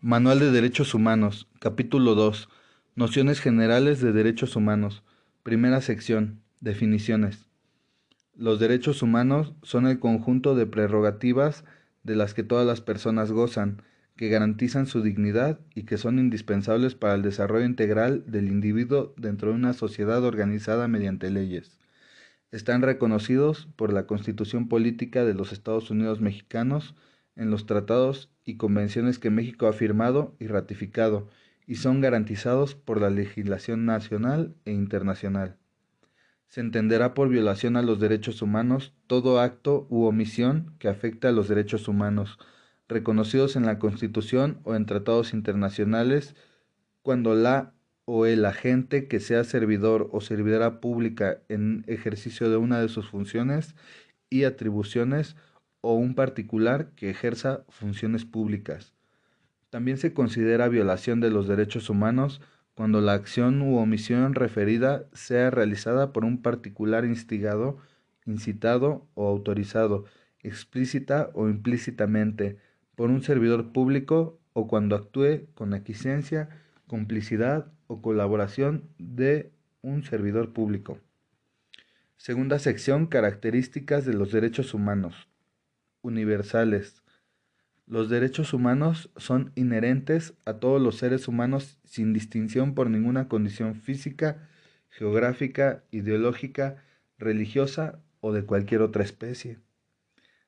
Manual 0.00 0.38
de 0.38 0.52
Derechos 0.52 0.94
Humanos, 0.94 1.48
capítulo 1.58 2.14
2. 2.14 2.48
Nociones 2.94 3.40
generales 3.40 4.00
de 4.00 4.12
derechos 4.12 4.54
humanos. 4.54 5.02
Primera 5.42 5.80
sección. 5.80 6.40
Definiciones. 6.60 7.46
Los 8.36 8.60
derechos 8.60 9.02
humanos 9.02 9.54
son 9.64 9.88
el 9.88 9.98
conjunto 9.98 10.54
de 10.54 10.66
prerrogativas 10.66 11.64
de 12.04 12.14
las 12.14 12.32
que 12.32 12.44
todas 12.44 12.64
las 12.64 12.80
personas 12.80 13.32
gozan, 13.32 13.82
que 14.16 14.28
garantizan 14.28 14.86
su 14.86 15.02
dignidad 15.02 15.58
y 15.74 15.82
que 15.82 15.98
son 15.98 16.20
indispensables 16.20 16.94
para 16.94 17.14
el 17.16 17.22
desarrollo 17.22 17.66
integral 17.66 18.22
del 18.30 18.46
individuo 18.46 19.14
dentro 19.16 19.48
de 19.48 19.56
una 19.56 19.72
sociedad 19.72 20.22
organizada 20.22 20.86
mediante 20.86 21.28
leyes. 21.28 21.76
Están 22.52 22.82
reconocidos 22.82 23.66
por 23.74 23.92
la 23.92 24.06
Constitución 24.06 24.68
Política 24.68 25.24
de 25.24 25.34
los 25.34 25.52
Estados 25.52 25.90
Unidos 25.90 26.20
Mexicanos, 26.20 26.94
en 27.38 27.50
los 27.50 27.64
tratados 27.64 28.30
y 28.44 28.56
convenciones 28.56 29.18
que 29.18 29.30
México 29.30 29.66
ha 29.66 29.72
firmado 29.72 30.34
y 30.38 30.48
ratificado, 30.48 31.28
y 31.66 31.76
son 31.76 32.00
garantizados 32.00 32.74
por 32.74 33.00
la 33.00 33.10
legislación 33.10 33.86
nacional 33.86 34.54
e 34.64 34.72
internacional. 34.72 35.56
Se 36.48 36.60
entenderá 36.60 37.14
por 37.14 37.28
violación 37.28 37.76
a 37.76 37.82
los 37.82 38.00
derechos 38.00 38.42
humanos 38.42 38.94
todo 39.06 39.40
acto 39.40 39.86
u 39.90 40.04
omisión 40.04 40.74
que 40.78 40.88
afecte 40.88 41.28
a 41.28 41.32
los 41.32 41.46
derechos 41.48 41.88
humanos, 41.88 42.38
reconocidos 42.88 43.54
en 43.54 43.66
la 43.66 43.78
Constitución 43.78 44.60
o 44.64 44.74
en 44.74 44.86
tratados 44.86 45.34
internacionales, 45.34 46.34
cuando 47.02 47.34
la 47.34 47.74
o 48.06 48.24
el 48.24 48.46
agente 48.46 49.06
que 49.06 49.20
sea 49.20 49.44
servidor 49.44 50.08
o 50.12 50.22
servidora 50.22 50.80
pública 50.80 51.42
en 51.50 51.84
ejercicio 51.86 52.48
de 52.48 52.56
una 52.56 52.80
de 52.80 52.88
sus 52.88 53.10
funciones 53.10 53.74
y 54.30 54.44
atribuciones 54.44 55.36
o 55.80 55.94
un 55.94 56.14
particular 56.14 56.90
que 56.96 57.10
ejerza 57.10 57.64
funciones 57.68 58.24
públicas. 58.24 58.94
También 59.70 59.98
se 59.98 60.12
considera 60.12 60.68
violación 60.68 61.20
de 61.20 61.30
los 61.30 61.46
derechos 61.46 61.90
humanos 61.90 62.40
cuando 62.74 63.00
la 63.00 63.12
acción 63.14 63.60
u 63.60 63.76
omisión 63.76 64.34
referida 64.34 65.06
sea 65.12 65.50
realizada 65.50 66.12
por 66.12 66.24
un 66.24 66.42
particular 66.42 67.04
instigado, 67.04 67.78
incitado 68.24 69.08
o 69.14 69.28
autorizado, 69.28 70.04
explícita 70.40 71.30
o 71.34 71.48
implícitamente, 71.48 72.58
por 72.94 73.10
un 73.10 73.22
servidor 73.22 73.72
público 73.72 74.40
o 74.52 74.66
cuando 74.68 74.96
actúe 74.96 75.46
con 75.54 75.74
aquiescencia, 75.74 76.48
complicidad 76.86 77.72
o 77.86 78.00
colaboración 78.00 78.88
de 78.98 79.52
un 79.82 80.04
servidor 80.04 80.52
público. 80.52 80.98
Segunda 82.16 82.58
sección, 82.58 83.06
características 83.06 84.04
de 84.04 84.14
los 84.14 84.32
derechos 84.32 84.74
humanos 84.74 85.27
universales. 86.08 87.04
Los 87.86 88.10
derechos 88.10 88.52
humanos 88.52 89.10
son 89.16 89.52
inherentes 89.54 90.34
a 90.44 90.54
todos 90.54 90.82
los 90.82 90.96
seres 90.96 91.28
humanos 91.28 91.78
sin 91.84 92.12
distinción 92.12 92.74
por 92.74 92.90
ninguna 92.90 93.28
condición 93.28 93.76
física, 93.76 94.48
geográfica, 94.90 95.84
ideológica, 95.90 96.82
religiosa 97.18 98.00
o 98.20 98.32
de 98.32 98.44
cualquier 98.44 98.82
otra 98.82 99.04
especie. 99.04 99.58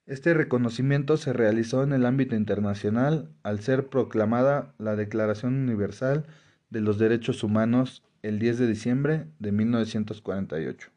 Este 0.07 0.35
reconocimiento 0.35 1.17
se 1.17 1.33
realizó 1.33 1.85
en 1.85 1.93
el 1.93 2.05
ámbito 2.05 2.35
internacional 2.35 3.31
al 3.45 3.61
ser 3.61 3.87
proclamada 3.89 4.75
la 4.79 4.97
Declaración 4.97 5.55
Universal 5.55 6.27
de 6.69 6.81
los 6.81 6.99
Derechos 6.99 7.45
Humanos 7.45 8.03
el 8.23 8.39
10 8.39 8.59
de 8.59 8.67
diciembre 8.67 9.27
de 9.39 9.53
1948. 9.53 10.91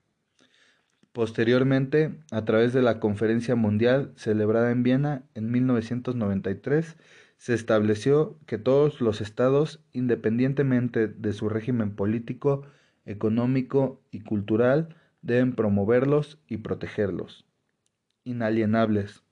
Posteriormente, 1.14 2.20
a 2.32 2.44
través 2.44 2.74
de 2.74 2.82
la 2.82 3.00
Conferencia 3.00 3.56
Mundial 3.56 4.12
celebrada 4.16 4.72
en 4.72 4.82
Viena 4.82 5.24
en 5.36 5.52
1993, 5.52 6.98
se 7.38 7.54
estableció 7.54 8.40
que 8.48 8.58
todos 8.58 9.00
los 9.00 9.22
estados, 9.22 9.84
independientemente 9.92 11.08
de 11.08 11.34
su 11.34 11.50
régimen 11.50 11.96
político, 11.96 12.66
económico 13.06 14.02
y 14.10 14.22
cultural, 14.22 14.96
deben 15.22 15.54
promoverlos 15.54 16.40
y 16.48 16.58
protegerlos. 16.58 17.46
Inalienables. 18.24 19.24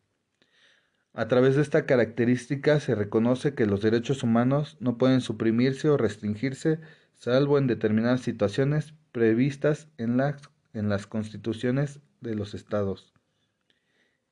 A 1.14 1.28
través 1.28 1.56
de 1.56 1.64
esta 1.64 1.88
característica 1.88 2.80
se 2.80 2.94
reconoce 2.94 3.56
que 3.56 3.66
los 3.66 3.82
derechos 3.82 4.22
humanos 4.22 4.78
no 4.80 5.00
pueden 5.00 5.20
suprimirse 5.20 5.90
o 5.90 5.98
restringirse 5.98 6.80
salvo 7.16 7.58
en 7.58 7.66
determinadas 7.66 8.22
situaciones 8.22 8.94
previstas 9.12 9.90
en 9.98 10.18
las 10.18 10.51
en 10.74 10.90
las 10.90 11.08
constituciones 11.08 12.00
de 12.22 12.36
los 12.36 12.54
estados. 12.54 13.14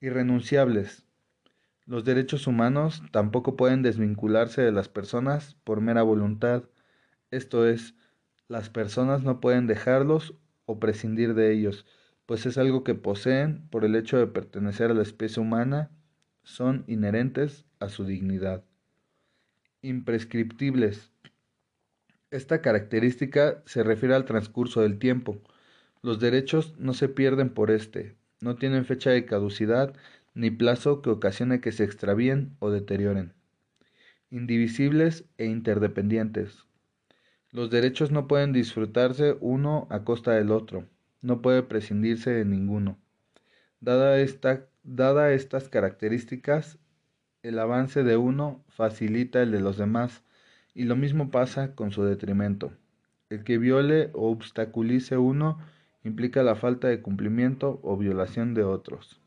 Irrenunciables. 0.02 1.06
Los 1.86 2.06
derechos 2.06 2.48
humanos 2.48 3.02
tampoco 3.12 3.58
pueden 3.58 3.82
desvincularse 3.82 4.62
de 4.62 4.72
las 4.72 4.90
personas 4.90 5.56
por 5.64 5.82
mera 5.82 6.04
voluntad, 6.04 6.64
esto 7.32 7.68
es, 7.68 7.96
las 8.48 8.70
personas 8.70 9.24
no 9.24 9.40
pueden 9.40 9.68
dejarlos 9.68 10.36
o 10.66 10.80
prescindir 10.80 11.34
de 11.34 11.52
ellos, 11.52 11.86
pues 12.26 12.46
es 12.46 12.58
algo 12.58 12.84
que 12.84 12.96
poseen 12.96 13.68
por 13.70 13.86
el 13.86 13.96
hecho 13.96 14.18
de 14.18 14.28
pertenecer 14.28 14.92
a 14.92 14.94
la 14.94 15.02
especie 15.02 15.42
humana, 15.42 15.92
son 16.44 16.84
inherentes 16.88 17.66
a 17.80 17.90
su 17.90 18.06
dignidad. 18.06 18.64
Imprescriptibles. 19.82 21.12
Esta 22.32 22.62
característica 22.62 23.64
se 23.66 23.84
refiere 23.84 24.14
al 24.14 24.26
transcurso 24.26 24.82
del 24.82 25.00
tiempo, 25.00 25.42
los 26.02 26.20
derechos 26.20 26.76
no 26.78 26.94
se 26.94 27.10
pierden 27.10 27.50
por 27.50 27.72
este, 27.72 28.16
no 28.40 28.56
tienen 28.56 28.86
fecha 28.86 29.10
de 29.10 29.26
caducidad 29.26 29.94
ni 30.34 30.50
plazo 30.50 31.02
que 31.02 31.10
ocasione 31.10 31.60
que 31.60 31.72
se 31.72 31.84
extravíen 31.84 32.56
o 32.60 32.70
deterioren. 32.70 33.34
Indivisibles 34.32 35.26
e 35.38 35.46
interdependientes. 35.46 36.66
Los 37.52 37.70
derechos 37.70 38.12
no 38.12 38.28
pueden 38.28 38.54
disfrutarse 38.54 39.36
uno 39.42 39.88
a 39.90 40.04
costa 40.04 40.32
del 40.32 40.52
otro, 40.52 40.86
no 41.22 41.42
puede 41.42 41.64
prescindirse 41.64 42.30
de 42.30 42.46
ninguno. 42.46 42.98
Dada, 43.82 44.20
esta, 44.20 44.68
dada 44.84 45.34
estas 45.34 45.68
características, 45.68 46.78
el 47.44 47.60
avance 47.60 48.04
de 48.04 48.18
uno 48.18 48.64
facilita 48.70 49.42
el 49.42 49.52
de 49.52 49.62
los 49.62 49.78
demás, 49.78 50.24
y 50.74 50.84
lo 50.84 50.96
mismo 50.96 51.32
pasa 51.32 51.76
con 51.76 51.92
su 51.92 52.04
detrimento. 52.04 52.72
El 53.30 53.44
que 53.44 53.58
viole 53.58 54.12
o 54.14 54.30
obstaculice 54.32 55.18
uno 55.18 55.60
implica 56.04 56.44
la 56.44 56.56
falta 56.56 56.88
de 56.88 57.02
cumplimiento 57.02 57.80
o 57.84 57.98
violación 57.98 58.54
de 58.54 58.64
otros. 58.64 59.22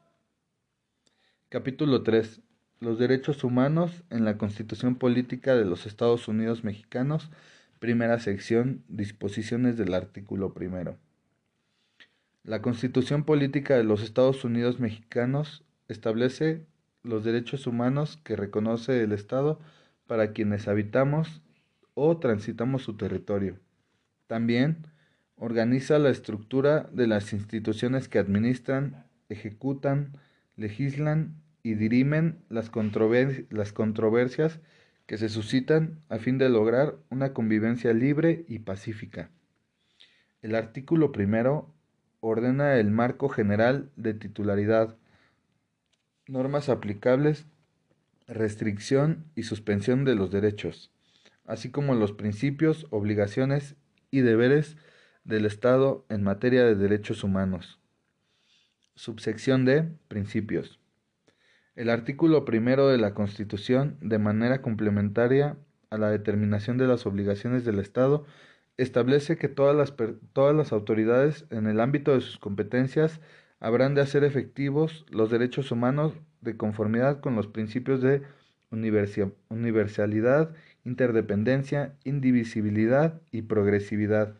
Capítulo 1.48 2.02
3. 2.02 2.40
Los 2.80 2.98
derechos 2.98 3.44
humanos 3.44 4.04
en 4.10 4.24
la 4.24 4.38
Constitución 4.38 4.96
Política 4.96 5.54
de 5.54 5.64
los 5.64 5.86
Estados 5.86 6.26
Unidos 6.28 6.64
Mexicanos, 6.64 7.30
primera 7.78 8.18
sección, 8.18 8.84
disposiciones 8.88 9.76
del 9.76 9.94
artículo 9.94 10.54
primero. 10.54 10.98
La 12.42 12.62
Constitución 12.62 13.24
Política 13.24 13.76
de 13.76 13.84
los 13.84 14.02
Estados 14.02 14.44
Unidos 14.44 14.80
Mexicanos 14.80 15.64
establece 15.88 16.66
los 17.02 17.22
derechos 17.22 17.66
humanos 17.66 18.18
que 18.24 18.34
reconoce 18.34 19.02
el 19.02 19.12
Estado 19.12 19.60
para 20.06 20.32
quienes 20.32 20.66
habitamos 20.68 21.42
o 21.94 22.18
transitamos 22.18 22.82
su 22.82 22.96
territorio. 22.96 23.60
También 24.26 24.86
Organiza 25.44 25.98
la 25.98 26.10
estructura 26.10 26.88
de 26.92 27.08
las 27.08 27.32
instituciones 27.32 28.08
que 28.08 28.20
administran, 28.20 29.06
ejecutan, 29.28 30.12
legislan 30.54 31.34
y 31.64 31.74
dirimen 31.74 32.38
las, 32.48 32.70
las 33.50 33.72
controversias 33.72 34.60
que 35.06 35.18
se 35.18 35.28
suscitan 35.28 35.98
a 36.08 36.18
fin 36.18 36.38
de 36.38 36.48
lograr 36.48 36.94
una 37.10 37.32
convivencia 37.32 37.92
libre 37.92 38.44
y 38.46 38.60
pacífica. 38.60 39.30
El 40.42 40.54
artículo 40.54 41.10
primero 41.10 41.74
ordena 42.20 42.76
el 42.76 42.92
marco 42.92 43.28
general 43.28 43.90
de 43.96 44.14
titularidad, 44.14 44.96
normas 46.28 46.68
aplicables, 46.68 47.46
restricción 48.28 49.24
y 49.34 49.42
suspensión 49.42 50.04
de 50.04 50.14
los 50.14 50.30
derechos, 50.30 50.92
así 51.46 51.72
como 51.72 51.96
los 51.96 52.12
principios, 52.12 52.86
obligaciones 52.90 53.74
y 54.12 54.20
deberes 54.20 54.76
del 55.24 55.46
Estado 55.46 56.04
en 56.08 56.22
materia 56.22 56.64
de 56.64 56.74
derechos 56.74 57.24
humanos. 57.24 57.78
Subsección 58.94 59.64
D. 59.64 59.88
Principios. 60.08 60.80
El 61.74 61.88
artículo 61.88 62.44
primero 62.44 62.88
de 62.88 62.98
la 62.98 63.14
Constitución, 63.14 63.96
de 64.00 64.18
manera 64.18 64.60
complementaria 64.60 65.56
a 65.90 65.98
la 65.98 66.10
determinación 66.10 66.76
de 66.76 66.86
las 66.86 67.06
obligaciones 67.06 67.64
del 67.64 67.78
Estado, 67.78 68.26
establece 68.76 69.36
que 69.36 69.48
todas 69.48 69.76
las, 69.76 69.94
todas 70.32 70.54
las 70.54 70.72
autoridades 70.72 71.46
en 71.50 71.66
el 71.66 71.80
ámbito 71.80 72.12
de 72.14 72.20
sus 72.20 72.38
competencias 72.38 73.20
habrán 73.60 73.94
de 73.94 74.00
hacer 74.00 74.24
efectivos 74.24 75.06
los 75.10 75.30
derechos 75.30 75.70
humanos 75.70 76.14
de 76.40 76.56
conformidad 76.56 77.20
con 77.20 77.36
los 77.36 77.46
principios 77.46 78.02
de 78.02 78.22
universalidad, 78.70 80.54
interdependencia, 80.84 81.94
indivisibilidad 82.04 83.20
y 83.30 83.42
progresividad. 83.42 84.34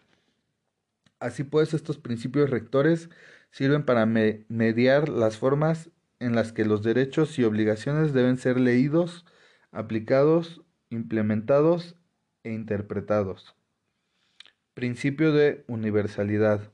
Así 1.23 1.45
pues, 1.45 1.73
estos 1.73 1.99
principios 1.99 2.51
rectores 2.51 3.09
sirven 3.53 3.85
para 3.85 4.07
mediar 4.07 5.09
las 5.09 5.37
formas 5.39 5.89
en 6.19 6.35
las 6.35 6.51
que 6.51 6.65
los 6.65 6.83
derechos 6.83 7.39
y 7.39 7.45
obligaciones 7.45 8.13
deben 8.13 8.39
ser 8.39 8.59
leídos, 8.59 9.25
aplicados 9.71 10.63
implementados 10.91 11.95
e 12.43 12.51
interpretados. 12.51 13.55
Principio 14.75 15.33
de 15.33 15.63
universalidad. 15.69 16.73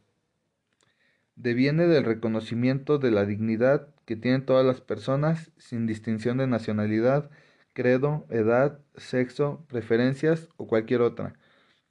Deviene 1.36 1.86
del 1.86 2.04
reconocimiento 2.04 2.96
de 2.98 3.10
la 3.10 3.26
dignidad 3.26 3.94
que 4.06 4.16
tienen 4.16 4.46
todas 4.46 4.64
las 4.64 4.80
personas 4.80 5.52
sin 5.58 5.86
distinción 5.86 6.38
de 6.38 6.46
nacionalidad, 6.46 7.28
credo, 7.74 8.26
edad, 8.30 8.80
sexo, 8.96 9.66
preferencias 9.68 10.48
o 10.56 10.66
cualquier 10.66 11.02
otra, 11.02 11.34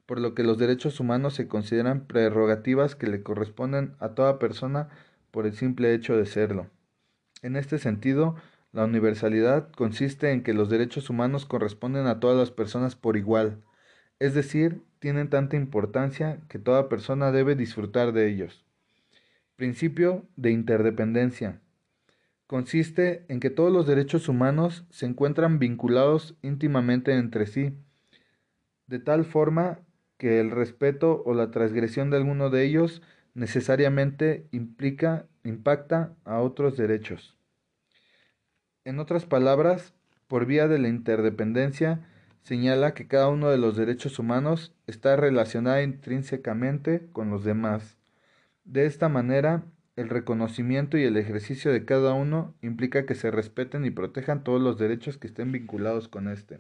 por 0.08 0.20
lo 0.20 0.34
que 0.34 0.44
los 0.44 0.58
derechos 0.58 1.00
humanos 1.00 1.36
se 1.36 1.48
consideran 1.48 2.08
prerrogativas 2.08 2.96
que 2.96 3.08
le 3.08 3.22
corresponden 3.22 3.94
a 4.00 4.10
toda 4.16 4.40
persona 4.40 4.90
por 5.30 5.46
el 5.46 5.54
simple 5.54 5.94
hecho 5.94 6.18
de 6.18 6.26
serlo. 6.26 6.68
En 7.44 7.56
este 7.56 7.78
sentido, 7.78 8.36
la 8.72 8.86
universalidad 8.86 9.70
consiste 9.74 10.32
en 10.32 10.44
que 10.44 10.54
los 10.54 10.70
derechos 10.70 11.10
humanos 11.10 11.46
corresponden 11.46 12.08
a 12.08 12.20
todas 12.20 12.38
las 12.38 12.52
personas 12.52 12.96
por 12.96 13.18
igual, 13.18 13.62
es 14.20 14.34
decir, 14.34 14.82
tienen 15.00 15.30
tanta 15.30 15.58
importancia 15.58 16.40
que 16.48 16.58
toda 16.58 16.90
persona 16.90 17.32
debe 17.32 17.56
disfrutar 17.56 18.14
de 18.14 18.30
ellos. 18.30 18.66
Principio 19.58 20.26
de 20.38 20.52
interdependencia. 20.52 21.62
Consiste 22.48 23.26
en 23.28 23.42
que 23.42 23.50
todos 23.50 23.74
los 23.74 23.86
derechos 23.86 24.30
humanos 24.30 24.86
se 24.90 25.06
encuentran 25.06 25.60
vinculados 25.60 26.36
íntimamente 26.42 27.14
entre 27.14 27.46
sí, 27.46 27.78
de 28.88 29.00
tal 29.00 29.26
forma 29.26 29.82
que 30.18 30.40
el 30.40 30.52
respeto 30.52 31.24
o 31.26 31.34
la 31.34 31.52
transgresión 31.52 32.10
de 32.10 32.18
alguno 32.18 32.50
de 32.50 32.64
ellos 32.66 33.02
necesariamente 33.34 34.48
implica, 34.52 35.28
impacta 35.44 36.16
a 36.26 36.40
otros 36.40 36.76
derechos. 36.76 37.38
En 38.84 39.00
otras 39.00 39.26
palabras, 39.26 39.94
por 40.28 40.46
vía 40.46 40.68
de 40.68 40.80
la 40.80 40.88
interdependencia, 40.88 42.08
señala 42.42 42.94
que 42.94 43.08
cada 43.08 43.28
uno 43.28 43.50
de 43.50 43.58
los 43.58 43.78
derechos 43.78 44.20
humanos 44.20 44.74
está 44.88 45.16
relacionado 45.16 45.82
intrínsecamente 45.82 47.08
con 47.12 47.30
los 47.30 47.44
demás. 47.44 47.98
De 48.64 48.86
esta 48.86 49.10
manera, 49.10 49.66
el 49.98 50.10
reconocimiento 50.10 50.98
y 50.98 51.04
el 51.04 51.18
ejercicio 51.18 51.72
de 51.72 51.86
cada 51.86 52.14
uno 52.14 52.56
implica 52.62 53.06
que 53.06 53.16
se 53.16 53.32
respeten 53.32 53.86
y 53.86 53.92
protejan 53.92 54.44
todos 54.44 54.62
los 54.62 54.78
derechos 54.78 55.18
que 55.18 55.28
estén 55.28 55.52
vinculados 55.52 56.08
con 56.08 56.28
éste. 56.28 56.60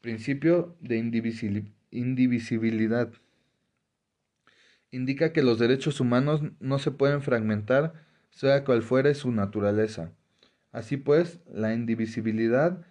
Principio 0.00 0.76
de 0.80 0.96
indivisibilidad. 0.96 1.79
Indica 4.90 5.32
que 5.32 5.42
los 5.42 5.58
derechos 5.58 6.00
humanos 6.00 6.42
no 6.58 6.78
se 6.78 6.90
pueden 6.90 7.22
fragmentar, 7.22 7.94
sea 8.30 8.64
cual 8.64 8.82
fuere 8.82 9.14
su 9.14 9.30
naturaleza. 9.32 10.12
Así 10.72 10.96
pues, 10.96 11.40
la 11.46 11.74
indivisibilidad 11.74 12.84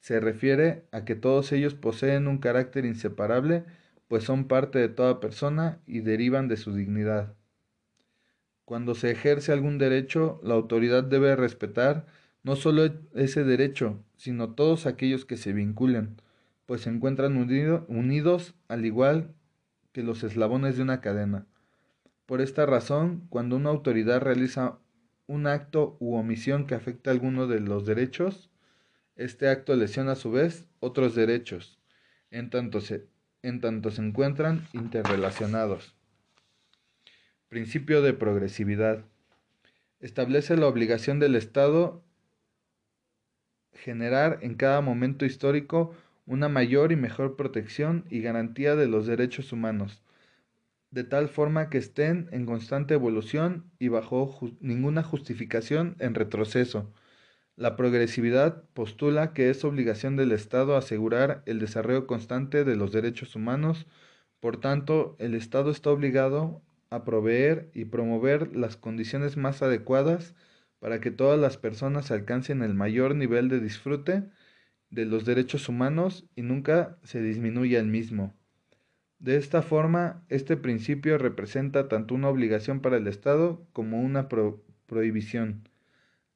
se 0.00 0.20
refiere 0.20 0.86
a 0.92 1.04
que 1.04 1.14
todos 1.14 1.52
ellos 1.52 1.74
poseen 1.74 2.26
un 2.26 2.38
carácter 2.38 2.84
inseparable, 2.84 3.64
pues 4.08 4.24
son 4.24 4.48
parte 4.48 4.78
de 4.78 4.88
toda 4.88 5.20
persona 5.20 5.80
y 5.86 6.00
derivan 6.00 6.48
de 6.48 6.56
su 6.56 6.74
dignidad. 6.74 7.34
Cuando 8.64 8.94
se 8.94 9.10
ejerce 9.10 9.52
algún 9.52 9.78
derecho, 9.78 10.40
la 10.42 10.54
autoridad 10.54 11.04
debe 11.04 11.36
respetar 11.36 12.06
no 12.42 12.56
solo 12.56 12.84
ese 13.14 13.44
derecho, 13.44 14.02
sino 14.16 14.54
todos 14.54 14.86
aquellos 14.86 15.24
que 15.24 15.36
se 15.36 15.52
vinculan, 15.52 16.16
pues 16.70 16.82
se 16.82 16.90
encuentran 16.90 17.36
unidos 17.36 18.54
al 18.68 18.86
igual 18.86 19.34
que 19.90 20.04
los 20.04 20.22
eslabones 20.22 20.76
de 20.76 20.84
una 20.84 21.00
cadena. 21.00 21.48
Por 22.26 22.40
esta 22.40 22.64
razón, 22.64 23.26
cuando 23.28 23.56
una 23.56 23.70
autoridad 23.70 24.20
realiza 24.20 24.78
un 25.26 25.48
acto 25.48 25.96
u 25.98 26.14
omisión 26.14 26.68
que 26.68 26.76
afecta 26.76 27.10
a 27.10 27.12
alguno 27.12 27.48
de 27.48 27.58
los 27.58 27.86
derechos, 27.86 28.52
este 29.16 29.48
acto 29.48 29.74
lesiona 29.74 30.12
a 30.12 30.14
su 30.14 30.30
vez 30.30 30.68
otros 30.78 31.16
derechos, 31.16 31.80
en 32.30 32.50
tanto 32.50 32.80
se, 32.80 33.08
en 33.42 33.60
tanto 33.60 33.90
se 33.90 34.02
encuentran 34.02 34.64
interrelacionados. 34.72 35.96
Principio 37.48 38.00
de 38.00 38.12
progresividad. 38.12 39.04
Establece 39.98 40.56
la 40.56 40.68
obligación 40.68 41.18
del 41.18 41.34
Estado 41.34 42.04
generar 43.72 44.38
en 44.42 44.54
cada 44.54 44.80
momento 44.82 45.24
histórico 45.24 45.96
una 46.30 46.48
mayor 46.48 46.92
y 46.92 46.96
mejor 46.96 47.34
protección 47.34 48.04
y 48.08 48.20
garantía 48.20 48.76
de 48.76 48.86
los 48.86 49.04
derechos 49.08 49.52
humanos, 49.52 50.00
de 50.92 51.02
tal 51.02 51.28
forma 51.28 51.70
que 51.70 51.78
estén 51.78 52.28
en 52.30 52.46
constante 52.46 52.94
evolución 52.94 53.64
y 53.80 53.88
bajo 53.88 54.32
ninguna 54.60 55.02
justificación 55.02 55.96
en 55.98 56.14
retroceso, 56.14 56.94
la 57.56 57.74
progresividad 57.74 58.62
postula 58.74 59.32
que 59.32 59.50
es 59.50 59.64
obligación 59.64 60.14
del 60.14 60.30
Estado 60.30 60.76
asegurar 60.76 61.42
el 61.46 61.58
desarrollo 61.58 62.06
constante 62.06 62.62
de 62.62 62.76
los 62.76 62.92
derechos 62.92 63.34
humanos, 63.34 63.88
por 64.38 64.60
tanto, 64.60 65.16
el 65.18 65.34
Estado 65.34 65.72
está 65.72 65.90
obligado 65.90 66.62
a 66.90 67.02
proveer 67.04 67.72
y 67.74 67.86
promover 67.86 68.56
las 68.56 68.76
condiciones 68.76 69.36
más 69.36 69.62
adecuadas 69.62 70.36
para 70.78 71.00
que 71.00 71.10
todas 71.10 71.40
las 71.40 71.56
personas 71.56 72.12
alcancen 72.12 72.62
el 72.62 72.74
mayor 72.74 73.16
nivel 73.16 73.48
de 73.48 73.58
disfrute 73.58 74.30
de 74.90 75.06
los 75.06 75.24
derechos 75.24 75.68
humanos 75.68 76.26
y 76.36 76.42
nunca 76.42 76.98
se 77.02 77.22
disminuya 77.22 77.80
el 77.80 77.86
mismo. 77.86 78.34
De 79.18 79.36
esta 79.36 79.62
forma, 79.62 80.24
este 80.28 80.56
principio 80.56 81.18
representa 81.18 81.88
tanto 81.88 82.14
una 82.14 82.28
obligación 82.28 82.80
para 82.80 82.96
el 82.96 83.06
Estado 83.06 83.66
como 83.72 84.00
una 84.00 84.28
prohibición. 84.86 85.68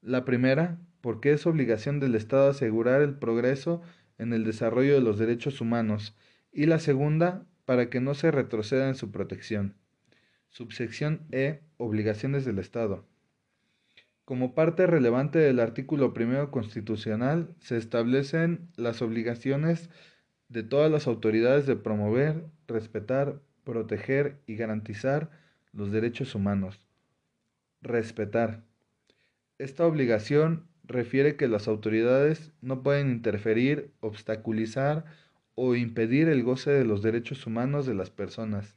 La 0.02 0.24
primera, 0.24 0.78
porque 1.00 1.32
es 1.32 1.46
obligación 1.46 1.98
del 1.98 2.14
Estado 2.14 2.50
asegurar 2.50 3.02
el 3.02 3.14
progreso 3.14 3.82
en 4.18 4.32
el 4.32 4.44
desarrollo 4.44 4.94
de 4.94 5.00
los 5.00 5.18
derechos 5.18 5.60
humanos, 5.60 6.16
y 6.52 6.66
la 6.66 6.78
segunda, 6.78 7.46
para 7.64 7.88
que 7.90 8.00
no 8.00 8.14
se 8.14 8.30
retroceda 8.30 8.88
en 8.88 8.94
su 8.94 9.10
protección. 9.10 9.76
Subsección 10.48 11.22
E. 11.32 11.62
Obligaciones 11.78 12.44
del 12.44 12.58
Estado. 12.58 13.06
Como 14.25 14.55
parte 14.55 14.87
relevante 14.87 15.38
del 15.38 15.61
artículo 15.61 16.15
primero 16.15 16.50
constitucional, 16.50 17.55
se 17.61 17.76
establecen 17.76 18.69
las 18.76 19.03
obligaciones 19.03 19.91
de 20.49 20.62
todas 20.62 20.91
las 20.91 21.06
autoridades 21.06 21.67
de 21.67 21.76
promover, 21.76 22.44
respetar, 22.67 23.41
proteger 23.65 24.41
y 24.47 24.56
garantizar 24.56 25.31
los 25.73 25.93
derechos 25.93 26.35
humanos. 26.35 26.87
Respetar. 27.82 28.62
Esta 29.59 29.87
obligación 29.87 30.67
refiere 30.85 31.37
que 31.37 31.49
las 31.49 31.69
autoridades 31.69 32.53
no 32.62 32.82
pueden 32.82 33.11
interferir, 33.11 33.93
obstaculizar 34.00 35.05
o 35.54 35.75
impedir 35.75 36.28
el 36.28 36.43
goce 36.43 36.71
de 36.71 36.85
los 36.85 37.02
derechos 37.02 37.47
humanos 37.47 37.85
de 37.85 37.95
las 37.95 38.11
personas. 38.11 38.75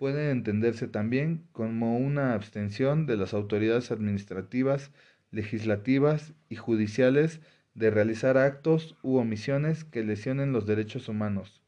Pueden 0.00 0.30
entenderse 0.30 0.88
también 0.88 1.46
como 1.52 1.98
una 1.98 2.32
abstención 2.32 3.04
de 3.04 3.18
las 3.18 3.34
autoridades 3.34 3.90
administrativas, 3.90 4.92
legislativas 5.30 6.32
y 6.48 6.56
judiciales 6.56 7.42
de 7.74 7.90
realizar 7.90 8.38
actos 8.38 8.96
u 9.02 9.18
omisiones 9.18 9.84
que 9.84 10.02
lesionen 10.02 10.54
los 10.54 10.64
derechos 10.64 11.10
humanos. 11.10 11.62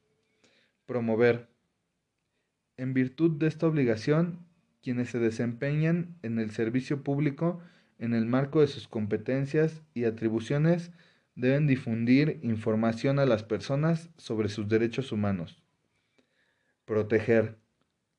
Promover. 0.86 1.50
En 2.78 2.94
virtud 2.94 3.32
de 3.32 3.48
esta 3.48 3.66
obligación, 3.66 4.46
quienes 4.82 5.10
se 5.10 5.18
desempeñan 5.18 6.16
en 6.22 6.38
el 6.38 6.52
servicio 6.52 7.02
público 7.02 7.60
en 7.98 8.14
el 8.14 8.24
marco 8.24 8.62
de 8.62 8.66
sus 8.66 8.88
competencias 8.88 9.82
y 9.92 10.04
atribuciones, 10.04 10.90
deben 11.34 11.66
difundir 11.66 12.40
información 12.42 13.18
a 13.18 13.26
las 13.26 13.42
personas 13.42 14.08
sobre 14.16 14.48
sus 14.48 14.70
derechos 14.70 15.12
humanos. 15.12 15.62
Proteger. 16.86 17.61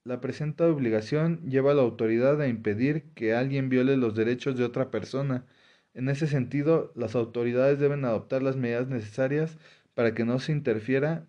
La 0.06 0.20
presente 0.20 0.66
obligación 0.66 1.40
lleva 1.50 1.72
a 1.72 1.76
la 1.76 1.82
autoridad 1.82 2.42
a 2.42 2.50
impedir 2.50 3.06
que 3.16 3.34
alguien 3.34 3.70
viole 3.70 3.96
los 3.96 4.14
derechos 4.16 4.58
de 4.58 4.66
otra 4.66 4.92
persona. 4.92 5.46
En 5.94 6.10
ese 6.10 6.28
sentido, 6.28 6.92
las 6.94 7.16
autoridades 7.16 7.80
deben 7.80 8.04
adoptar 8.04 8.44
las 8.44 8.58
medidas 8.58 8.90
necesarias 8.90 9.58
para 9.94 10.14
que 10.14 10.26
no 10.26 10.40
se 10.40 10.52
interfiera 10.52 11.26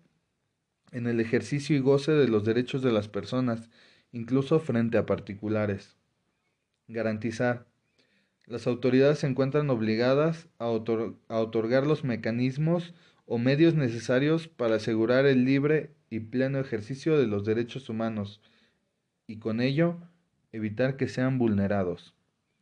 en 0.91 1.07
el 1.07 1.21
ejercicio 1.21 1.73
y 1.73 1.79
goce 1.79 2.11
de 2.11 2.27
los 2.27 2.43
derechos 2.43 2.81
de 2.81 2.91
las 2.91 3.07
personas, 3.07 3.69
incluso 4.11 4.59
frente 4.59 4.97
a 4.97 5.05
particulares. 5.05 5.95
Garantizar. 6.89 7.67
Las 8.45 8.67
autoridades 8.67 9.19
se 9.19 9.27
encuentran 9.27 9.69
obligadas 9.69 10.49
a, 10.59 10.67
otorgar 10.67 11.87
los 11.87 12.03
mecanismos 12.03 12.93
o 13.25 13.37
medios 13.37 13.73
necesarios 13.75 14.49
para 14.49 14.75
asegurar 14.75 15.25
el 15.25 15.45
libre 15.45 15.95
y 16.09 16.19
pleno 16.19 16.59
ejercicio 16.59 17.17
de 17.17 17.27
los 17.27 17.45
derechos 17.45 17.87
humanos 17.87 18.41
y 19.27 19.37
con 19.37 19.61
ello 19.61 19.97
evitar 20.51 20.97
que 20.97 21.07
sean 21.07 21.37
vulnerados. 21.37 22.15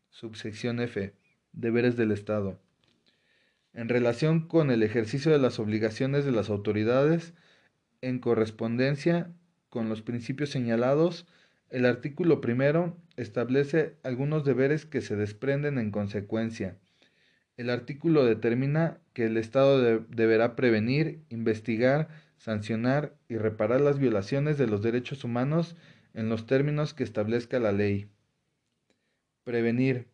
Subsección 0.10 0.80
F. 0.80 1.14
Deberes 1.52 1.98
del 1.98 2.12
Estado. 2.12 2.60
En 3.74 3.90
relación 3.90 4.48
con 4.48 4.72
el 4.72 4.84
ejercicio 4.84 5.32
de 5.32 5.40
las 5.40 5.60
obligaciones 5.60 6.26
de 6.26 6.32
las 6.32 6.50
autoridades, 6.50 7.34
en 8.02 8.20
correspondencia 8.20 9.34
con 9.70 9.90
los 9.90 10.02
principios 10.02 10.52
señalados, 10.52 11.26
el 11.70 11.86
artículo 11.86 12.40
primero 12.40 12.98
establece 13.18 13.98
algunos 14.04 14.46
deberes 14.46 14.86
que 14.86 15.02
se 15.02 15.16
desprenden 15.16 15.80
en 15.80 15.90
consecuencia. 15.90 16.78
El 17.58 17.70
artículo 17.70 18.26
determina 18.26 19.00
que 19.14 19.26
el 19.26 19.38
Estado 19.38 20.02
deberá 20.08 20.56
prevenir, 20.56 21.24
investigar, 21.30 22.10
sancionar 22.38 23.16
y 23.28 23.38
reparar 23.38 23.82
las 23.82 24.00
violaciones 24.00 24.58
de 24.58 24.68
los 24.68 24.82
derechos 24.82 25.24
humanos 25.24 25.76
en 26.14 26.30
los 26.30 26.46
términos 26.46 26.94
que 26.94 27.04
establezca 27.04 27.60
la 27.60 27.72
ley. 27.72 28.10
Prevenir. 29.44 30.08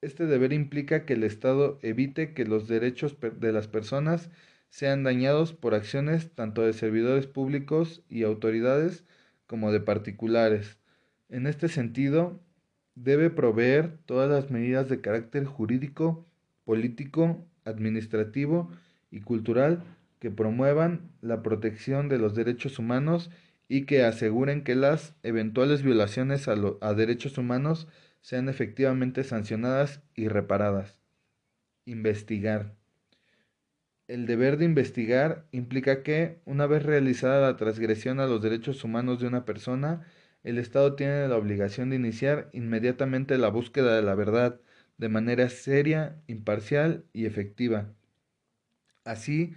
Este 0.00 0.26
deber 0.26 0.52
implica 0.52 1.06
que 1.06 1.14
el 1.14 1.24
Estado 1.24 1.78
evite 1.82 2.34
que 2.34 2.44
los 2.44 2.68
derechos 2.68 3.16
de 3.20 3.52
las 3.52 3.68
personas 3.68 4.30
sean 4.68 5.04
dañados 5.04 5.52
por 5.52 5.74
acciones 5.74 6.32
tanto 6.32 6.62
de 6.62 6.72
servidores 6.72 7.26
públicos 7.26 8.02
y 8.08 8.24
autoridades 8.24 9.04
como 9.46 9.72
de 9.72 9.80
particulares. 9.80 10.78
En 11.28 11.46
este 11.46 11.68
sentido, 11.68 12.40
debe 12.94 13.30
proveer 13.30 13.98
todas 14.06 14.30
las 14.30 14.50
medidas 14.50 14.88
de 14.88 15.00
carácter 15.00 15.44
jurídico, 15.44 16.26
político, 16.64 17.46
administrativo 17.64 18.70
y 19.10 19.20
cultural 19.20 19.82
que 20.18 20.30
promuevan 20.30 21.10
la 21.20 21.42
protección 21.42 22.08
de 22.08 22.18
los 22.18 22.34
derechos 22.34 22.78
humanos 22.78 23.30
y 23.68 23.86
que 23.86 24.04
aseguren 24.04 24.64
que 24.64 24.74
las 24.74 25.14
eventuales 25.22 25.82
violaciones 25.82 26.48
a, 26.48 26.94
derechos 26.94 27.38
humanos 27.38 27.88
sean 28.20 28.48
efectivamente 28.48 29.24
sancionadas 29.24 30.02
y 30.14 30.28
reparadas. 30.28 30.98
Investigar. 31.86 32.74
El 34.06 34.26
deber 34.26 34.58
de 34.58 34.66
investigar 34.66 35.46
implica 35.50 36.02
que, 36.02 36.40
una 36.44 36.66
vez 36.66 36.82
realizada 36.82 37.40
la 37.40 37.56
transgresión 37.56 38.20
a 38.20 38.26
los 38.26 38.42
derechos 38.42 38.84
humanos 38.84 39.20
de 39.20 39.26
una 39.26 39.44
persona, 39.44 40.06
el 40.42 40.58
Estado 40.58 40.94
tiene 40.94 41.26
la 41.26 41.36
obligación 41.36 41.88
de 41.88 41.96
iniciar 41.96 42.50
inmediatamente 42.52 43.38
la 43.38 43.48
búsqueda 43.48 43.96
de 43.96 44.02
la 44.02 44.14
verdad, 44.14 44.60
de 44.98 45.08
manera 45.08 45.48
seria, 45.48 46.22
imparcial 46.26 47.06
y 47.14 47.24
efectiva. 47.24 47.94
Así, 49.04 49.54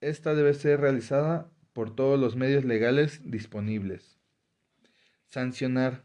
esta 0.00 0.34
debe 0.34 0.54
ser 0.54 0.80
realizada 0.80 1.50
por 1.74 1.94
todos 1.94 2.18
los 2.18 2.36
medios 2.36 2.64
legales 2.64 3.20
disponibles. 3.24 4.18
Sancionar. 5.26 6.04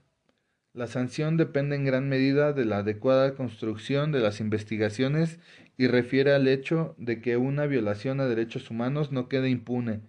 La 0.73 0.87
sanción 0.87 1.37
depende 1.37 1.75
en 1.75 1.85
gran 1.85 2.09
medida 2.09 2.53
de 2.53 2.65
la 2.65 2.79
adecuada 2.79 3.35
construcción 3.35 4.11
de 4.11 4.19
las 4.19 4.39
investigaciones 4.39 5.39
y 5.77 5.87
refiere 5.87 6.33
al 6.33 6.47
hecho 6.47 6.95
de 6.97 7.21
que 7.21 7.37
una 7.37 7.65
violación 7.65 8.19
a 8.19 8.27
derechos 8.27 8.69
humanos 8.69 9.11
no 9.11 9.29
quede 9.29 9.49
impune. 9.49 10.01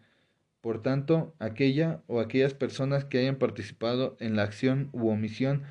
Por 0.60 0.82
tanto, 0.82 1.34
aquella 1.38 2.02
o 2.06 2.20
aquellas 2.20 2.54
personas 2.54 3.04
que 3.04 3.18
hayan 3.18 3.36
participado 3.36 4.16
en 4.20 4.36
la 4.36 4.42
acción 4.42 4.90
u 4.92 5.08
omisión 5.08 5.62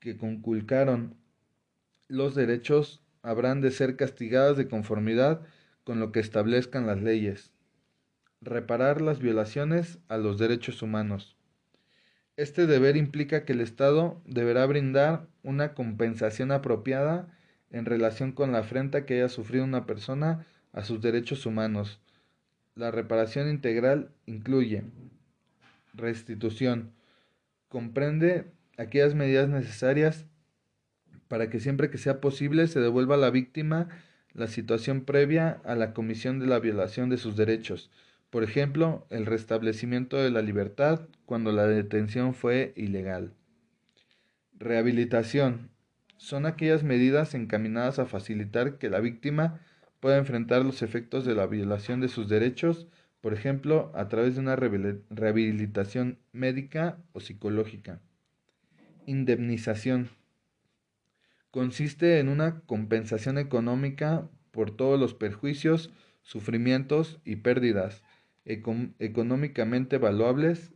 que 0.00 0.16
conculcaron 0.16 1.16
los 2.08 2.34
derechos 2.34 3.02
habrán 3.22 3.60
de 3.60 3.70
ser 3.70 3.96
castigadas 3.96 4.56
de 4.56 4.68
conformidad 4.68 5.42
con 5.84 6.00
lo 6.00 6.12
que 6.12 6.20
establezcan 6.20 6.86
las 6.86 7.00
leyes. 7.00 7.53
Reparar 8.44 9.00
las 9.00 9.20
violaciones 9.20 9.98
a 10.08 10.18
los 10.18 10.36
derechos 10.36 10.82
humanos. 10.82 11.34
Este 12.36 12.66
deber 12.66 12.98
implica 12.98 13.46
que 13.46 13.54
el 13.54 13.62
Estado 13.62 14.20
deberá 14.26 14.66
brindar 14.66 15.28
una 15.42 15.72
compensación 15.72 16.52
apropiada 16.52 17.26
en 17.70 17.86
relación 17.86 18.32
con 18.32 18.52
la 18.52 18.58
afrenta 18.58 19.06
que 19.06 19.14
haya 19.14 19.30
sufrido 19.30 19.64
una 19.64 19.86
persona 19.86 20.44
a 20.74 20.84
sus 20.84 21.00
derechos 21.00 21.46
humanos. 21.46 22.02
La 22.74 22.90
reparación 22.90 23.48
integral 23.48 24.10
incluye 24.26 24.84
restitución. 25.94 26.92
Comprende 27.68 28.52
aquellas 28.76 29.14
medidas 29.14 29.48
necesarias 29.48 30.26
para 31.28 31.48
que 31.48 31.60
siempre 31.60 31.88
que 31.88 31.96
sea 31.96 32.20
posible 32.20 32.66
se 32.66 32.80
devuelva 32.80 33.14
a 33.14 33.18
la 33.18 33.30
víctima 33.30 33.88
la 34.34 34.48
situación 34.48 35.06
previa 35.06 35.62
a 35.64 35.74
la 35.76 35.94
comisión 35.94 36.40
de 36.40 36.46
la 36.46 36.58
violación 36.58 37.08
de 37.08 37.16
sus 37.16 37.36
derechos, 37.36 37.90
por 38.34 38.42
ejemplo, 38.42 39.06
el 39.10 39.26
restablecimiento 39.26 40.16
de 40.16 40.32
la 40.32 40.42
libertad 40.42 41.02
cuando 41.24 41.52
la 41.52 41.68
detención 41.68 42.34
fue 42.34 42.72
ilegal. 42.74 43.32
Rehabilitación. 44.58 45.70
Son 46.16 46.44
aquellas 46.44 46.82
medidas 46.82 47.36
encaminadas 47.36 48.00
a 48.00 48.06
facilitar 48.06 48.78
que 48.78 48.90
la 48.90 48.98
víctima 48.98 49.60
pueda 50.00 50.16
enfrentar 50.16 50.64
los 50.64 50.82
efectos 50.82 51.24
de 51.24 51.36
la 51.36 51.46
violación 51.46 52.00
de 52.00 52.08
sus 52.08 52.28
derechos, 52.28 52.88
por 53.20 53.34
ejemplo, 53.34 53.92
a 53.94 54.08
través 54.08 54.34
de 54.34 54.40
una 54.40 54.56
rehabilitación 54.56 56.18
médica 56.32 56.98
o 57.12 57.20
psicológica. 57.20 58.00
Indemnización. 59.06 60.08
Consiste 61.52 62.18
en 62.18 62.28
una 62.28 62.62
compensación 62.62 63.38
económica 63.38 64.28
por 64.50 64.72
todos 64.72 64.98
los 64.98 65.14
perjuicios, 65.14 65.92
sufrimientos 66.24 67.20
y 67.24 67.36
pérdidas 67.36 68.02
económicamente 68.44 69.98
valuables 69.98 70.72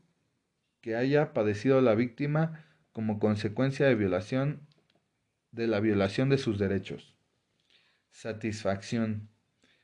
que 0.80 0.96
haya 0.96 1.32
padecido 1.32 1.80
la 1.80 1.94
víctima 1.94 2.64
como 2.92 3.18
consecuencia 3.18 3.86
de 3.86 3.94
de 5.52 5.66
la 5.66 5.80
violación 5.80 6.28
de 6.28 6.38
sus 6.38 6.58
derechos. 6.58 7.14
Satisfacción. 8.10 9.28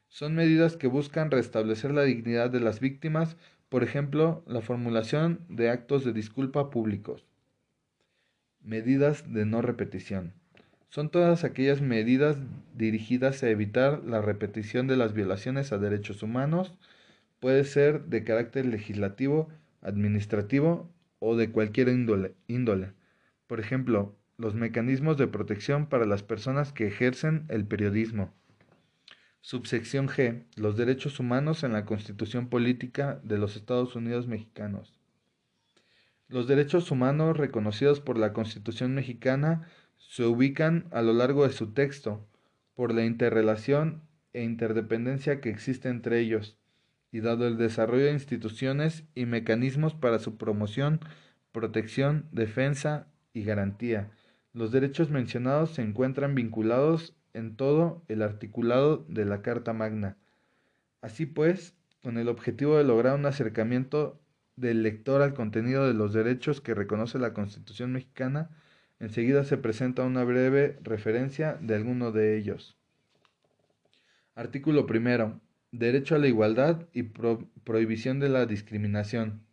Son 0.09 0.35
medidas 0.35 0.77
que 0.77 0.87
buscan 0.87 1.31
restablecer 1.31 1.91
la 1.91 2.03
dignidad 2.03 2.51
de 2.51 2.61
las 2.61 2.81
víctimas, 2.81 3.37
por 3.69 3.83
ejemplo, 3.83 4.45
la 4.47 4.61
formulación 4.61 5.45
de 5.49 5.71
actos 5.71 6.05
de 6.05 6.13
disculpa 6.13 6.71
públicos. 6.71 7.27
Medidas 8.61 9.33
de 9.33 9.45
no 9.45 9.61
repetición. 9.63 10.33
Son 10.89 11.11
todas 11.11 11.43
aquellas 11.43 11.81
medidas 11.81 12.39
dirigidas 12.75 13.43
a 13.43 13.49
evitar 13.49 14.05
la 14.05 14.23
repetición 14.23 14.87
de 14.87 14.97
las 14.97 15.13
violaciones 15.13 15.73
a 15.73 15.79
derechos 15.79 16.23
humanos, 16.23 16.73
puede 17.45 17.65
ser 17.65 18.07
de 18.07 18.25
carácter 18.25 18.65
legislativo, 18.65 19.51
administrativo 19.83 20.91
o 21.19 21.37
de 21.37 21.53
cualquier 21.53 21.91
índole. 21.91 22.95
Por 23.47 23.61
ejemplo, 23.61 24.17
los 24.39 24.55
mecanismos 24.55 25.19
de 25.19 25.27
protección 25.27 25.91
para 25.91 26.07
las 26.07 26.23
personas 26.23 26.73
que 26.73 26.87
ejercen 26.87 27.45
el 27.51 27.67
periodismo. 27.67 28.33
Subsección 29.43 30.09
G. 30.09 30.47
Los 30.57 30.79
derechos 30.79 31.21
humanos 31.21 31.65
en 31.65 31.75
la 31.75 31.85
Constitución 31.85 32.49
Política 32.49 33.21
de 33.23 33.37
los 33.37 33.57
Estados 33.57 33.95
Unidos 33.95 34.27
Mexicanos. 34.27 34.99
Los 36.29 36.49
derechos 36.49 36.91
humanos 36.91 37.37
reconocidos 37.37 38.01
por 38.01 38.17
la 38.17 38.33
Constitución 38.33 38.95
mexicana 38.95 39.69
se 39.99 40.25
ubican 40.25 40.87
a 40.93 41.03
lo 41.03 41.13
largo 41.13 41.47
de 41.47 41.53
su 41.53 41.75
texto 41.75 42.27
por 42.75 42.95
la 42.95 43.05
interrelación 43.05 44.01
e 44.33 44.45
interdependencia 44.45 45.43
que 45.43 45.51
existe 45.51 45.91
entre 45.91 46.21
ellos 46.21 46.57
y 47.15 47.21
dado 47.21 47.47
el 47.47 47.57
desarrollo 47.59 48.07
de 48.07 48.13
instituciones 48.13 49.05
y 49.15 49.25
mecanismos 49.25 49.95
para 49.95 50.19
su 50.19 50.37
promoción, 50.37 50.99
protección, 51.53 52.27
defensa 52.33 53.07
y 53.33 53.45
garantía. 53.45 54.11
Los 54.53 54.73
derechos 54.73 55.11
mencionados 55.11 55.71
se 55.71 55.83
encuentran 55.83 56.35
vinculados 56.35 57.15
en 57.33 57.55
todo 57.55 58.03
el 58.09 58.21
articulado 58.21 59.07
de 59.09 59.27
la 59.27 59.43
Carta 59.43 59.73
Magna. 59.73 60.17
Así 61.03 61.25
pues, 61.25 61.77
con 62.03 62.19
el 62.19 62.29
objetivo 62.29 62.79
de 62.79 62.83
lograr 62.83 63.15
un 63.15 63.27
acercamiento 63.27 64.21
del 64.57 64.83
lector 64.83 65.23
al 65.23 65.35
contenido 65.35 65.87
de 65.87 65.95
los 65.95 66.13
derechos 66.15 66.61
que 66.61 66.75
reconoce 66.75 67.21
la 67.21 67.33
Constitución 67.33 67.93
mexicana, 67.93 68.51
enseguida 68.99 69.45
se 69.45 69.57
presenta 69.57 70.03
una 70.03 70.25
breve 70.25 70.81
referencia 70.83 71.59
de 71.61 71.77
alguno 71.77 72.11
de 72.11 72.37
ellos. 72.37 72.77
Artículo 74.35 74.87
primero 74.87 75.41
derecho 75.79 76.15
a 76.15 76.19
la 76.19 76.29
igualdad 76.29 76.89
y 76.93 77.03
prohibición 77.03 78.21
de 78.21 78.29
la 78.29 78.47
discriminación. 78.47 79.45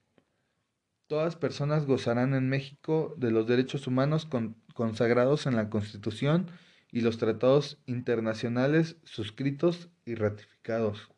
Todas 1.07 1.35
personas 1.35 1.85
gozarán 1.85 2.33
en 2.35 2.47
México 2.47 3.15
de 3.17 3.31
los 3.31 3.47
derechos 3.47 3.87
humanos 3.87 4.27
consagrados 4.73 5.47
en 5.47 5.55
la 5.55 5.69
Constitución 5.69 6.47
y 6.91 7.01
los 7.01 7.17
tratados 7.17 7.79
internacionales 7.85 8.97
suscritos 9.03 9.89
y 10.05 10.15
ratificados. 10.15 11.09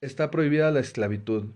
Está 0.00 0.30
prohibida 0.30 0.70
la 0.70 0.80
esclavitud. 0.80 1.54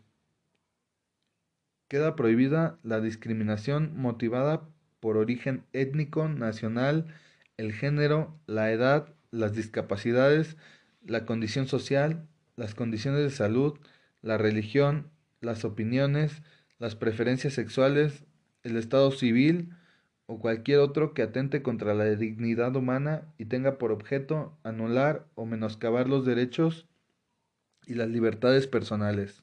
Queda 1.88 2.14
prohibida 2.14 2.78
la 2.82 3.00
discriminación 3.00 3.96
motivada 3.96 4.68
por 5.00 5.16
origen 5.16 5.64
étnico, 5.72 6.28
nacional, 6.28 7.14
el 7.56 7.72
género, 7.72 8.38
la 8.46 8.70
edad, 8.70 9.14
las 9.30 9.54
discapacidades, 9.54 10.56
la 11.04 11.26
condición 11.26 11.66
social, 11.66 12.26
las 12.56 12.75
condiciones 12.75 13.23
de 13.23 13.30
salud, 13.30 13.78
la 14.23 14.38
religión, 14.38 15.11
las 15.40 15.64
opiniones, 15.64 16.42
las 16.78 16.96
preferencias 16.96 17.52
sexuales, 17.52 18.25
el 18.62 18.76
estado 18.76 19.11
civil 19.11 19.70
o 20.26 20.38
cualquier 20.38 20.78
otro 20.78 21.12
que 21.12 21.23
atente 21.23 21.62
contra 21.62 21.94
la 21.94 22.04
dignidad 22.04 22.75
humana 22.76 23.32
y 23.37 23.44
tenga 23.44 23.78
por 23.78 23.92
objeto 23.92 24.58
anular 24.62 25.26
o 25.34 25.44
menoscabar 25.44 26.08
los 26.08 26.25
derechos 26.25 26.87
y 27.87 27.94
las 27.94 28.08
libertades 28.08 28.66
personales. 28.66 29.42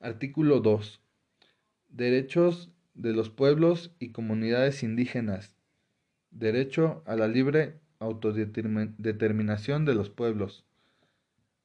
Artículo 0.00 0.60
2. 0.60 1.00
Derechos 1.88 2.70
de 2.94 3.12
los 3.12 3.30
pueblos 3.30 3.92
y 4.00 4.10
comunidades 4.10 4.82
indígenas. 4.82 5.56
Derecho 6.30 7.02
a 7.06 7.14
la 7.14 7.28
libre 7.28 7.80
autodeterminación 8.00 9.84
de 9.84 9.94
los 9.94 10.10
pueblos. 10.10 10.64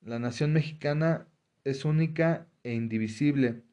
La 0.01 0.19
nación 0.19 0.53
mexicana 0.53 1.27
es 1.63 1.85
única 1.85 2.47
e 2.63 2.73
indivisible. 2.73 3.63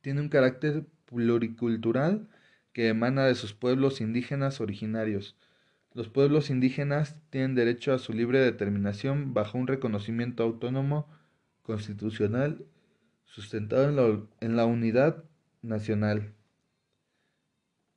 Tiene 0.00 0.20
un 0.20 0.28
carácter 0.28 0.86
pluricultural 1.06 2.28
que 2.72 2.88
emana 2.88 3.26
de 3.26 3.34
sus 3.34 3.52
pueblos 3.54 4.00
indígenas 4.00 4.60
originarios. 4.60 5.36
Los 5.92 6.08
pueblos 6.08 6.50
indígenas 6.50 7.16
tienen 7.30 7.54
derecho 7.54 7.92
a 7.92 7.98
su 7.98 8.12
libre 8.12 8.38
determinación 8.38 9.34
bajo 9.34 9.58
un 9.58 9.66
reconocimiento 9.66 10.42
autónomo 10.42 11.08
constitucional 11.62 12.64
sustentado 13.24 13.88
en 13.88 13.96
la, 13.96 14.20
en 14.40 14.56
la 14.56 14.66
unidad 14.66 15.24
nacional. 15.62 16.34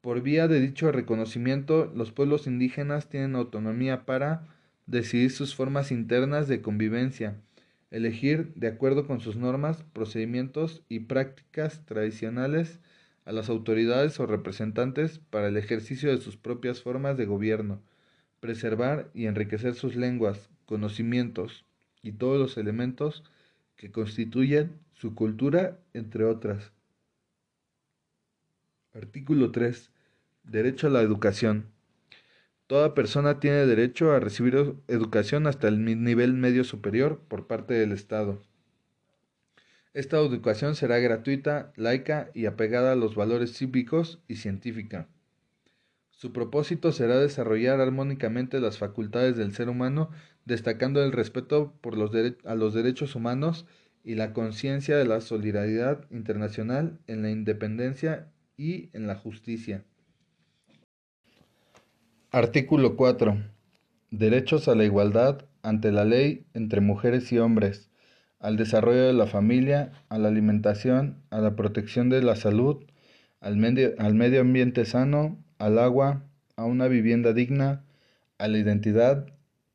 Por 0.04 0.22
vía 0.22 0.50
de 0.50 0.60
dicho 0.60 0.92
reconocimiento, 0.92 1.90
los 1.96 2.12
pueblos 2.12 2.46
indígenas 2.46 3.08
tienen 3.08 3.38
autonomía 3.38 4.06
para 4.06 4.46
decidir 4.86 5.32
sus 5.32 5.56
formas 5.56 5.94
internas 5.94 6.50
de 6.50 6.62
convivencia, 6.62 7.38
elegir, 7.90 8.54
de 8.56 8.68
acuerdo 8.68 9.08
con 9.08 9.22
sus 9.22 9.38
normas, 9.38 9.86
procedimientos 9.94 10.84
y 10.90 11.00
prácticas 11.00 11.86
tradicionales, 11.86 12.82
a 13.24 13.32
las 13.32 13.48
autoridades 13.48 14.20
o 14.20 14.26
representantes 14.26 15.20
para 15.20 15.48
el 15.48 15.56
ejercicio 15.56 16.12
de 16.12 16.22
sus 16.22 16.36
propias 16.36 16.82
formas 16.82 17.16
de 17.16 17.26
gobierno, 17.26 17.82
preservar 18.42 19.10
y 19.14 19.28
enriquecer 19.28 19.74
sus 19.74 19.96
lenguas, 19.96 20.50
conocimientos 20.66 21.64
y 22.02 22.12
todos 22.12 22.38
los 22.38 22.58
elementos 22.58 23.24
que 23.78 23.90
constituyen 23.90 24.74
su 24.92 25.16
cultura, 25.16 25.80
entre 25.94 26.26
otras. 26.26 26.74
Artículo 28.94 29.54
3. 29.54 29.93
Derecho 30.44 30.88
a 30.88 30.90
la 30.90 31.02
educación. 31.02 31.72
Toda 32.68 32.94
persona 32.94 33.40
tiene 33.40 33.66
derecho 33.66 34.12
a 34.12 34.20
recibir 34.20 34.76
educación 34.88 35.48
hasta 35.48 35.68
el 35.68 35.84
nivel 36.04 36.34
medio 36.34 36.64
superior 36.64 37.22
por 37.28 37.48
parte 37.48 37.74
del 37.74 37.92
Estado. 37.92 38.42
Esta 39.94 40.18
educación 40.18 40.76
será 40.76 41.00
gratuita, 41.00 41.72
laica 41.76 42.30
y 42.34 42.46
apegada 42.46 42.92
a 42.92 42.96
los 42.96 43.16
valores 43.16 43.54
cívicos 43.54 44.22
y 44.28 44.36
científica. 44.36 45.08
Su 46.10 46.34
propósito 46.34 46.92
será 46.92 47.20
desarrollar 47.20 47.80
armónicamente 47.80 48.60
las 48.60 48.78
facultades 48.78 49.38
del 49.38 49.54
ser 49.54 49.70
humano, 49.70 50.10
destacando 50.46 51.04
el 51.04 51.12
respeto 51.12 51.74
por 51.80 51.98
los 51.98 52.12
a 52.44 52.56
los 52.56 52.74
derechos 52.74 53.16
humanos 53.16 53.66
y 54.04 54.16
la 54.16 54.34
conciencia 54.34 54.98
de 54.98 55.06
la 55.06 55.22
solidaridad 55.22 56.06
internacional 56.12 57.00
en 57.08 57.22
la 57.22 57.30
independencia 57.30 58.32
y 58.58 58.90
en 58.94 59.08
la 59.08 59.16
justicia. 59.16 59.86
Artículo 62.36 62.96
4. 62.96 63.44
Derechos 64.10 64.68
a 64.68 64.74
la 64.74 64.84
igualdad 64.84 65.46
ante 65.62 65.92
la 65.92 66.04
ley 66.04 66.48
entre 66.56 66.82
mujeres 66.82 67.32
y 67.32 67.38
hombres 67.38 67.92
al 68.40 68.58
desarrollo 68.58 69.06
de 69.06 69.14
la 69.14 69.28
familia, 69.28 69.92
a 70.10 70.18
la 70.18 70.30
alimentación, 70.30 71.22
a 71.30 71.42
la 71.42 71.56
protección 71.56 72.10
de 72.10 72.24
la 72.24 72.36
salud, 72.36 72.86
al 73.40 73.56
medio, 73.56 74.42
ambiente 74.42 74.84
sano, 74.86 75.38
al 75.60 75.78
agua, 75.78 76.24
a 76.56 76.66
una 76.66 76.88
vivienda 76.88 77.34
digna, 77.34 77.86
a 78.40 78.48
la 78.48 78.58
identidad 78.58 79.28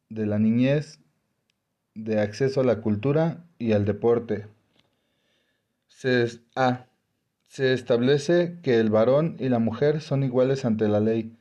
de 0.08 0.26
la 0.26 0.40
niñez, 0.40 0.98
de 1.94 2.20
acceso 2.20 2.62
a 2.62 2.64
la 2.64 2.80
cultura 2.80 3.44
y 3.60 3.70
al 3.70 3.84
deporte. 3.84 4.46
A. 6.56 6.86
Se 7.46 7.72
establece 7.72 8.58
que 8.64 8.80
el 8.80 8.90
varón 8.90 9.36
y 9.38 9.48
la 9.48 9.60
mujer 9.60 10.00
son 10.00 10.24
iguales 10.24 10.64
ante 10.64 10.88
la 10.88 10.98
ley. 10.98 11.37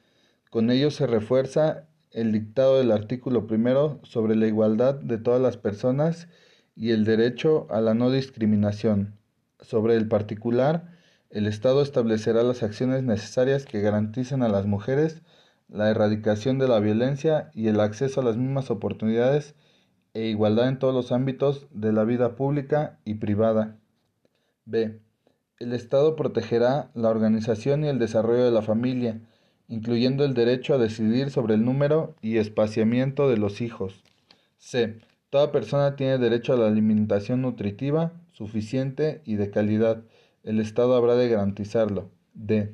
Con 0.50 0.72
ello 0.72 0.92
se 0.92 1.08
refuerza 1.08 1.88
el 2.12 2.32
dictado 2.32 2.77
del 2.77 2.92
artículo 2.92 3.48
primero 3.48 4.00
sobre 4.04 4.36
la 4.36 4.48
igualdad 4.48 4.96
de 4.96 5.18
todas 5.18 5.42
las 5.42 5.58
personas 5.58 6.27
y 6.75 6.92
el 6.92 7.06
derecho 7.06 7.68
a 7.70 7.82
la 7.82 7.94
no 7.94 8.12
discriminación. 8.12 9.18
Sobre 9.60 9.96
el 9.96 10.08
particular, 10.08 10.98
el 11.30 11.48
Estado 11.48 11.82
establecerá 11.82 12.43
las 12.43 12.63
acciones 12.63 13.04
necesarias 13.04 13.65
que 13.65 13.82
garanticen 13.82 14.43
a 14.43 14.48
las 14.48 14.65
mujeres 14.65 15.22
la 15.67 15.89
erradicación 15.89 16.60
de 16.60 16.67
la 16.67 16.80
violencia 16.80 17.52
y 17.54 17.67
el 17.67 17.80
acceso 17.80 18.22
a 18.22 18.24
las 18.24 18.38
mismas 18.38 18.72
oportunidades 18.72 19.56
e 20.13 20.28
igualdad 20.28 20.69
en 20.69 20.80
todos 20.80 20.93
los 20.93 21.12
ámbitos 21.12 21.67
de 21.72 21.91
la 21.91 22.06
vida 22.06 22.36
pública 22.36 23.00
y 23.04 23.15
privada. 23.15 23.78
B. 24.65 25.02
El 25.60 25.74
Estado 25.74 26.15
protegerá 26.15 26.89
la 26.93 27.10
organización 27.10 27.84
y 27.84 27.88
el 27.88 28.00
desarrollo 28.00 28.45
de 28.45 28.52
la 28.52 28.62
familia, 28.62 29.22
incluyendo 29.67 30.25
el 30.25 30.34
derecho 30.34 30.73
a 30.73 30.77
decidir 30.77 31.30
sobre 31.30 31.56
el 31.56 31.65
número 31.65 32.15
y 32.21 32.38
espaciamiento 32.38 33.30
de 33.30 33.38
los 33.38 33.62
hijos. 33.62 34.03
C. 34.58 34.99
Toda 35.30 35.51
persona 35.51 35.95
tiene 35.95 36.17
derecho 36.17 36.53
a 36.53 36.58
la 36.58 36.67
alimentación 36.67 37.41
nutritiva, 37.41 38.13
suficiente 38.32 39.21
y 39.25 39.36
de 39.36 39.51
calidad. 39.51 40.03
El 40.43 40.60
Estado 40.60 40.95
habrá 40.95 41.15
de 41.15 41.27
garantizarlo. 41.27 42.10
D. 42.34 42.73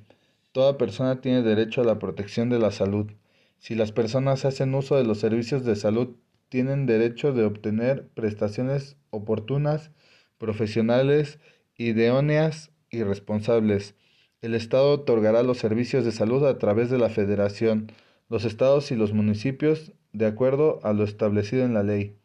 Toda 0.51 0.77
persona 0.77 1.19
tiene 1.19 1.41
derecho 1.41 1.81
a 1.81 1.85
la 1.85 1.97
protección 1.97 2.49
de 2.49 2.59
la 2.59 2.71
salud. 2.71 3.11
Si 3.59 3.75
las 3.75 3.91
personas 3.91 4.45
hacen 4.45 4.75
uso 4.75 4.95
de 4.95 5.03
los 5.03 5.19
servicios 5.19 5.65
de 5.65 5.75
salud, 5.75 6.15
tienen 6.49 6.85
derecho 6.85 7.33
de 7.33 7.45
obtener 7.45 8.07
prestaciones 8.09 8.97
oportunas, 9.09 9.89
profesionales, 10.37 11.39
idóneas 11.75 12.69
y 12.91 13.01
responsables. 13.01 13.95
El 14.43 14.55
Estado 14.55 14.91
otorgará 14.91 15.41
los 15.41 15.57
servicios 15.57 16.03
de 16.03 16.11
salud 16.11 16.45
a 16.45 16.57
través 16.57 16.89
de 16.89 16.97
la 16.97 17.07
Federación, 17.07 17.93
los 18.27 18.43
estados 18.43 18.91
y 18.91 18.95
los 18.97 19.13
municipios, 19.13 19.93
de 20.11 20.25
acuerdo 20.25 20.81
a 20.83 20.91
lo 20.91 21.05
establecido 21.05 21.63
en 21.63 21.73
la 21.73 21.81
ley. 21.81 22.17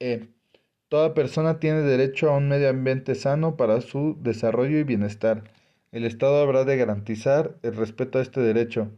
E. 0.00 0.28
Toda 0.88 1.12
persona 1.12 1.60
tiene 1.60 1.82
derecho 1.82 2.30
a 2.30 2.38
un 2.38 2.48
medio 2.48 2.70
ambiente 2.70 3.14
sano 3.14 3.58
para 3.58 3.82
su 3.82 4.16
desarrollo 4.22 4.78
y 4.78 4.84
bienestar. 4.84 5.44
El 5.92 6.06
Estado 6.06 6.40
habrá 6.40 6.64
de 6.64 6.78
garantizar 6.78 7.58
el 7.62 7.76
respeto 7.76 8.18
a 8.18 8.22
este 8.22 8.40
derecho. 8.40 8.90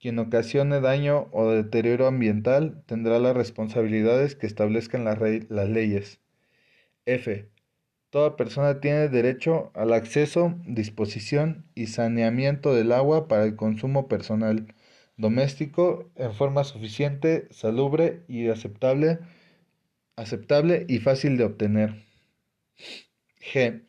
Quien 0.00 0.18
ocasione 0.18 0.80
daño 0.80 1.28
o 1.30 1.50
deterioro 1.50 2.06
ambiental 2.06 2.82
tendrá 2.86 3.18
las 3.18 3.36
responsabilidades 3.36 4.34
que 4.34 4.46
establezcan 4.46 5.04
las, 5.04 5.18
las 5.50 5.68
leyes. 5.68 6.20
F. 7.04 7.51
Toda 8.12 8.36
persona 8.36 8.78
tiene 8.78 9.08
derecho 9.08 9.70
al 9.72 9.94
acceso, 9.94 10.54
disposición 10.66 11.64
y 11.74 11.86
saneamiento 11.86 12.74
del 12.74 12.92
agua 12.92 13.26
para 13.26 13.44
el 13.44 13.56
consumo 13.56 14.06
personal, 14.06 14.74
doméstico, 15.16 16.10
en 16.16 16.34
forma 16.34 16.62
suficiente, 16.64 17.48
salubre 17.52 18.20
y 18.28 18.48
aceptable 18.50 19.18
aceptable 20.14 20.84
y 20.90 20.98
fácil 20.98 21.38
de 21.38 21.44
obtener. 21.44 22.04
G. 23.40 23.82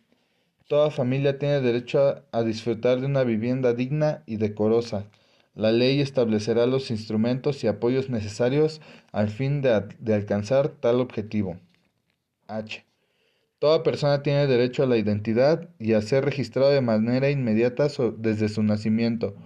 Toda 0.69 0.89
familia 0.89 1.37
tiene 1.37 1.59
derecho 1.59 2.23
a, 2.31 2.43
disfrutar 2.43 3.01
de 3.01 3.07
una 3.07 3.25
vivienda 3.25 3.73
digna 3.73 4.23
y 4.25 4.37
decorosa. 4.37 5.05
La 5.53 5.73
ley 5.73 5.99
establecerá 5.99 6.65
los 6.65 6.91
instrumentos 6.91 7.61
y 7.65 7.67
apoyos 7.67 8.09
necesarios 8.09 8.79
al 9.11 9.27
fin 9.27 9.61
de, 9.61 9.85
de 9.99 10.13
alcanzar 10.13 10.69
tal 10.69 11.01
objetivo. 11.01 11.59
H. 12.47 12.85
Toda 13.63 13.81
persona 13.81 14.23
tiene 14.23 14.45
derecho 14.45 14.83
a 14.83 14.87
la 14.87 14.97
identidad 14.97 15.69
y 15.79 15.93
a 15.93 16.01
ser 16.01 16.25
registrado 16.25 16.69
de 16.71 16.81
manera 16.81 17.29
inmediata 17.29 17.87
desde 18.17 18.49
su 18.49 18.61
nacimiento. 18.61 19.37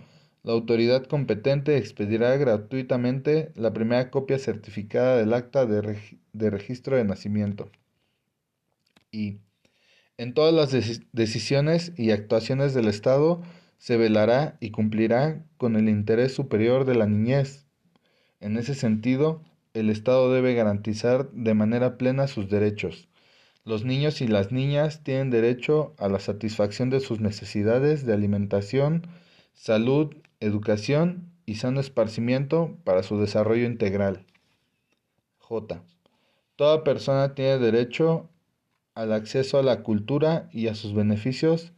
La 0.41 0.53
autoridad 0.53 1.03
competente 1.03 1.77
expedirá 1.77 2.36
gratuitamente 2.36 3.51
la 3.53 3.73
primera 3.73 4.10
copia 4.10 4.39
certificada 4.39 5.17
del 5.17 5.36
acta 5.36 5.67
de, 5.67 5.99
de 6.34 6.49
registro 6.49 6.97
de 6.97 7.03
nacimiento. 7.03 7.69
Y 9.12 9.38
en 10.17 10.34
todas 10.34 10.51
las 10.51 11.06
decisiones 11.12 11.93
y 11.95 12.10
actuaciones 12.10 12.73
del 12.73 12.88
Estado 12.88 13.43
se 13.77 13.97
velará 13.97 14.58
y 14.60 14.71
cumplirá 14.71 15.45
con 15.58 15.75
el 15.75 15.89
interés 15.89 16.34
superior 16.34 16.86
de 16.86 16.95
la 16.95 17.06
niñez. 17.06 17.67
En 18.39 18.58
ese 18.58 18.73
sentido, 18.73 19.43
el 19.75 19.91
Estado 19.91 20.34
debe 20.34 20.56
garantizar 20.56 21.30
de 21.34 21.53
manera 21.53 21.99
plena 21.99 22.25
sus 22.25 22.49
derechos. 22.49 23.06
Los 23.67 23.84
niños 23.84 24.21
y 24.21 24.30
las 24.30 24.53
niñas 24.53 25.03
tienen 25.03 25.30
derecho 25.30 25.93
a 25.97 26.08
la 26.08 26.21
satisfacción 26.21 26.89
de 26.89 27.01
sus 27.01 27.19
necesidades 27.19 28.06
de 28.06 28.13
alimentación, 28.13 29.06
salud 29.51 30.15
educación 30.39 31.34
y 31.45 31.56
sano 31.56 31.82
esparcimiento 31.82 32.77
para 32.86 33.03
su 33.03 33.19
desarrollo 33.19 33.65
integral. 33.65 34.25
J. 35.39 35.84
Toda 36.56 36.86
persona 36.86 37.36
tiene 37.36 37.58
derecho 37.58 38.30
al 38.95 39.12
acceso 39.12 39.60
a 39.60 39.63
la 39.63 39.84
cultura 39.84 40.47
y 40.53 40.69
a 40.69 40.73
sus 40.73 40.93
beneficios, 40.93 41.73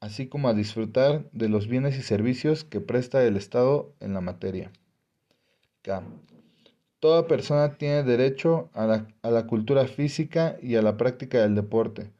así 0.00 0.26
como 0.26 0.48
a 0.48 0.54
disfrutar 0.54 1.30
de 1.32 1.48
los 1.48 1.68
bienes 1.68 1.98
y 1.98 2.02
servicios 2.02 2.64
que 2.64 2.82
presta 2.82 3.24
el 3.24 3.38
Estado 3.38 3.94
en 3.98 4.12
la 4.12 4.20
materia. 4.20 4.72
K. 5.80 6.02
Toda 7.04 7.26
persona 7.26 7.76
tiene 7.76 8.02
derecho 8.02 8.70
a 8.72 8.86
la, 8.86 9.06
a 9.20 9.30
la, 9.30 9.46
cultura 9.46 9.86
física 9.86 10.56
y 10.62 10.76
a 10.76 10.80
la 10.80 10.96
práctica 10.96 11.42
del 11.42 11.54
deporte. 11.54 12.10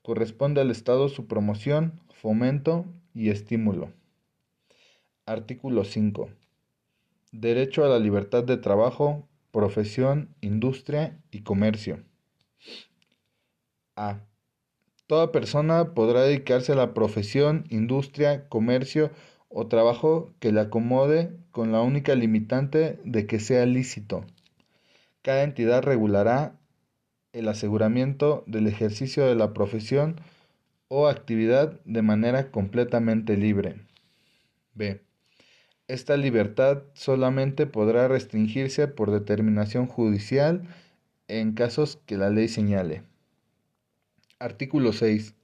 Corresponde 0.00 0.62
al 0.62 0.70
Estado 0.70 1.10
su 1.10 1.26
promoción, 1.26 2.00
fomento 2.08 2.86
y 3.12 3.28
estímulo. 3.28 3.92
Artículo 5.26 5.84
5. 5.84 6.30
Derecho 7.32 7.84
a 7.84 7.88
la 7.88 7.98
libertad 7.98 8.42
de 8.42 8.56
trabajo, 8.56 9.28
profesión, 9.50 10.34
industria 10.40 11.20
y 11.30 11.42
comercio. 11.42 12.02
A. 13.94 14.20
Toda 15.06 15.32
persona 15.32 15.92
podrá 15.92 16.22
dedicarse 16.22 16.72
a 16.72 16.76
la 16.76 16.94
profesión, 16.94 17.64
industria, 17.68 18.48
comercio 18.48 19.10
o 19.50 19.66
trabajo 19.66 20.32
que 20.38 20.52
le 20.52 20.60
acomode 20.60 21.36
con 21.50 21.72
la 21.72 21.82
única 21.82 22.14
limitante 22.14 22.98
de 23.04 23.26
que 23.26 23.40
sea 23.40 23.66
lícito. 23.66 24.24
Cada 25.22 25.42
entidad 25.42 25.82
regulará 25.82 26.58
el 27.32 27.48
aseguramiento 27.48 28.44
del 28.46 28.66
ejercicio 28.66 29.26
de 29.26 29.34
la 29.34 29.52
profesión 29.52 30.20
o 30.88 31.08
actividad 31.08 31.80
de 31.84 32.02
manera 32.02 32.50
completamente 32.50 33.36
libre. 33.36 33.76
B. 34.74 35.02
Esta 35.88 36.16
libertad 36.16 36.84
solamente 36.94 37.66
podrá 37.66 38.08
restringirse 38.08 38.86
por 38.86 39.10
determinación 39.10 39.86
judicial 39.86 40.62
en 41.26 41.52
casos 41.52 42.00
que 42.06 42.16
la 42.16 42.30
ley 42.30 42.48
señale. 42.48 43.02
Artículo 44.38 44.92
6. 44.92 45.34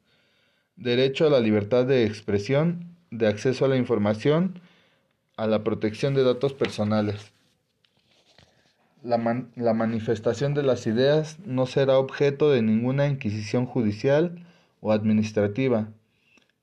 Derecho 0.76 1.26
a 1.26 1.30
la 1.30 1.40
libertad 1.40 1.84
de 1.84 2.06
expresión, 2.06 2.95
de 3.10 3.28
acceso 3.28 3.64
a 3.64 3.68
la 3.68 3.76
información, 3.76 4.60
a 5.36 5.46
la 5.46 5.64
protección 5.64 6.14
de 6.14 6.24
datos 6.24 6.52
personales. 6.52 7.32
La, 9.02 9.46
la, 9.54 9.74
manifestación 9.74 10.54
de 10.54 10.62
las 10.62 10.86
ideas 10.86 11.38
no 11.44 11.66
será 11.66 11.98
objeto 11.98 12.50
de 12.50 12.62
ninguna 12.62 13.06
inquisición 13.06 13.66
judicial 13.66 14.44
o 14.80 14.92
administrativa, 14.92 15.88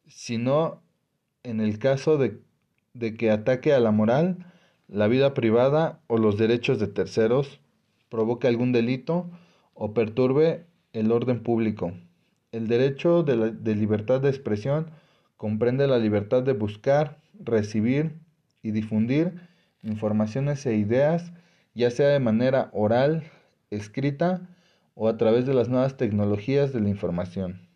sino 0.08 0.82
en 1.44 1.62
el 1.62 1.80
caso 1.80 2.18
de 2.18 2.42
de 2.94 3.16
que 3.16 3.32
ataque 3.32 3.74
a 3.74 3.80
la 3.80 3.92
moral, 3.92 4.46
la 4.88 5.08
vida 5.08 5.34
privada 5.34 6.00
o 6.08 6.18
los 6.18 6.38
derechos 6.38 6.80
de 6.80 6.88
terceros, 6.88 7.60
provoque 8.10 8.48
algún 8.48 8.72
delito 8.72 9.30
o 9.74 9.94
perturbe 9.94 10.66
el 10.94 11.12
orden 11.12 11.42
público. 11.42 11.94
El 12.52 12.68
derecho 12.68 13.24
de, 13.24 13.52
de, 13.52 13.76
libertad 13.76 14.22
de 14.22 14.30
expresión 14.30 14.92
comprende 15.44 15.88
la 15.88 16.00
libertad 16.00 16.42
de 16.42 16.54
buscar, 16.54 17.20
recibir 17.38 18.16
y 18.62 18.72
difundir 18.72 19.42
informaciones 19.82 20.66
e 20.66 20.78
ideas, 20.78 21.34
ya 21.74 21.92
sea 21.92 22.08
de 22.08 22.22
manera 22.22 22.70
oral, 22.72 23.30
escrita 23.70 24.48
o 24.96 25.10
a 25.10 25.18
través 25.18 25.46
de 25.46 25.54
las 25.54 25.68
nuevas 25.68 25.98
tecnologías 25.98 26.72
de 26.72 26.80
la 26.80 26.88
información. 26.88 27.68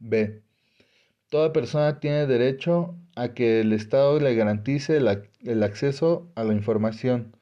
B. 0.00 0.42
Toda 1.30 1.54
persona 1.54 1.98
tiene 1.98 2.26
derecho 2.26 2.94
a 3.16 3.32
que 3.32 3.62
el 3.62 3.72
Estado 3.72 4.20
le 4.20 4.34
garantice 4.34 4.98
el, 4.98 5.62
acceso 5.62 6.30
a 6.34 6.44
la 6.44 6.52
información, 6.52 7.34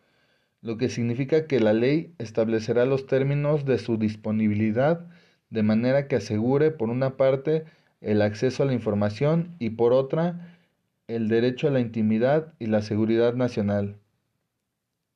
lo 0.63 0.79
que 0.79 0.91
significa 0.91 1.49
que 1.49 1.59
la 1.59 1.73
ley 1.73 2.15
establecerá 2.19 2.85
los 2.85 3.09
términos 3.09 3.65
de 3.65 3.79
su 3.79 3.99
disponibilidad 3.99 5.09
de 5.51 5.65
manera 5.65 6.07
que 6.07 6.15
asegure, 6.15 6.71
por 6.71 6.89
una 6.89 7.17
parte, 7.17 7.65
el 8.01 8.23
acceso 8.23 8.63
a 8.63 8.67
la 8.67 8.73
información 8.73 9.57
y 9.59 9.71
por 9.71 9.93
otra, 9.93 10.57
el 11.09 11.29
derecho 11.29 11.69
a 11.69 11.71
la 11.71 11.81
intimidad 11.81 12.55
y 12.59 12.67
la 12.67 12.83
seguridad 12.83 13.35
nacional. 13.35 13.97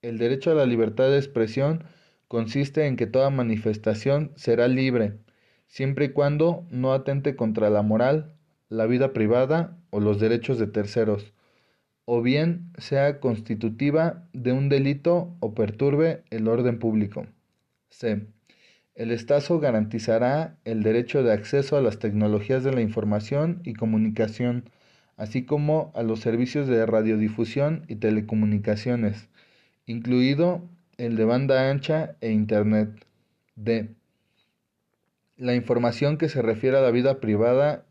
El 0.01 0.18
derecho 0.18 0.51
a 0.51 0.55
la 0.55 0.66
libertad 0.66 1.11
de 1.11 1.18
expresión 1.18 1.85
consiste 2.29 2.87
en 2.87 2.97
que 2.97 3.07
toda 3.07 3.31
manifestación 3.31 4.33
será 4.37 4.66
libre, 4.66 5.18
siempre 5.68 6.07
y 6.07 6.09
cuando 6.09 6.66
no 6.71 6.92
atente 6.92 7.37
contra 7.37 7.71
la 7.71 7.83
moral, 7.83 8.35
la 8.68 8.87
vida 8.87 9.12
privada 9.12 9.79
o 9.90 10.01
los 10.01 10.18
derechos 10.18 10.59
de 10.59 10.66
terceros, 10.66 11.35
o 12.05 12.23
bien 12.23 12.73
sea 12.79 13.21
constitutiva 13.21 14.27
de 14.33 14.53
un 14.53 14.68
delito 14.68 15.37
o 15.40 15.55
perturbe 15.55 16.25
el 16.31 16.49
orden 16.49 16.79
público. 16.79 17.27
El 18.94 19.11
Estado 19.11 19.59
garantizará 19.59 20.59
el 20.64 20.83
derecho 20.83 21.22
de 21.22 21.33
acceso 21.33 21.76
a 21.76 21.81
las 21.81 21.98
tecnologías 21.98 22.62
de 22.62 22.72
la 22.72 22.83
información 22.83 23.61
y 23.64 23.72
comunicación, 23.72 24.70
así 25.16 25.44
como 25.46 25.92
a 25.94 26.02
los 26.02 26.20
servicios 26.20 26.68
de 26.68 26.85
radiodifusión 26.85 27.85
y 27.88 27.96
telecomunicaciones, 27.96 29.28
incluido 29.87 30.68
el 30.98 31.16
de 31.16 31.24
banda 31.24 31.70
ancha 31.70 32.16
e 32.20 32.31
Internet. 32.33 33.07
D. 33.57 33.94
La 35.37 35.55
información 35.55 36.18
que 36.18 36.28
se 36.28 36.42
refiere 36.42 36.76
a 36.76 36.83
la 36.83 36.90
vida 36.90 37.20
privada 37.20 37.87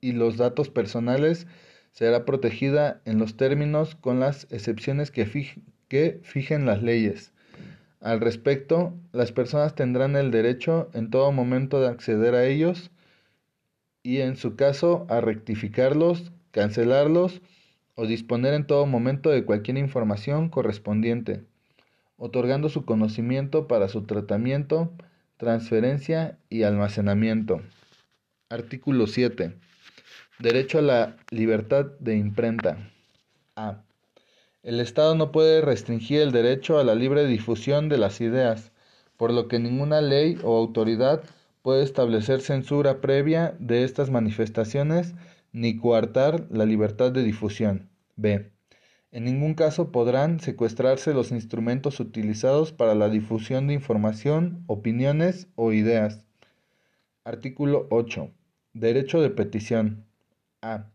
y 0.00 0.12
los 0.12 0.36
datos 0.36 0.68
personales 0.68 1.46
será 1.92 2.24
protegida 2.24 3.00
en 3.04 3.18
los 3.18 3.36
términos 3.36 3.94
con 3.94 4.20
las 4.20 4.46
excepciones 4.50 5.10
que, 5.10 5.26
fijen 6.22 6.66
las 6.66 6.82
leyes. 6.82 7.32
Al 8.00 8.20
respecto, 8.20 8.94
las 9.12 9.30
personas 9.30 9.74
tendrán 9.74 10.16
el 10.16 10.30
derecho 10.30 10.90
en 10.94 11.10
todo 11.10 11.32
momento 11.32 11.80
de 11.80 11.88
acceder 11.88 12.34
a 12.34 12.46
ellos 12.46 12.90
y 14.02 14.20
en 14.20 14.36
su 14.36 14.56
caso 14.56 15.06
a 15.10 15.20
rectificarlos, 15.20 16.32
cancelarlos 16.50 17.42
o 17.94 18.06
disponer 18.06 18.54
en 18.54 18.66
todo 18.66 18.86
momento 18.86 19.28
de 19.28 19.44
cualquier 19.44 19.76
información 19.76 20.48
correspondiente, 20.48 21.44
otorgando 22.16 22.70
su 22.70 22.86
conocimiento 22.86 23.68
para 23.68 23.88
su 23.88 24.04
tratamiento, 24.04 24.92
transferencia 25.36 26.38
y 26.48 26.62
almacenamiento. 26.62 27.60
Artículo 28.48 29.06
7. 29.06 29.54
Derecho 30.38 30.78
a 30.78 30.82
la 30.82 31.16
libertad 31.30 31.86
de 32.00 32.16
imprenta. 32.16 32.90
A. 33.56 33.82
El 34.62 34.78
Estado 34.78 35.14
no 35.14 35.32
puede 35.32 35.62
restringir 35.62 36.20
el 36.20 36.32
derecho 36.32 36.78
a 36.78 36.84
la 36.84 36.94
libre 36.94 37.26
difusión 37.26 37.88
de 37.88 37.96
las 37.96 38.20
ideas, 38.20 38.72
por 39.16 39.32
lo 39.32 39.48
que 39.48 39.58
ninguna 39.58 40.02
ley 40.02 40.38
o 40.44 40.58
autoridad 40.58 41.22
puede 41.62 41.82
establecer 41.82 42.42
censura 42.42 43.00
previa 43.00 43.56
de 43.58 43.84
estas 43.84 44.10
manifestaciones 44.10 45.14
ni 45.52 45.78
coartar 45.78 46.46
la 46.50 46.66
libertad 46.66 47.10
de 47.10 47.22
difusión. 47.22 47.88
B. 48.16 48.52
En 49.12 49.24
ningún 49.24 49.54
caso 49.54 49.90
podrán 49.90 50.40
secuestrarse 50.40 51.14
los 51.14 51.32
instrumentos 51.32 51.98
utilizados 51.98 52.72
para 52.72 52.94
la 52.94 53.08
difusión 53.08 53.66
de 53.66 53.74
información, 53.74 54.62
opiniones 54.66 55.48
o 55.54 55.72
ideas. 55.72 56.26
Artículo 57.24 57.86
8. 57.90 58.30
Derecho 58.74 59.22
de 59.22 59.30
petición. 59.30 60.04
A. 60.62 60.89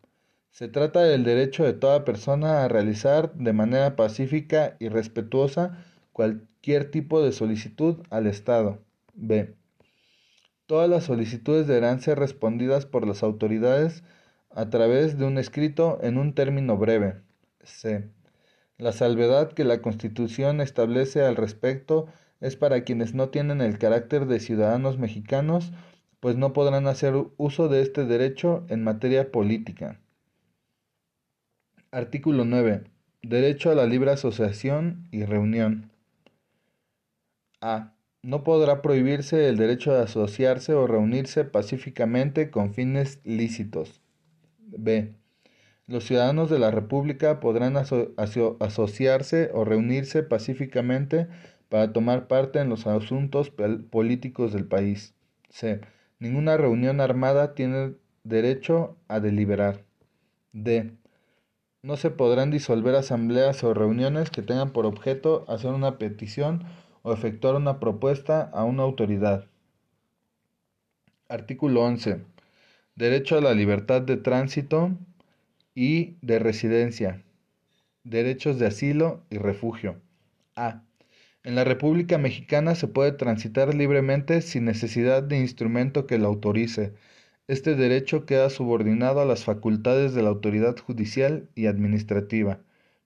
Se 0.56 0.70
trata 0.70 1.04
del 1.04 1.26
derecho 1.26 1.66
de 1.66 1.74
toda 1.74 2.06
persona 2.06 2.64
a 2.64 2.70
realizar 2.70 3.34
de 3.34 3.52
manera 3.52 3.98
pacífica 3.98 4.78
y 4.80 4.88
respetuosa 4.88 5.84
cualquier 6.14 6.90
tipo 6.92 7.22
de 7.22 7.34
solicitud 7.34 7.98
al 8.10 8.26
Estado. 8.26 8.80
B. 9.16 9.54
Todas 10.66 10.90
las 10.90 11.04
solicitudes 11.04 11.68
deberán 11.68 12.00
ser 12.00 12.20
respondidas 12.20 12.86
por 12.86 13.06
las 13.06 13.22
autoridades 13.22 14.06
a 14.50 14.70
través 14.70 15.18
de 15.18 15.26
un 15.26 15.38
escrito 15.38 16.00
en 16.02 16.18
un 16.18 16.34
término 16.34 16.78
breve. 16.78 17.16
C. 17.62 18.08
La 18.78 18.94
salvedad 18.94 19.52
que 19.52 19.66
la 19.66 19.82
Constitución 19.82 20.62
establece 20.62 21.22
al 21.22 21.36
respecto 21.36 22.08
es 22.40 22.56
para 22.56 22.86
quienes 22.86 23.14
no 23.14 23.28
tienen 23.28 23.60
el 23.60 23.78
carácter 23.78 24.26
de 24.26 24.40
ciudadanos 24.40 24.98
mexicanos 24.98 25.74
pues 26.22 26.38
no 26.38 26.54
podrán 26.54 26.88
hacer 26.88 27.14
uso 27.36 27.68
de 27.68 27.82
este 27.82 28.06
derecho 28.06 28.66
en 28.70 28.86
materia 28.86 29.34
política. 29.34 30.00
Artículo 31.96 32.44
9. 32.44 32.84
Derecho 33.22 33.72
a 33.72 33.74
la 33.74 33.86
libre 33.86 34.12
asociación 34.12 35.08
y 35.12 35.24
reunión. 35.24 35.94
A. 37.62 37.94
No 38.22 38.44
podrá 38.44 38.82
prohibirse 38.82 39.48
el 39.48 39.56
derecho 39.56 39.94
de 39.94 40.02
asociarse 40.02 40.74
o 40.74 40.88
reunirse 40.88 41.46
pacíficamente 41.46 42.52
con 42.52 42.74
fines 42.74 43.22
lícitos. 43.24 44.02
B. 44.60 45.16
Los 45.88 46.04
ciudadanos 46.04 46.50
de 46.50 46.60
la 46.60 46.70
República 46.70 47.40
podrán 47.40 47.78
asociarse 47.78 49.52
o 49.54 49.64
reunirse 49.64 50.22
pacíficamente 50.22 51.30
para 51.70 51.94
tomar 51.94 52.28
parte 52.28 52.60
en 52.60 52.68
los 52.68 52.88
asuntos 52.88 53.54
políticos 53.90 54.52
del 54.52 54.66
país. 54.66 55.16
C. 55.50 55.80
Ninguna 56.20 56.58
reunión 56.58 57.00
armada 57.00 57.56
tiene 57.56 57.94
derecho 58.26 58.98
a 59.08 59.22
deliberar. 59.22 59.86
D. 60.52 60.92
No 61.86 61.98
se 61.98 62.10
podrán 62.10 62.50
disolver 62.50 62.96
asambleas 62.96 63.64
o 63.64 63.76
reuniones 63.76 64.32
que 64.32 64.42
tengan 64.42 64.72
por 64.72 64.88
objeto 64.88 65.46
hacer 65.48 65.70
una 65.70 66.00
petición 66.00 66.64
o 67.04 67.14
efectuar 67.14 67.54
una 67.54 67.80
propuesta 67.80 68.42
a 68.42 68.64
una 68.64 68.82
autoridad. 68.82 69.46
Artículo 71.30 71.84
11. 71.84 72.22
Derecho 72.96 73.38
a 73.38 73.42
la 73.42 73.54
libertad 73.54 74.02
de 74.02 74.18
tránsito 74.18 74.98
y 75.76 76.16
de 76.24 76.40
residencia. 76.40 77.22
Derechos 78.04 78.58
de 78.58 78.66
asilo 78.66 79.22
y 79.30 79.38
refugio. 79.38 80.02
A. 80.56 80.82
En 81.44 81.54
la 81.54 81.66
República 81.66 82.18
Mexicana 82.18 82.74
se 82.74 82.88
puede 82.88 83.12
transitar 83.12 83.76
libremente 83.76 84.42
sin 84.42 84.66
necesidad 84.66 85.22
de 85.22 85.38
instrumento 85.38 86.08
que 86.08 86.18
lo 86.18 86.30
autorice. 86.30 86.94
Este 87.48 87.76
derecho 87.76 88.26
queda 88.26 88.50
subordinado 88.50 89.22
a 89.22 89.26
las 89.26 89.44
facultades 89.44 90.16
de 90.16 90.24
la 90.24 90.30
autoridad 90.30 90.76
judicial 90.80 91.48
y 91.54 91.68
administrativa. 91.68 92.60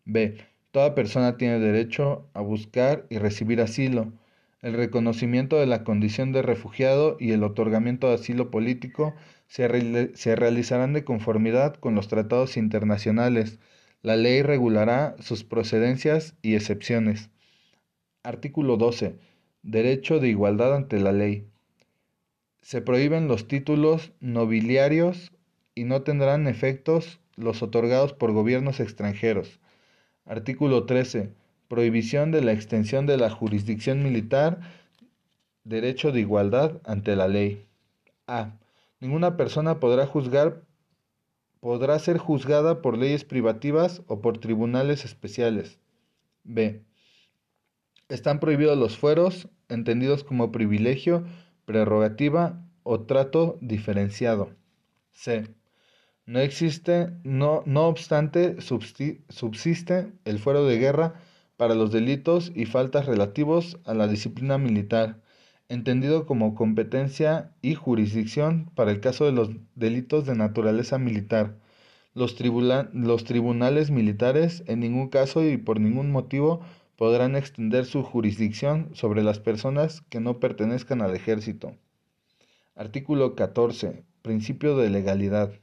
B. 0.05 0.37
Toda 0.71 0.95
persona 0.95 1.35
tiene 1.35 1.59
derecho 1.59 2.25
a 2.33 2.39
buscar 2.39 3.05
y 3.09 3.17
recibir 3.17 3.59
asilo. 3.59 4.13
El 4.61 4.75
reconocimiento 4.75 5.57
de 5.57 5.65
la 5.65 5.83
condición 5.83 6.31
de 6.31 6.41
refugiado 6.41 7.17
y 7.19 7.31
el 7.33 7.43
otorgamiento 7.43 8.07
de 8.07 8.13
asilo 8.13 8.49
político 8.49 9.13
se, 9.47 9.67
realizarán 9.67 10.93
de 10.93 11.03
conformidad 11.03 11.75
con 11.75 11.95
los 11.95 12.07
tratados 12.07 12.55
internacionales. 12.55 13.59
La 14.03 14.15
ley 14.15 14.41
regulará 14.41 15.17
sus 15.19 15.43
procedencias 15.43 16.35
y 16.41 16.55
excepciones. 16.55 17.29
Artículo 18.23 18.77
12. 18.77 19.17
Derecho 19.63 20.19
de 20.21 20.29
igualdad 20.29 20.75
ante 20.75 20.97
la 21.01 21.11
ley. 21.11 21.48
Se 22.61 22.81
prohíben 22.81 23.27
los 23.27 23.47
títulos 23.47 24.11
nobiliarios 24.19 25.31
y 25.75 25.85
no 25.85 26.01
tendrán 26.01 26.47
efectos 26.47 27.19
los 27.35 27.63
otorgados 27.63 28.13
por 28.13 28.31
gobiernos 28.31 28.79
extranjeros. 28.79 29.59
Artículo 30.25 30.85
13. 30.85 31.33
Prohibición 31.67 32.31
de 32.31 32.41
la 32.41 32.51
extensión 32.51 33.05
de 33.05 33.17
la 33.17 33.29
jurisdicción 33.29 34.03
militar. 34.03 34.59
Derecho 35.63 36.11
de 36.11 36.19
igualdad 36.19 36.81
ante 36.83 37.15
la 37.15 37.27
ley. 37.27 37.65
A. 38.27 38.53
Ninguna 38.99 39.37
persona 39.37 39.79
podrá 39.79 40.05
juzgar 40.05 40.61
podrá 41.59 41.99
ser 41.99 42.17
juzgada 42.17 42.81
por 42.81 42.97
leyes 42.97 43.25
privativas 43.25 44.01
o 44.07 44.21
por 44.21 44.37
tribunales 44.37 45.05
especiales. 45.05 45.79
B. 46.43 46.81
Están 48.07 48.39
prohibidos 48.39 48.77
los 48.77 48.97
fueros, 48.97 49.49
entendidos 49.67 50.23
como 50.23 50.51
privilegio, 50.51 51.25
prerrogativa 51.69 52.65
o 52.81 53.01
trato 53.01 53.59
diferenciado. 53.61 54.55
C. 55.11 55.53
No 56.25 56.39
existe, 56.39 57.11
no, 57.23 57.61
no 57.67 57.85
obstante, 57.85 58.59
subsiste 58.59 60.11
el 60.25 60.39
fuero 60.39 60.65
de 60.65 60.79
guerra 60.79 61.21
para 61.57 61.75
los 61.75 61.91
delitos 61.91 62.51
y 62.55 62.65
faltas 62.65 63.05
relativos 63.05 63.77
a 63.85 63.93
la 63.93 64.07
disciplina 64.07 64.57
militar, 64.57 65.21
entendido 65.67 66.25
como 66.25 66.55
competencia 66.55 67.53
y 67.61 67.75
jurisdicción 67.75 68.71
para 68.73 68.89
el 68.89 68.99
caso 68.99 69.25
de 69.25 69.33
los 69.33 69.51
delitos 69.75 70.25
de 70.25 70.33
naturaleza 70.33 70.97
militar. 70.97 71.59
Los, 72.15 72.35
los 72.93 73.23
tribunales 73.25 73.91
militares 73.91 74.63
en 74.65 74.79
ningún 74.79 75.09
caso 75.09 75.43
y 75.43 75.57
por 75.57 75.79
ningún 75.79 76.11
motivo 76.11 76.61
podrán 76.99 77.37
extender 77.37 77.85
su 77.85 78.03
jurisdicción 78.03 78.89
sobre 78.93 79.23
las 79.23 79.39
personas 79.39 80.01
que 80.09 80.19
no 80.19 80.41
pertenezcan 80.41 81.01
al 81.01 81.15
ejército. 81.15 81.77
Artículo 82.75 83.37
14. 83.37 84.03
Principio 84.21 84.75
de 84.75 84.89
legalidad. 84.89 85.53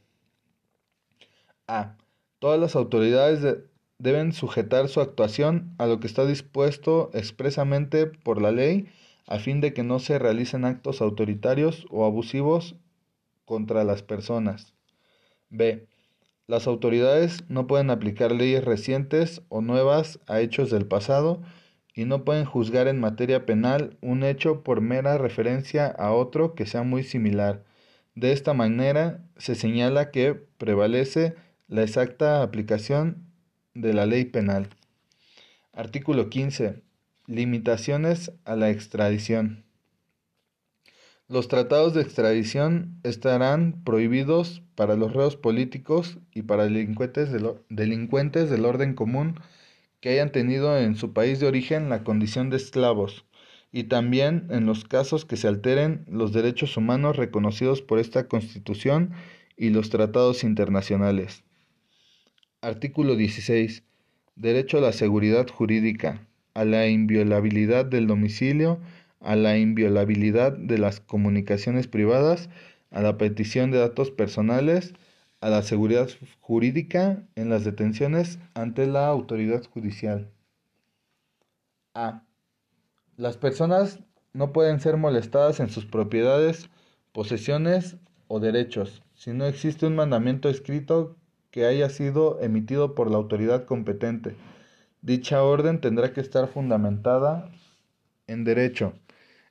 A. 1.67 1.95
Todas 2.39 2.59
las 2.59 2.75
autoridades 2.75 3.59
deben 3.99 4.33
sujetar 4.33 4.87
su 4.87 4.99
actuación 4.99 5.75
a 5.77 5.85
lo 5.85 5.99
que 5.99 6.07
está 6.07 6.25
dispuesto 6.25 7.11
expresamente 7.13 8.07
por 8.07 8.41
la 8.41 8.49
ley 8.49 8.87
a 9.27 9.37
fin 9.37 9.61
de 9.61 9.75
que 9.75 9.83
no 9.83 9.99
se 9.99 10.17
realicen 10.17 10.65
actos 10.65 11.01
autoritarios 11.01 11.85
o 11.91 12.05
abusivos 12.05 12.77
contra 13.45 13.83
las 13.83 14.01
personas. 14.01 14.73
B. 15.51 15.87
Las 16.47 16.65
autoridades 16.65 17.43
no 17.49 17.67
pueden 17.67 17.89
aplicar 17.89 18.31
leyes 18.31 18.63
recientes 18.63 19.41
o 19.49 19.59
nuevas 19.59 20.19
a 20.27 20.39
hechos 20.39 20.71
del 20.71 20.85
pasado 20.85 21.41
y 21.93 22.05
no 22.05 22.23
pueden 22.23 22.45
juzgar 22.45 22.87
en 22.87 23.01
materia 23.01 23.45
penal 23.45 23.97
un 24.01 24.23
hecho 24.23 24.63
por 24.63 24.79
mera 24.79 25.17
referencia 25.17 25.87
a 25.87 26.13
otro 26.13 26.55
que 26.55 26.65
sea 26.65 26.83
muy 26.83 27.03
similar. 27.03 27.65
De 28.15 28.31
esta 28.31 28.53
manera 28.53 29.25
se 29.35 29.55
señala 29.55 30.09
que 30.09 30.35
prevalece 30.35 31.35
la 31.67 31.83
exacta 31.83 32.41
aplicación 32.41 33.27
de 33.73 33.93
la 33.93 34.05
ley 34.05 34.23
penal. 34.23 34.69
Artículo 35.73 36.29
15. 36.29 36.81
Limitaciones 37.25 38.31
a 38.45 38.55
la 38.55 38.69
extradición. 38.69 39.66
Los 41.29 41.49
tratados 41.49 41.93
de 41.93 42.01
extradición 42.01 43.01
estarán 43.03 43.83
prohibidos 43.83 44.63
para 44.75 44.95
los 44.95 45.11
reos 45.11 45.35
políticos 45.35 46.19
y 46.33 46.43
para 46.43 46.63
delincuentes, 46.63 47.29
delincuentes 47.67 48.49
del 48.49 48.63
orden 48.63 48.93
común 48.93 49.35
que 49.99 50.09
hayan 50.09 50.31
tenido 50.31 50.77
en 50.77 50.95
su 50.95 51.11
país 51.11 51.41
de 51.41 51.47
origen 51.47 51.89
la 51.89 52.05
condición 52.05 52.49
de 52.49 52.55
esclavos, 52.55 53.25
y 53.73 53.85
también 53.85 54.47
en 54.51 54.65
los 54.65 54.85
casos 54.85 55.25
que 55.25 55.35
se 55.35 55.49
alteren 55.49 56.05
los 56.07 56.31
derechos 56.31 56.77
humanos 56.77 57.17
reconocidos 57.17 57.81
por 57.81 57.99
esta 57.99 58.29
Constitución 58.29 59.11
y 59.57 59.71
los 59.71 59.89
tratados 59.89 60.45
internacionales. 60.45 61.43
Artículo 62.61 63.17
16. 63.17 63.83
Derecho 64.37 64.77
a 64.77 64.81
la 64.81 64.93
seguridad 64.93 65.47
jurídica, 65.49 66.25
a 66.53 66.63
la 66.63 66.87
inviolabilidad 66.87 67.85
del 67.85 68.07
domicilio, 68.07 68.79
a 69.27 69.35
la 69.35 69.57
inviolabilidad 69.57 70.53
de 70.53 70.77
las 70.77 71.01
comunicaciones 71.01 71.87
privadas, 71.87 72.49
a 72.91 73.01
la 73.01 73.17
petición 73.17 73.71
de 73.71 73.79
datos 73.79 74.09
personales, 74.09 74.93
a 75.41 75.49
la 75.49 75.61
seguridad 75.61 76.09
jurídica 76.39 77.23
en 77.35 77.49
las 77.49 77.65
detenciones 77.65 78.39
ante 78.53 78.87
la 78.87 79.07
autoridad 79.07 79.63
judicial. 79.65 80.31
A. 81.93 82.23
Las 83.17 83.35
personas 83.35 83.99
no 84.31 84.53
pueden 84.53 84.79
ser 84.79 84.95
molestadas 84.95 85.59
en 85.59 85.69
sus 85.69 85.85
propiedades, 85.85 86.69
posesiones 87.11 87.97
o 88.29 88.39
derechos 88.39 89.03
si 89.17 89.33
no 89.33 89.45
existe 89.45 89.87
un 89.87 89.95
mandamiento 89.95 90.47
escrito 90.47 91.17
que 91.49 91.65
haya 91.65 91.89
sido 91.89 92.39
emitido 92.39 92.93
por 92.93 93.09
la 93.09 93.17
autoridad 93.17 93.65
competente. 93.65 94.35
Dicha 95.01 95.43
orden 95.43 95.81
tendrá 95.81 96.13
que 96.13 96.21
estar 96.21 96.47
fundamentada 96.47 97.49
en 98.27 98.43
derecho. 98.43 98.93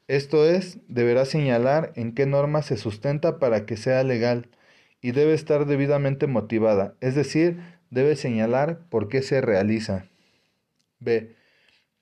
Esto 0.08 0.46
es, 0.48 0.78
deberá 0.88 1.24
señalar 1.24 1.92
en 1.96 2.12
qué 2.12 2.26
norma 2.26 2.62
se 2.62 2.76
sustenta 2.76 3.38
para 3.38 3.66
que 3.66 3.76
sea 3.76 4.02
legal 4.04 4.48
y 5.00 5.12
debe 5.12 5.34
estar 5.34 5.66
debidamente 5.66 6.26
motivada, 6.26 6.94
es 7.00 7.14
decir, 7.14 7.60
debe 7.90 8.16
señalar 8.16 8.88
por 8.88 9.08
qué 9.08 9.22
se 9.22 9.40
realiza. 9.40 10.06
B. 11.00 11.34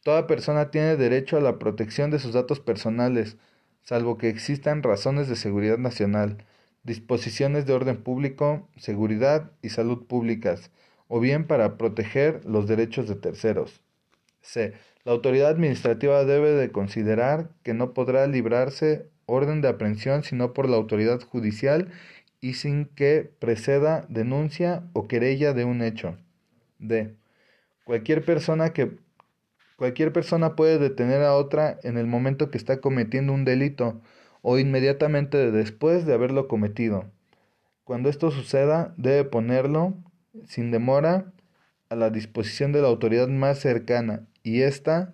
Toda 0.02 0.26
persona 0.26 0.70
tiene 0.70 0.96
derecho 0.96 1.36
a 1.36 1.40
la 1.40 1.58
protección 1.58 2.10
de 2.10 2.18
sus 2.18 2.34
datos 2.34 2.60
personales, 2.60 3.36
salvo 3.82 4.18
que 4.18 4.28
existan 4.28 4.82
razones 4.82 5.28
de 5.28 5.36
seguridad 5.36 5.78
nacional 5.78 6.44
disposiciones 6.84 7.66
de 7.66 7.72
orden 7.72 7.96
público, 8.02 8.68
seguridad 8.76 9.50
y 9.62 9.70
salud 9.70 10.06
públicas, 10.06 10.70
o 11.08 11.18
bien 11.18 11.46
para 11.46 11.76
proteger 11.76 12.44
los 12.44 12.68
derechos 12.68 13.08
de 13.08 13.16
terceros. 13.16 13.80
C. 14.42 14.74
La 15.04 15.12
autoridad 15.12 15.50
administrativa 15.50 16.24
debe 16.24 16.52
de 16.52 16.72
considerar 16.72 17.50
que 17.62 17.74
no 17.74 17.92
podrá 17.92 18.26
librarse 18.26 19.06
orden 19.26 19.60
de 19.60 19.68
aprehensión 19.68 20.24
sino 20.24 20.54
por 20.54 20.66
la 20.66 20.76
autoridad 20.76 21.20
judicial 21.20 21.88
y 22.40 22.54
sin 22.54 22.86
que 22.86 23.30
preceda 23.38 24.06
denuncia 24.08 24.84
o 24.94 25.06
querella 25.06 25.52
de 25.52 25.66
un 25.66 25.82
hecho. 25.82 26.16
D. 26.78 27.14
Cualquier 27.84 28.24
persona 28.24 28.72
que 28.72 28.96
cualquier 29.76 30.10
persona 30.10 30.56
puede 30.56 30.78
detener 30.78 31.20
a 31.22 31.34
otra 31.34 31.78
en 31.82 31.98
el 31.98 32.06
momento 32.06 32.50
que 32.50 32.56
está 32.56 32.80
cometiendo 32.80 33.34
un 33.34 33.44
delito 33.44 34.00
o 34.40 34.58
inmediatamente 34.58 35.50
después 35.50 36.06
de 36.06 36.14
haberlo 36.14 36.48
cometido. 36.48 37.04
Cuando 37.84 38.08
esto 38.08 38.30
suceda, 38.30 38.94
debe 38.96 39.24
ponerlo 39.24 39.92
sin 40.46 40.70
demora 40.70 41.30
a 41.90 41.94
la 41.94 42.08
disposición 42.08 42.72
de 42.72 42.80
la 42.80 42.88
autoridad 42.88 43.28
más 43.28 43.58
cercana 43.58 44.26
y 44.44 44.62
ésta 44.62 45.12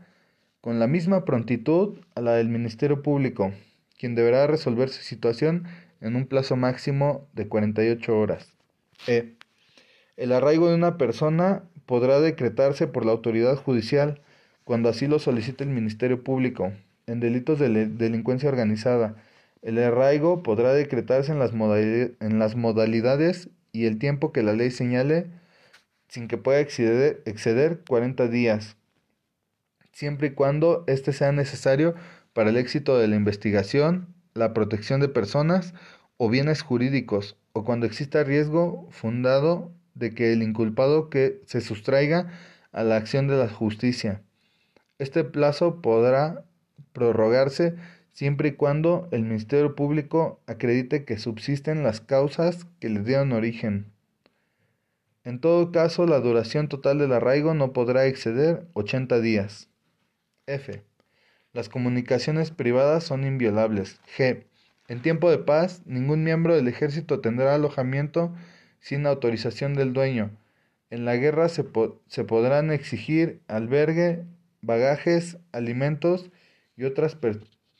con 0.60 0.78
la 0.78 0.86
misma 0.86 1.24
prontitud 1.24 1.98
a 2.14 2.20
la 2.20 2.34
del 2.34 2.50
Ministerio 2.50 3.02
Público, 3.02 3.52
quien 3.98 4.14
deberá 4.14 4.46
resolver 4.46 4.90
su 4.90 5.02
situación 5.02 5.64
en 6.02 6.16
un 6.16 6.26
plazo 6.26 6.56
máximo 6.56 7.28
de 7.32 7.48
48 7.48 8.18
horas. 8.18 8.52
E. 9.06 9.36
El 10.18 10.32
arraigo 10.32 10.68
de 10.68 10.74
una 10.74 10.98
persona 10.98 11.64
podrá 11.86 12.20
decretarse 12.20 12.86
por 12.86 13.06
la 13.06 13.12
autoridad 13.12 13.56
judicial 13.56 14.20
cuando 14.64 14.88
así 14.90 15.06
lo 15.06 15.18
solicite 15.18 15.64
el 15.64 15.70
Ministerio 15.70 16.22
Público, 16.22 16.72
en 17.06 17.20
delitos 17.20 17.58
de 17.58 17.86
delincuencia 17.86 18.48
organizada. 18.48 19.16
El 19.62 19.78
arraigo 19.78 20.42
podrá 20.42 20.74
decretarse 20.74 21.32
en 21.32 21.38
las, 21.38 21.52
en 21.52 22.38
las 22.38 22.56
modalidades 22.56 23.48
y 23.72 23.86
el 23.86 23.98
tiempo 23.98 24.32
que 24.32 24.42
la 24.42 24.52
ley 24.52 24.70
señale 24.70 25.26
sin 26.08 26.28
que 26.28 26.38
pueda 26.38 26.60
exceder, 26.60 27.22
exceder 27.24 27.82
40 27.88 28.28
días, 28.28 28.76
siempre 30.00 30.28
y 30.28 30.30
cuando 30.30 30.82
éste 30.86 31.12
sea 31.12 31.30
necesario 31.30 31.94
para 32.32 32.48
el 32.48 32.56
éxito 32.56 32.96
de 32.96 33.06
la 33.06 33.16
investigación, 33.16 34.14
la 34.32 34.54
protección 34.54 34.98
de 34.98 35.10
personas 35.10 35.74
o 36.16 36.30
bienes 36.30 36.62
jurídicos, 36.62 37.36
o 37.52 37.64
cuando 37.64 37.84
exista 37.84 38.24
riesgo 38.24 38.88
fundado 38.92 39.74
de 39.94 40.14
que 40.14 40.32
el 40.32 40.42
inculpado 40.42 41.10
que 41.10 41.42
se 41.44 41.60
sustraiga 41.60 42.32
a 42.72 42.82
la 42.82 42.96
acción 42.96 43.28
de 43.28 43.36
la 43.36 43.50
justicia. 43.50 44.22
Este 44.98 45.22
plazo 45.22 45.82
podrá 45.82 46.44
prorrogarse 46.94 47.74
siempre 48.12 48.48
y 48.48 48.52
cuando 48.52 49.06
el 49.12 49.24
Ministerio 49.24 49.74
Público 49.74 50.40
acredite 50.46 51.04
que 51.04 51.18
subsisten 51.18 51.82
las 51.82 52.00
causas 52.00 52.66
que 52.78 52.88
le 52.88 53.00
dieron 53.00 53.32
origen. 53.32 53.92
En 55.24 55.40
todo 55.40 55.72
caso, 55.72 56.06
la 56.06 56.20
duración 56.20 56.68
total 56.68 56.96
del 56.96 57.12
arraigo 57.12 57.52
no 57.52 57.74
podrá 57.74 58.06
exceder 58.06 58.66
80 58.72 59.20
días. 59.20 59.69
F. 60.54 60.82
Las 61.52 61.68
comunicaciones 61.68 62.50
privadas 62.50 63.04
son 63.04 63.24
inviolables. 63.24 64.00
G. 64.16 64.44
En 64.88 65.02
tiempo 65.02 65.30
de 65.30 65.38
paz, 65.38 65.82
ningún 65.86 66.24
miembro 66.24 66.54
del 66.54 66.68
ejército 66.68 67.20
tendrá 67.20 67.54
alojamiento 67.54 68.34
sin 68.80 69.06
autorización 69.06 69.74
del 69.74 69.92
dueño. 69.92 70.30
En 70.90 71.04
la 71.04 71.16
guerra 71.16 71.48
se, 71.48 71.64
se 72.08 72.24
podrán 72.24 72.72
exigir 72.72 73.40
albergue, 73.46 74.24
bagajes, 74.62 75.38
alimentos 75.52 76.30
y 76.76 76.84
otras, 76.84 77.16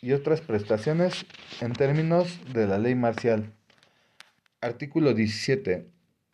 y 0.00 0.12
otras 0.12 0.40
prestaciones 0.40 1.26
en 1.60 1.72
términos 1.72 2.40
de 2.52 2.66
la 2.66 2.78
ley 2.78 2.94
marcial. 2.94 3.52
Artículo 4.60 5.14
17. 5.14 5.86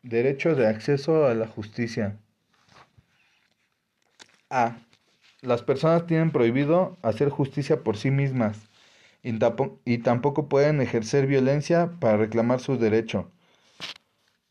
Derecho 0.02 0.54
de 0.54 0.66
acceso 0.66 1.26
a 1.26 1.34
la 1.34 1.46
justicia. 1.46 2.18
A. 4.50 4.78
Las 5.42 5.62
personas 5.62 6.06
tienen 6.06 6.30
prohibido 6.30 6.96
hacer 7.02 7.28
justicia 7.28 7.84
por 7.84 7.96
sí 7.96 8.10
mismas 8.10 8.70
y, 9.22 9.98
tampoco 9.98 10.48
pueden 10.48 10.80
ejercer 10.80 11.26
violencia 11.26 11.92
para 12.00 12.16
reclamar 12.16 12.60
su 12.60 12.78
derecho. 12.78 13.30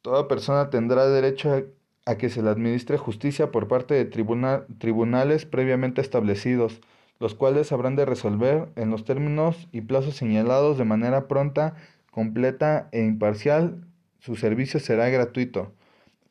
Toda 0.02 0.28
persona 0.28 0.70
tendrá 0.70 1.08
derecho 1.08 1.66
a, 2.06 2.16
que 2.16 2.30
se 2.30 2.44
le 2.44 2.50
administre 2.50 2.98
justicia 2.98 3.52
por 3.52 3.68
parte 3.68 3.94
de 3.94 4.06
tribunales 4.06 5.46
previamente 5.46 6.02
establecidos, 6.02 6.82
los 7.20 7.34
cuales 7.34 7.72
habrán 7.72 7.96
de 7.96 8.06
resolver 8.06 8.70
en 8.76 8.92
los 8.92 9.06
términos 9.06 9.68
y 9.72 9.82
plazos 9.82 10.16
señalados 10.16 10.78
de 10.78 10.86
manera 10.86 11.28
pronta, 11.28 11.76
completa 12.12 12.90
e 12.92 13.02
imparcial. 13.02 13.88
Su 14.20 14.36
servicio 14.36 14.80
será 14.80 15.10
gratuito, 15.10 15.74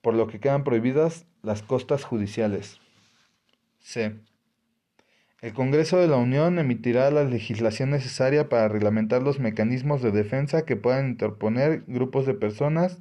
por 0.03 0.15
lo 0.15 0.29
que 0.29 0.39
quedan 0.39 0.65
prohibidas 0.65 1.27
las 1.43 1.63
costas 1.63 2.05
judiciales. 2.05 2.79
C. 3.81 4.21
El 5.45 5.53
Congreso 5.53 5.99
de 5.99 6.09
la 6.09 6.17
Unión 6.17 6.59
emitirá 6.59 7.11
la 7.11 7.23
legislación 7.23 7.91
necesaria 7.91 8.49
para 8.49 8.67
reglamentar 8.67 9.23
los 9.23 9.41
mecanismos 9.41 10.01
de 10.01 10.11
defensa 10.11 10.65
que 10.65 10.75
puedan 10.75 11.07
interponer 11.07 11.85
grupos 11.87 12.25
de 12.25 12.33
personas, 12.33 12.97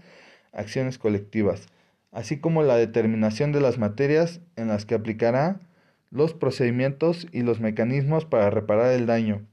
acciones 0.51 0.97
colectivas, 0.97 1.67
así 2.11 2.41
como 2.41 2.61
la 2.61 2.75
determinación 2.75 3.53
de 3.53 3.61
las 3.61 3.77
materias 3.77 4.41
en 4.57 4.67
las 4.67 4.85
que 4.85 4.93
aplicará 4.93 5.61
los 6.11 6.33
procedimientos 6.33 7.27
y 7.31 7.43
los 7.43 7.61
mecanismos 7.61 8.25
para 8.25 8.49
reparar 8.49 8.91
el 8.91 9.05
daño. 9.05 9.47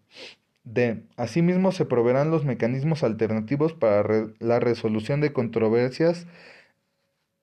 D. 0.64 1.04
Asimismo, 1.16 1.70
se 1.70 1.84
proveerán 1.84 2.32
los 2.32 2.44
mecanismos 2.44 3.04
alternativos 3.04 3.72
para 3.72 4.26
la 4.40 4.58
resolución 4.58 5.20
de 5.20 5.32
controversias. 5.32 6.26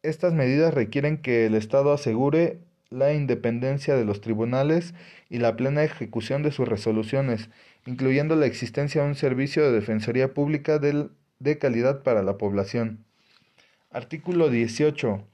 Estas 0.04 0.34
medidas 0.34 0.74
requieren 0.74 1.22
que 1.22 1.46
el 1.46 1.56
Estado 1.56 1.94
asegure 1.94 2.67
la 2.90 3.14
independencia 3.14 3.96
de 3.96 4.06
los 4.06 4.22
tribunales 4.22 4.94
y 5.30 5.40
la 5.40 5.56
plena 5.56 5.84
ejecución 5.84 6.44
de 6.44 6.52
sus 6.52 6.68
resoluciones, 6.68 7.50
incluyendo 7.86 8.36
la 8.36 8.46
existencia 8.46 9.02
de 9.02 9.10
un 9.10 9.16
servicio 9.16 9.64
de 9.64 9.72
defensoría 9.72 10.34
pública 10.34 10.80
de 10.80 11.58
calidad 11.58 12.04
para 12.04 12.24
la 12.24 12.38
población. 12.38 13.06
Artículo 13.90 14.50
18. 14.50 15.26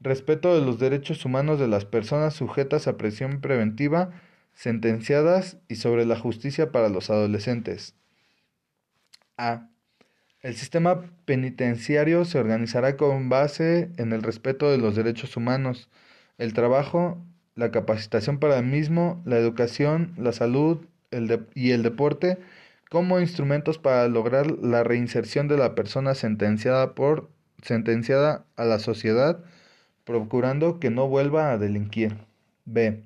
Respeto 0.00 0.58
de 0.58 0.64
los 0.64 0.78
derechos 0.78 1.24
humanos 1.24 1.60
de 1.60 1.68
las 1.68 1.84
personas 1.84 2.34
sujetas 2.34 2.88
a 2.88 2.96
presión 2.96 3.40
preventiva, 3.40 4.10
sentenciadas 4.52 5.58
y 5.68 5.76
sobre 5.76 6.04
la 6.04 6.18
justicia 6.18 6.72
para 6.72 6.88
los 6.88 7.10
adolescentes. 7.10 7.94
A. 9.36 9.68
El 10.42 10.56
sistema 10.56 11.02
penitenciario 11.26 12.24
se 12.24 12.38
organizará 12.38 12.96
con 12.96 13.28
base 13.28 13.90
en 13.98 14.12
el 14.12 14.22
respeto 14.22 14.70
de 14.70 14.78
los 14.78 14.96
derechos 14.96 15.36
humanos, 15.36 15.90
el 16.40 16.54
trabajo, 16.54 17.22
la 17.54 17.70
capacitación 17.70 18.38
para 18.38 18.58
el 18.58 18.64
mismo, 18.64 19.22
la 19.26 19.36
educación, 19.36 20.14
la 20.16 20.32
salud 20.32 20.78
y 21.54 21.70
el 21.72 21.82
deporte 21.82 22.38
como 22.88 23.20
instrumentos 23.20 23.78
para 23.78 24.08
lograr 24.08 24.50
la 24.50 24.82
reinserción 24.82 25.48
de 25.48 25.58
la 25.58 25.74
persona 25.74 26.14
sentenciada 26.14 26.94
por 26.94 27.30
sentenciada 27.62 28.46
a 28.56 28.64
la 28.64 28.78
sociedad, 28.78 29.44
procurando 30.04 30.80
que 30.80 30.90
no 30.90 31.08
vuelva 31.08 31.52
a 31.52 31.58
delinquir. 31.58 32.16
B. 32.64 33.04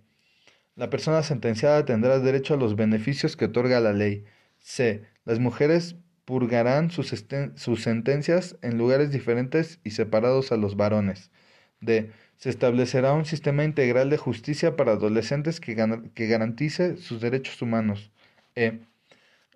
La 0.77 0.89
persona 0.89 1.23
sentenciada 1.25 1.85
tendrá 1.85 2.21
derecho 2.21 2.55
a 2.55 2.57
los 2.57 2.77
beneficios 2.77 3.37
que 3.37 3.47
otorga 3.47 3.81
la 3.81 3.93
ley. 3.93 4.25
C. 4.61 5.03
Las 5.25 5.41
mujeres 5.41 5.97
purgarán 6.25 6.93
sus, 6.93 7.13
sus 7.57 7.83
sentencias 7.83 8.57
en 8.63 8.79
lugares 8.79 9.11
diferentes 9.11 9.81
y 9.83 9.91
separados 9.91 10.53
a 10.53 10.57
los 10.57 10.77
varones. 10.77 11.33
D 11.81 12.13
se 12.45 12.51
establecerá 12.51 13.15
un 13.15 13.25
sistema 13.25 13.65
integral 13.65 14.11
de 14.11 14.19
justicia 14.19 14.77
para 14.77 14.93
adolescentes 14.93 15.61
que, 15.61 15.75
que 16.13 16.27
garantice 16.27 16.99
sus 16.99 17.23
derechos 17.23 17.63
humanos. 17.63 18.11
E. 18.55 18.81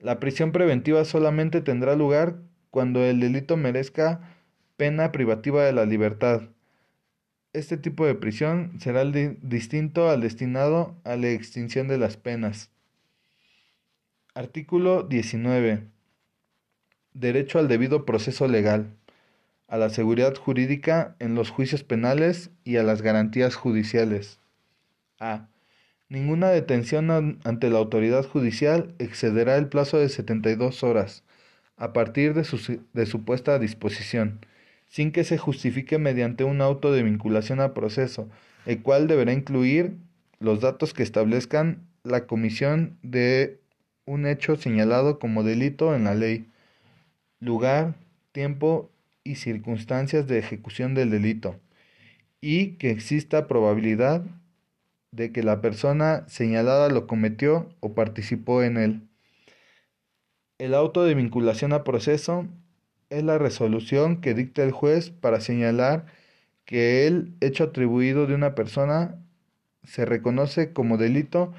La 0.01 0.18
prisión 0.18 0.53
preventiva 0.53 1.05
solamente 1.05 1.61
tendrá 1.61 1.96
lugar 1.96 2.37
cuando 2.70 3.05
el 3.05 3.20
delito 3.20 3.59
merezca 3.59 4.35
pena 4.79 5.12
privativa 5.12 5.66
de 5.66 5.74
la 5.74 5.85
libertad. 5.85 6.44
Este 7.53 7.77
tipo 7.77 8.07
de 8.07 8.14
prisión 8.14 8.81
será 8.81 9.05
distinto 9.05 10.09
al 10.09 10.22
destinado 10.22 10.96
a 11.05 11.16
la 11.16 11.29
extinción 11.29 11.88
de 11.88 11.98
las 11.98 12.16
penas. 12.16 12.70
Artículo 14.33 15.03
19. 15.03 15.83
Derecho 17.12 17.59
al 17.59 17.68
debido 17.68 18.07
proceso 18.07 18.48
legal 18.48 18.94
a 19.68 19.76
la 19.76 19.90
seguridad 19.90 20.35
jurídica 20.35 21.14
en 21.18 21.35
los 21.35 21.50
juicios 21.50 21.85
penales 21.85 22.50
y 22.64 22.76
a 22.76 22.83
las 22.83 23.02
garantías 23.02 23.54
judiciales. 23.54 24.40
A. 25.20 25.46
Ninguna 26.09 26.48
detención 26.48 27.38
ante 27.44 27.68
la 27.68 27.78
autoridad 27.78 28.24
judicial 28.24 28.94
excederá 28.98 29.57
el 29.57 29.68
plazo 29.68 29.98
de 29.98 30.09
72 30.09 30.83
horas 30.83 31.22
a 31.76 31.92
partir 31.92 32.33
de 32.33 32.44
su, 32.44 32.81
de 32.92 33.07
su 33.07 33.24
puesta 33.24 33.54
a 33.54 33.59
disposición, 33.59 34.40
sin 34.88 35.12
que 35.12 35.22
se 35.22 35.37
justifique 35.37 35.98
mediante 35.98 36.44
un 36.44 36.62
auto 36.62 36.90
de 36.90 37.02
vinculación 37.02 37.61
a 37.61 37.74
proceso, 37.74 38.28
el 38.64 38.83
cual 38.83 39.07
deberá 39.07 39.33
incluir 39.35 39.96
los 40.40 40.61
datos 40.61 40.94
que 40.94 41.02
establezcan 41.02 41.87
la 42.04 42.26
comisión 42.26 42.96
de 43.02 43.61
un 44.07 44.26
hecho 44.26 44.57
señalado 44.57 45.18
como 45.18 45.42
delito 45.42 45.94
en 45.94 46.04
la 46.04 46.14
ley, 46.14 46.46
lugar, 47.38 47.94
tiempo 48.33 48.90
y 49.29 49.35
circunstancias 49.35 50.27
de 50.27 50.38
ejecución 50.38 50.95
del 50.95 51.11
delito 51.11 51.61
y 52.41 52.77
que 52.77 52.91
exista 52.91 53.47
probabilidad 53.47 54.25
de 55.11 55.33
que 55.33 55.43
la 55.43 55.61
persona 55.61 56.25
señalada 56.29 56.88
lo 56.88 57.07
cometió 57.07 57.69
o 57.81 57.95
participó 57.95 58.62
en 58.62 58.79
él. 58.79 59.03
El 60.59 60.73
auto 60.75 61.05
de 61.05 61.14
vinculación 61.14 61.75
a 61.75 61.85
proceso 61.85 62.47
es 63.11 63.23
la 63.23 63.37
resolución 63.37 64.23
que 64.23 64.33
dicta 64.33 64.62
el 64.62 64.73
juez 64.73 65.11
para 65.11 65.41
señalar 65.41 66.07
que 66.64 67.07
el 67.07 67.35
hecho 67.41 67.64
atribuido 67.64 68.27
de 68.27 68.35
una 68.35 68.55
persona 68.55 69.23
se 69.85 70.07
reconoce 70.07 70.73
como 70.73 70.97
delito 70.97 71.53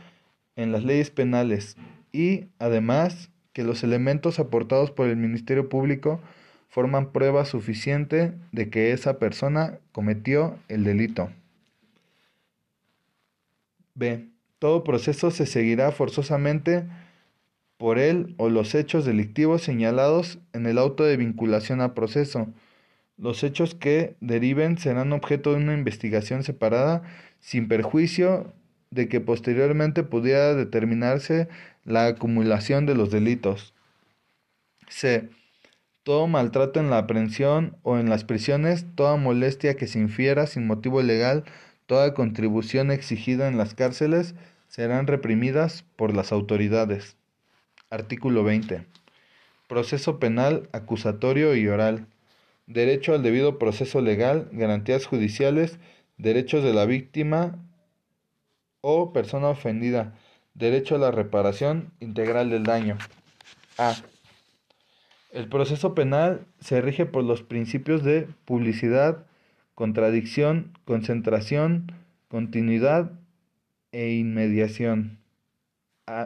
en 0.56 0.72
las 0.72 0.84
leyes 0.84 1.12
penales 1.12 1.78
y 2.12 2.48
además 2.58 3.30
que 3.54 3.64
los 3.64 3.84
elementos 3.84 4.40
aportados 4.40 4.90
por 4.90 5.08
el 5.08 5.18
Ministerio 5.18 5.70
Público 5.70 6.20
forman 6.70 7.12
prueba 7.12 7.46
suficiente 7.46 8.34
de 8.52 8.70
que 8.70 8.94
esa 8.94 9.18
persona 9.20 9.80
cometió 9.92 10.58
el 10.70 10.84
delito. 10.84 11.32
B. 13.96 14.28
Todo 14.60 14.84
proceso 14.84 15.32
se 15.32 15.46
seguirá 15.46 15.92
forzosamente 15.92 16.86
por 17.78 17.98
él 17.98 18.36
o 18.38 18.50
los 18.50 18.76
hechos 18.76 19.04
delictivos 19.04 19.64
señalados 19.64 20.38
en 20.54 20.66
el 20.68 20.78
auto 20.78 21.04
de 21.04 21.18
vinculación 21.18 21.82
a 21.82 21.96
proceso. 21.96 22.48
Los 23.18 23.44
hechos 23.44 23.74
que 23.74 24.16
deriven 24.22 24.78
serán 24.78 25.12
objeto 25.12 25.52
de 25.52 25.58
una 25.58 25.74
investigación 25.74 26.44
separada 26.44 27.02
sin 27.40 27.68
perjuicio 27.68 28.54
de 28.92 29.08
que 29.08 29.22
posteriormente 29.22 30.04
pudiera 30.04 30.54
determinarse 30.54 31.48
la 31.84 32.08
acumulación 32.08 32.86
de 32.86 32.96
los 32.96 33.12
delitos. 33.12 33.74
C 34.88 35.30
todo 36.04 36.28
maltrato 36.28 36.80
en 36.80 36.90
la 36.90 37.00
aprehensión 37.00 37.78
o 37.84 37.98
en 37.98 38.10
las 38.10 38.24
prisiones, 38.24 38.86
toda 38.96 39.16
molestia 39.18 39.76
que 39.76 39.88
se 39.88 40.00
infiera 40.00 40.48
sin 40.48 40.68
motivo 40.68 41.02
legal, 41.02 41.44
toda 41.86 42.14
contribución 42.14 42.92
exigida 42.92 43.48
en 43.48 43.58
las 43.58 43.74
cárceles, 43.76 44.36
serán 44.68 45.08
reprimidas 45.08 45.84
por 45.96 46.16
las 46.16 46.32
autoridades. 46.32 47.18
Artículo 47.90 48.44
20. 48.44 48.86
Proceso 49.68 50.20
penal, 50.20 50.70
acusatorio 50.72 51.56
y 51.56 51.68
oral. 51.68 52.08
Derecho 52.68 53.14
al 53.14 53.24
debido 53.24 53.58
proceso 53.58 54.02
legal, 54.02 54.48
garantías 54.52 55.06
judiciales, 55.06 55.80
derechos 56.18 56.64
de 56.64 56.74
la 56.74 56.86
víctima 56.86 57.58
o 58.82 59.12
persona 59.12 59.50
ofendida, 59.50 60.14
derecho 60.54 60.96
a 60.96 61.00
la 61.00 61.12
reparación 61.12 61.92
integral 62.00 62.50
del 62.50 62.64
daño. 62.64 62.98
A. 63.78 63.96
El 65.30 65.48
proceso 65.48 65.94
penal 65.94 66.48
se 66.60 66.82
rige 66.82 67.06
por 67.06 67.24
los 67.24 67.44
principios 67.44 68.04
de 68.04 68.28
publicidad, 68.46 69.26
contradicción, 69.76 70.74
concentración, 70.86 71.92
continuidad 72.30 73.12
e 73.92 74.14
inmediación. 74.14 75.20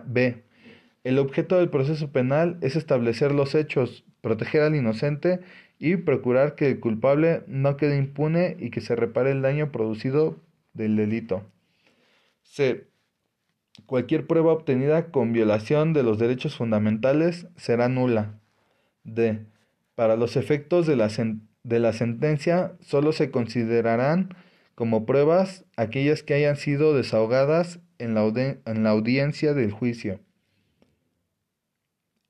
B. 0.06 0.44
El 1.04 1.20
objeto 1.20 1.58
del 1.58 1.70
proceso 1.70 2.14
penal 2.14 2.58
es 2.62 2.78
establecer 2.78 3.34
los 3.34 3.56
hechos, 3.56 4.06
proteger 4.22 4.62
al 4.62 4.76
inocente 4.76 5.42
y 5.80 5.98
procurar 5.98 6.56
que 6.56 6.70
el 6.70 6.80
culpable 6.80 7.44
no 7.48 7.76
quede 7.76 7.98
impune 7.98 8.56
y 8.58 8.70
que 8.70 8.80
se 8.80 8.96
repare 8.96 9.32
el 9.32 9.42
daño 9.42 9.70
producido 9.74 10.38
del 10.74 10.96
delito. 10.96 11.44
C. 12.44 12.88
Cualquier 13.86 14.28
prueba 14.28 14.54
obtenida 14.54 15.12
con 15.12 15.34
violación 15.34 15.92
de 15.92 16.04
los 16.04 16.20
derechos 16.20 16.56
fundamentales 16.56 17.48
será 17.58 17.90
nula. 17.90 18.40
D. 19.04 19.46
Para 19.96 20.16
los 20.16 20.36
efectos 20.36 20.88
de 20.88 20.96
la, 20.96 21.10
de 21.64 21.80
la 21.80 21.94
sentencia 21.94 22.74
solo 22.82 23.12
se 23.12 23.32
considerarán 23.32 24.36
como 24.76 25.06
pruebas 25.06 25.66
aquellas 25.78 26.24
que 26.24 26.34
hayan 26.34 26.56
sido 26.56 26.96
desahogadas 26.96 27.80
en 28.00 28.16
la, 28.16 28.26
en 28.66 28.84
la 28.84 28.90
audiencia 28.90 29.54
del 29.54 29.72
juicio. 29.72 30.20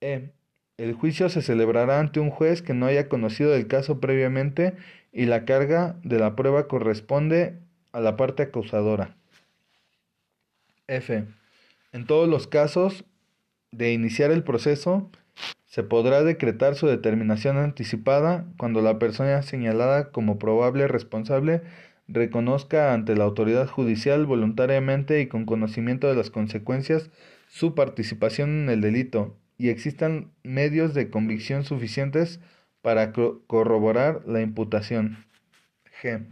E. 0.01 0.31
El 0.77 0.93
juicio 0.93 1.29
se 1.29 1.41
celebrará 1.41 1.99
ante 1.99 2.19
un 2.19 2.29
juez 2.29 2.61
que 2.61 2.73
no 2.73 2.87
haya 2.87 3.07
conocido 3.07 3.55
el 3.55 3.67
caso 3.67 3.99
previamente 3.99 4.73
y 5.11 5.25
la 5.25 5.45
carga 5.45 5.95
de 6.03 6.19
la 6.19 6.35
prueba 6.35 6.67
corresponde 6.67 7.59
a 7.91 8.01
la 8.01 8.17
parte 8.17 8.43
acusadora. 8.43 9.15
F. 10.87 11.25
En 11.93 12.05
todos 12.05 12.27
los 12.27 12.47
casos 12.47 13.05
de 13.71 13.93
iniciar 13.93 14.31
el 14.31 14.43
proceso, 14.43 15.11
se 15.73 15.81
podrá 15.81 16.21
decretar 16.21 16.75
su 16.75 16.85
determinación 16.85 17.57
anticipada 17.57 18.45
cuando 18.57 18.83
la 18.83 18.99
persona 18.99 19.41
señalada 19.41 20.11
como 20.11 20.37
probable 20.37 20.87
responsable 20.87 21.63
reconozca 22.07 22.93
ante 22.93 23.15
la 23.15 23.23
autoridad 23.23 23.67
judicial 23.67 24.27
voluntariamente 24.27 25.19
y 25.19 25.25
con 25.25 25.47
conocimiento 25.47 26.07
de 26.07 26.13
las 26.13 26.29
consecuencias 26.29 27.09
su 27.47 27.73
participación 27.73 28.51
en 28.51 28.69
el 28.69 28.81
delito 28.81 29.35
y 29.57 29.69
existan 29.69 30.31
medios 30.43 30.93
de 30.93 31.09
convicción 31.09 31.63
suficientes 31.63 32.39
para 32.83 33.11
corroborar 33.11 34.21
la 34.27 34.41
imputación. 34.41 35.25
G. 36.03 36.27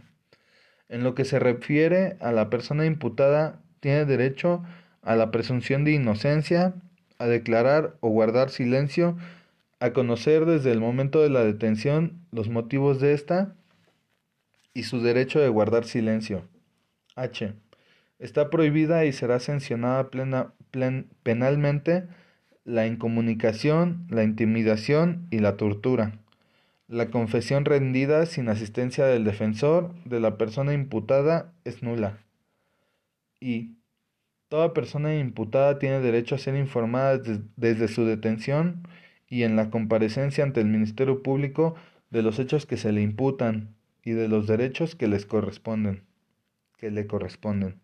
En 0.88 1.02
lo 1.02 1.16
que 1.16 1.24
se 1.24 1.40
refiere 1.40 2.16
a 2.20 2.30
la 2.30 2.48
persona 2.48 2.86
imputada, 2.86 3.60
tiene 3.80 4.04
derecho 4.04 4.62
a 5.02 5.16
la 5.16 5.32
presunción 5.32 5.82
de 5.82 5.90
inocencia, 5.90 6.74
a 7.22 7.28
declarar 7.28 7.96
o 8.00 8.08
guardar 8.08 8.50
silencio, 8.50 9.16
a 9.78 9.92
conocer 9.92 10.44
desde 10.44 10.72
el 10.72 10.80
momento 10.80 11.22
de 11.22 11.30
la 11.30 11.44
detención 11.44 12.18
los 12.32 12.48
motivos 12.48 13.00
de 13.00 13.12
esta 13.12 13.54
y 14.74 14.82
su 14.82 15.00
derecho 15.00 15.38
de 15.38 15.48
guardar 15.48 15.84
silencio. 15.84 16.42
H. 17.14 17.54
Está 18.18 18.50
prohibida 18.50 19.04
y 19.04 19.12
será 19.12 19.38
sancionada 19.38 20.10
plena, 20.10 20.52
penalmente 21.22 22.08
la 22.64 22.88
incomunicación, 22.88 24.04
la 24.10 24.24
intimidación 24.24 25.28
y 25.30 25.38
la 25.38 25.56
tortura. 25.56 26.18
La 26.88 27.10
confesión 27.10 27.64
rendida 27.64 28.26
sin 28.26 28.48
asistencia 28.48 29.06
del 29.06 29.24
defensor 29.24 29.94
de 30.04 30.18
la 30.18 30.38
persona 30.38 30.72
imputada 30.72 31.52
es 31.64 31.84
nula. 31.84 32.18
Y 33.40 33.76
toda 34.52 34.74
persona 34.74 35.16
imputada 35.16 35.78
tiene 35.78 36.00
derecho 36.00 36.34
a 36.34 36.38
ser 36.38 36.56
informada 36.56 37.18
desde 37.56 37.88
su 37.88 38.04
detención 38.04 38.86
y 39.26 39.44
en 39.44 39.56
la 39.56 39.70
comparecencia 39.70 40.44
ante 40.44 40.60
el 40.60 40.66
Ministerio 40.66 41.22
Público 41.22 41.74
de 42.10 42.20
los 42.20 42.38
hechos 42.38 42.66
que 42.66 42.76
se 42.76 42.92
le 42.92 43.00
imputan 43.00 43.74
y 44.04 44.10
de 44.10 44.28
los 44.28 44.46
derechos 44.46 44.94
que 44.94 45.08
les 45.08 45.24
corresponden, 45.24 46.04
que 46.76 46.90
le 46.90 47.06
corresponden. 47.06 47.80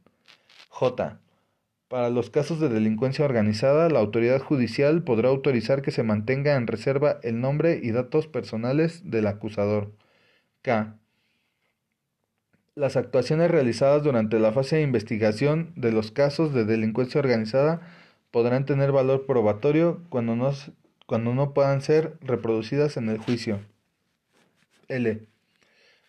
J. 0.69 1.19
Para 1.89 2.11
los 2.11 2.29
casos 2.29 2.61
de 2.61 2.69
delincuencia 2.69 3.25
organizada, 3.25 3.89
la 3.89 4.01
autoridad 4.01 4.43
judicial 4.43 5.05
podrá 5.05 5.31
autorizar 5.31 5.81
que 5.81 5.91
se 5.91 6.03
mantenga 6.03 6.55
en 6.55 6.67
reserva 6.67 7.19
el 7.23 7.41
nombre 7.41 7.81
y 7.83 7.93
datos 7.93 8.27
personales 8.27 9.11
del 9.11 9.27
acusador. 9.27 9.95
K. 10.61 10.98
Las 12.79 12.97
actuaciones 12.97 13.51
realizadas 13.51 14.05
durante 14.05 14.39
la 14.39 14.53
fase 14.53 14.77
de 14.77 14.83
investigación 14.83 15.73
de 15.75 15.91
los 15.91 16.13
casos 16.13 16.55
de 16.55 16.65
delincuencia 16.65 17.19
organizada 17.19 17.81
podrán 18.31 18.67
tener 18.67 18.93
valor 18.93 19.27
probatorio 19.27 20.01
cuando 20.11 20.37
no, 20.37 20.53
cuando 21.05 21.35
no 21.35 21.55
puedan 21.55 21.83
ser 21.83 22.17
reproducidas 22.21 22.97
en 22.97 23.09
el 23.09 23.19
juicio. 23.19 23.59
L. 24.87 25.27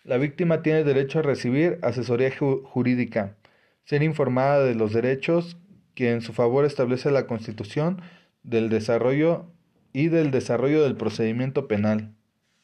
La 0.04 0.16
víctima 0.18 0.62
tiene 0.62 0.84
derecho 0.84 1.18
a 1.18 1.22
recibir 1.22 1.80
asesoría 1.82 2.30
jurídica, 2.38 3.34
ser 3.82 4.04
informada 4.04 4.62
de 4.62 4.76
los 4.76 4.92
derechos 4.92 5.56
que 5.96 6.12
en 6.12 6.20
su 6.20 6.32
favor 6.32 6.64
establece 6.64 7.10
la 7.10 7.26
Constitución 7.26 8.00
del 8.44 8.68
desarrollo 8.68 9.50
y 9.92 10.06
del 10.06 10.30
desarrollo 10.30 10.84
del 10.84 10.94
procedimiento 10.94 11.66
penal. 11.66 12.14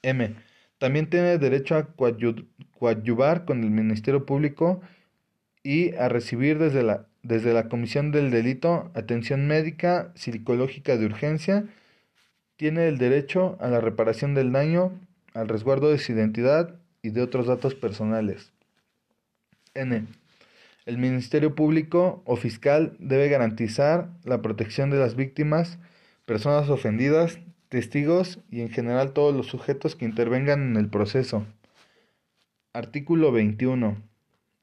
M. 0.03 0.37
También 0.79 1.09
tiene 1.09 1.39
derecho 1.39 1.77
a 1.77 1.89
coadyuvar 1.95 3.45
con 3.45 3.63
el 3.63 3.71
Ministerio 3.71 4.27
Público 4.27 4.81
y 5.63 5.95
a 5.95 6.09
recibir 6.09 6.59
desde 6.59 6.83
la, 6.83 7.07
desde 7.23 7.53
la 7.53 7.69
Comisión 7.69 8.13
del 8.13 8.31
Delito 8.31 8.91
atención 8.95 9.47
médica, 9.47 10.13
psicológica 10.15 10.97
de 10.97 11.07
urgencia. 11.07 11.65
Tiene 12.57 12.89
el 12.89 12.99
derecho 12.99 13.57
a 13.61 13.69
la 13.69 13.81
reparación 13.81 14.35
del 14.35 14.53
daño, 14.53 14.93
al 15.35 15.49
resguardo 15.49 15.91
de 15.91 15.99
su 15.99 16.13
identidad 16.13 16.77
y 17.03 17.11
de 17.11 17.23
otros 17.23 17.47
datos 17.47 17.75
personales. 17.75 18.53
N. 19.75 20.07
El 20.87 20.99
Ministerio 20.99 21.55
Público 21.55 22.23
o 22.27 22.37
fiscal 22.37 22.97
debe 22.99 23.29
garantizar 23.29 24.11
la 24.25 24.41
protección 24.41 24.91
de 24.91 24.99
las 24.99 25.17
víctimas, 25.17 25.79
personas 26.27 26.71
ofendidas, 26.71 27.41
testigos 27.69 28.41
y 28.51 28.61
en 28.61 28.71
general 28.71 29.13
todos 29.13 29.35
los 29.35 29.47
sujetos 29.47 29.97
que 29.97 30.05
intervengan 30.05 30.63
en 30.63 30.77
el 30.77 30.89
proceso. 30.89 31.47
Artículo 32.73 33.33
21. 33.33 33.97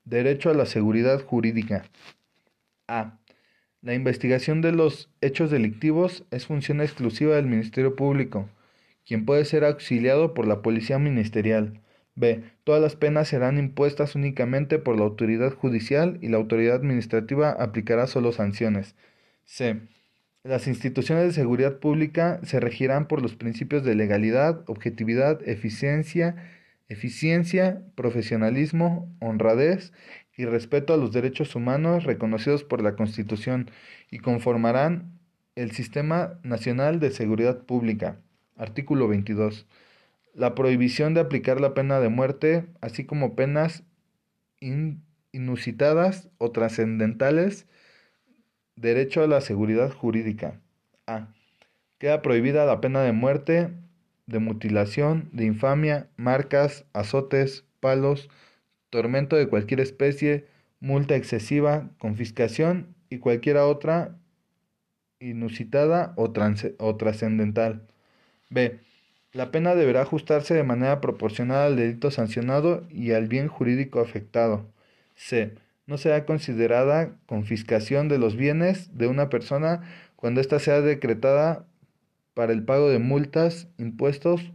Derecho 0.05 0.49
a 0.49 0.53
la 0.53 0.65
seguridad 0.65 1.21
jurídica. 1.23 1.85
A. 2.87 3.19
La 3.81 3.93
investigación 3.93 4.61
de 4.61 4.71
los 4.71 5.09
hechos 5.21 5.51
delictivos 5.51 6.23
es 6.31 6.45
función 6.45 6.79
exclusiva 6.79 7.35
del 7.35 7.47
Ministerio 7.47 7.95
Público, 7.95 8.49
quien 9.05 9.25
puede 9.25 9.45
ser 9.45 9.65
auxiliado 9.65 10.33
por 10.33 10.47
la 10.47 10.61
Policía 10.61 10.99
Ministerial. 10.99 11.81
B. 12.15 12.43
Todas 12.63 12.81
las 12.81 12.95
penas 12.95 13.27
serán 13.27 13.57
impuestas 13.57 14.15
únicamente 14.15 14.79
por 14.79 14.97
la 14.97 15.03
autoridad 15.03 15.53
judicial 15.53 16.17
y 16.21 16.29
la 16.29 16.37
autoridad 16.37 16.75
administrativa 16.75 17.49
aplicará 17.51 18.07
solo 18.07 18.31
sanciones. 18.31 18.95
C. 19.43 19.81
Las 20.43 20.67
instituciones 20.67 21.25
de 21.25 21.31
seguridad 21.31 21.79
pública 21.79 22.39
se 22.43 22.59
regirán 22.59 23.07
por 23.07 23.21
los 23.21 23.35
principios 23.35 23.83
de 23.83 23.95
legalidad, 23.95 24.63
objetividad, 24.67 25.41
eficiencia, 25.47 26.35
eficiencia, 26.89 27.81
profesionalismo, 27.95 29.09
honradez 29.19 29.93
y 30.35 30.45
respeto 30.45 30.93
a 30.93 30.97
los 30.97 31.13
derechos 31.13 31.55
humanos 31.55 32.03
reconocidos 32.03 32.63
por 32.63 32.81
la 32.81 32.95
Constitución 32.95 33.71
y 34.11 34.19
conformarán 34.19 35.17
el 35.55 35.71
Sistema 35.71 36.39
Nacional 36.43 36.99
de 36.99 37.11
Seguridad 37.11 37.59
Pública. 37.63 38.17
Artículo 38.57 39.07
22 39.07 39.65
la 40.33 40.55
prohibición 40.55 41.13
de 41.13 41.21
aplicar 41.21 41.61
la 41.61 41.73
pena 41.73 41.99
de 41.99 42.09
muerte, 42.09 42.65
así 42.81 43.05
como 43.05 43.35
penas 43.35 43.83
inusitadas 45.31 46.29
o 46.37 46.51
trascendentales, 46.51 47.67
derecho 48.75 49.23
a 49.23 49.27
la 49.27 49.41
seguridad 49.41 49.91
jurídica. 49.91 50.59
A. 51.07 51.27
Queda 51.99 52.21
prohibida 52.21 52.65
la 52.65 52.81
pena 52.81 53.01
de 53.01 53.11
muerte, 53.11 53.71
de 54.25 54.39
mutilación, 54.39 55.29
de 55.31 55.45
infamia, 55.45 56.09
marcas, 56.17 56.85
azotes, 56.93 57.65
palos, 57.79 58.29
tormento 58.89 59.35
de 59.35 59.47
cualquier 59.47 59.79
especie, 59.79 60.47
multa 60.79 61.15
excesiva, 61.15 61.89
confiscación 61.97 62.95
y 63.09 63.19
cualquier 63.19 63.57
otra 63.57 64.17
inusitada 65.19 66.13
o, 66.17 66.33
o 66.79 66.95
trascendental. 66.97 67.87
B 68.49 68.79
la 69.33 69.49
pena 69.51 69.73
deberá 69.73 70.03
ajustarse 70.03 70.53
de 70.53 70.63
manera 70.63 71.01
proporcional 71.01 71.65
al 71.65 71.75
delito 71.75 72.11
sancionado 72.11 72.85
y 72.91 73.13
al 73.13 73.27
bien 73.27 73.47
jurídico 73.47 73.99
afectado. 73.99 74.71
C. 75.15 75.55
No 75.85 75.97
será 75.97 76.25
considerada 76.25 77.17
confiscación 77.25 78.07
de 78.07 78.17
los 78.17 78.35
bienes 78.35 78.97
de 78.97 79.07
una 79.07 79.29
persona 79.29 79.81
cuando 80.15 80.39
ésta 80.39 80.59
sea 80.59 80.81
decretada 80.81 81.65
para 82.33 82.53
el 82.53 82.63
pago 82.63 82.89
de 82.89 82.99
multas, 82.99 83.67
impuestos 83.77 84.53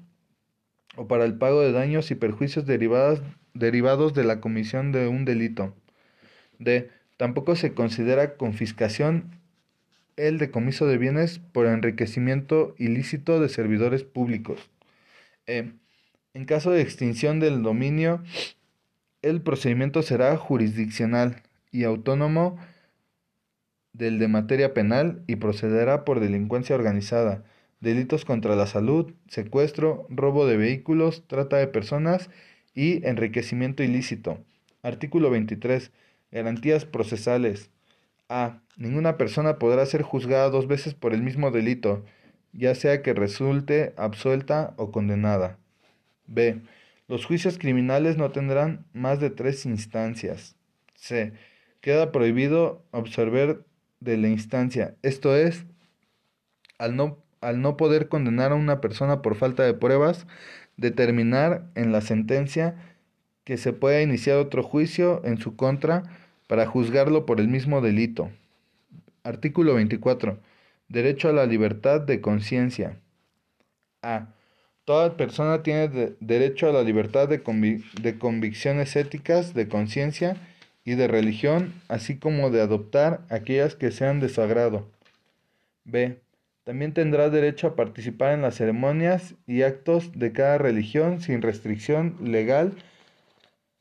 o 0.97 1.07
para 1.07 1.24
el 1.24 1.37
pago 1.37 1.61
de 1.61 1.72
daños 1.72 2.11
y 2.11 2.14
perjuicios 2.14 2.64
derivados 2.66 3.22
de 3.55 4.24
la 4.24 4.41
comisión 4.41 4.91
de 4.93 5.07
un 5.07 5.24
delito. 5.24 5.76
D. 6.59 6.91
Tampoco 7.16 7.57
se 7.57 7.74
considera 7.74 8.37
confiscación 8.37 9.31
el 10.16 10.39
decomiso 10.39 10.87
de 10.87 10.99
bienes 10.99 11.39
por 11.39 11.66
enriquecimiento 11.66 12.74
ilícito 12.79 13.39
de 13.41 13.49
servidores 13.49 14.03
públicos. 14.03 14.70
E. 15.47 15.72
En 16.35 16.45
caso 16.45 16.70
de 16.70 16.81
extinción 16.81 17.39
del 17.39 17.62
dominio 17.62 18.22
el 19.23 19.43
procedimiento 19.43 20.03
será 20.03 20.37
jurisdiccional 20.37 21.43
y 21.71 21.85
autónomo 21.85 22.59
del 23.93 24.19
de 24.19 24.29
materia 24.29 24.75
penal 24.75 25.23
y 25.27 25.37
procederá 25.37 26.05
por 26.05 26.21
delincuencia 26.21 26.77
organizada, 26.77 27.45
delitos 27.81 28.25
contra 28.25 28.55
la 28.55 28.66
salud, 28.66 29.12
secuestro, 29.29 30.07
robo 30.09 30.47
de 30.47 30.57
vehículos, 30.57 31.25
trata 31.27 31.57
de 31.57 31.66
personas 31.66 32.31
y 32.75 33.05
enriquecimiento 33.07 33.83
ilícito. 33.83 34.39
Artículo 34.83 35.31
23. 35.31 35.91
Garantías 36.31 36.85
procesales. 36.85 37.71
A. 38.29 38.61
Ninguna 38.77 39.16
persona 39.16 39.59
podrá 39.59 39.85
ser 39.87 40.03
juzgada 40.03 40.51
dos 40.51 40.69
veces 40.69 40.95
por 40.95 41.12
el 41.12 41.23
mismo 41.23 41.51
delito, 41.51 42.05
ya 42.53 42.75
sea 42.75 43.03
que 43.03 43.14
resulte 43.14 43.95
absuelta 43.97 44.75
o 44.77 44.93
condenada. 44.93 45.59
B. 46.27 46.61
Los 47.09 47.25
juicios 47.25 47.59
criminales 47.59 48.19
no 48.19 48.31
tendrán 48.31 48.85
más 48.93 49.19
de 49.19 49.31
tres 49.31 49.65
instancias. 49.65 50.57
C. 50.95 51.33
Queda 51.81 52.13
prohibido 52.13 52.85
observar 52.91 53.65
de 54.01 54.17
la 54.19 54.29
instancia, 54.29 54.95
esto 55.03 55.35
es, 55.35 55.65
al 56.79 56.97
no, 56.97 57.25
al 57.41 57.63
no 57.63 57.77
poder 57.77 58.09
condenar 58.09 58.53
a 58.53 58.57
una 58.57 58.81
persona 58.81 59.23
por 59.23 59.37
falta 59.37 59.65
de 59.65 59.75
pruebas, 59.75 60.27
determinar 60.77 61.71
en 61.75 61.93
la 61.93 62.01
sentencia 62.01 62.77
que 63.45 63.57
se 63.57 63.73
pueda 63.73 64.03
iniciar 64.03 64.37
otro 64.37 64.63
juicio 64.63 65.23
en 65.25 65.39
su 65.39 65.57
contra 65.57 66.03
para 66.47 66.67
juzgarlo 66.67 67.27
por 67.27 67.41
el 67.41 67.49
mismo 67.49 67.81
delito. 67.81 68.31
Artículo 69.25 69.75
24. 69.75 70.39
Derecho 70.89 71.29
a 71.29 71.33
la 71.33 71.47
libertad 71.47 72.03
de 72.03 72.21
conciencia. 72.21 73.01
A. 74.03 74.35
Toda 74.89 75.18
persona 75.18 75.62
tiene 75.62 76.16
derecho 76.18 76.66
a 76.66 76.72
la 76.72 76.82
libertad 76.82 77.28
de, 77.28 77.43
de 78.01 78.18
convicciones 78.18 78.97
éticas, 78.97 79.53
de 79.53 79.68
conciencia 79.68 80.39
y 80.82 80.95
de 80.95 81.07
religión, 81.09 81.74
así 81.89 82.16
como 82.16 82.49
de 82.49 82.62
adoptar 82.62 83.20
aquellas 83.28 83.74
que 83.74 83.91
sean 83.91 84.18
de 84.18 84.30
su 84.30 84.41
agrado. 84.41 84.89
B. 85.84 86.22
También 86.64 86.95
tendrá 86.95 87.28
derecho 87.28 87.66
a 87.66 87.76
participar 87.76 88.32
en 88.32 88.41
las 88.41 88.55
ceremonias 88.55 89.34
y 89.47 89.61
actos 89.61 90.18
de 90.18 90.32
cada 90.32 90.57
religión 90.57 91.20
sin 91.20 91.43
restricción 91.43 92.16
legal 92.22 92.72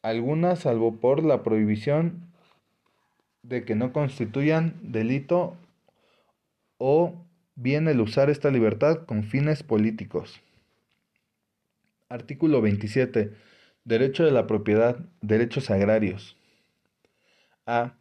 alguna, 0.02 0.58
salvo 0.58 0.98
por 0.98 1.24
la 1.24 1.42
prohibición 1.42 2.34
de 3.44 3.64
que 3.64 3.76
no 3.76 3.94
constituyan 3.94 4.74
delito 4.82 5.56
o 6.78 7.14
bien 7.56 7.88
el 7.88 8.02
usar 8.02 8.30
esta 8.30 8.52
libertad 8.52 9.06
con 9.06 9.24
fines 9.24 9.64
políticos. 9.64 10.42
Artículo 12.10 12.62
27. 12.62 13.34
Derecho 13.84 14.24
de 14.24 14.32
la 14.32 14.48
propiedad, 14.48 14.98
derechos 15.20 15.70
agrarios. 15.70 16.38
A. 17.66 17.98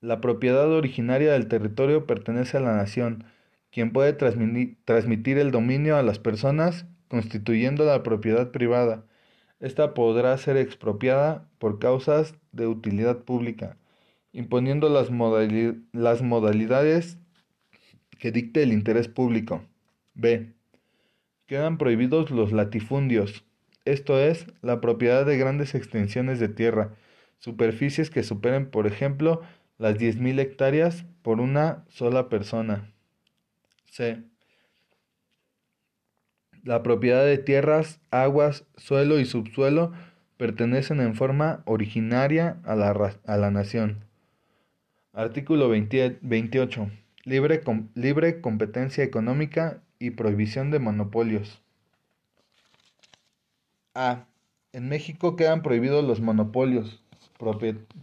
La 0.00 0.22
propiedad 0.22 0.72
originaria 0.72 1.32
del 1.32 1.48
territorio 1.48 2.06
pertenece 2.06 2.56
a 2.56 2.60
la 2.60 2.74
nación, 2.74 3.24
quien 3.70 3.92
puede 3.92 4.14
transmitir 4.14 5.36
el 5.36 5.50
dominio 5.50 5.98
a 5.98 6.02
las 6.02 6.18
personas, 6.18 6.86
constituyendo 7.08 7.84
la 7.84 8.02
propiedad 8.02 8.52
privada. 8.52 9.04
Esta 9.60 9.92
podrá 9.92 10.34
ser 10.38 10.56
expropiada 10.56 11.46
por 11.58 11.78
causas 11.78 12.34
de 12.52 12.66
utilidad 12.66 13.18
pública, 13.18 13.76
imponiendo 14.32 14.88
las, 14.88 15.10
modalidades 15.10 17.18
que 18.18 18.32
dicte 18.32 18.62
el 18.62 18.72
interés 18.72 19.08
público. 19.08 19.62
B. 20.14 20.54
Quedan 21.52 21.76
prohibidos 21.76 22.30
los 22.30 22.50
latifundios, 22.50 23.44
esto 23.84 24.18
es, 24.18 24.46
la 24.62 24.80
propiedad 24.80 25.26
de 25.26 25.36
grandes 25.36 25.74
extensiones 25.74 26.40
de 26.40 26.48
tierra, 26.48 26.94
superficies 27.40 28.08
que 28.08 28.22
superen, 28.22 28.70
por 28.70 28.86
ejemplo, 28.86 29.42
las 29.76 29.98
10.000 29.98 30.40
hectáreas 30.40 31.04
por 31.20 31.42
una 31.42 31.84
sola 31.90 32.30
persona. 32.30 32.90
C. 33.84 34.22
La 36.64 36.82
propiedad 36.82 37.26
de 37.26 37.36
tierras, 37.36 38.00
aguas, 38.10 38.64
suelo 38.78 39.20
y 39.20 39.26
subsuelo 39.26 39.92
pertenecen 40.38 41.00
en 41.00 41.14
forma 41.14 41.64
originaria 41.66 42.62
a 42.64 42.74
la, 42.76 43.14
a 43.26 43.36
la 43.36 43.50
nación. 43.50 44.06
Artículo 45.12 45.68
28. 45.68 46.90
Libre, 47.24 47.60
libre 47.94 48.40
competencia 48.40 49.04
económica 49.04 49.82
y 50.02 50.10
prohibición 50.10 50.72
de 50.72 50.80
monopolios. 50.80 51.62
A. 53.94 54.26
En 54.72 54.88
México 54.88 55.36
quedan 55.36 55.62
prohibidos 55.62 56.02
los 56.02 56.20
monopolios, 56.20 57.00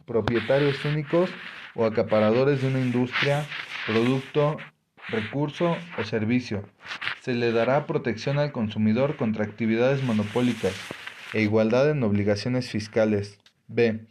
propietarios 0.06 0.86
únicos 0.86 1.30
o 1.76 1.84
acaparadores 1.84 2.62
de 2.62 2.70
una 2.70 2.80
industria, 2.80 3.46
producto, 3.86 4.56
recurso 5.10 5.76
o 5.98 6.04
servicio. 6.06 6.64
Se 7.20 7.34
le 7.34 7.52
dará 7.52 7.86
protección 7.86 8.38
al 8.38 8.54
consumidor 8.54 9.18
contra 9.18 9.44
actividades 9.44 10.02
monopólicas 10.02 10.74
e 11.34 11.42
igualdad 11.42 11.92
en 11.92 12.02
obligaciones 12.04 12.70
fiscales. 12.70 13.40
B. 13.68 14.08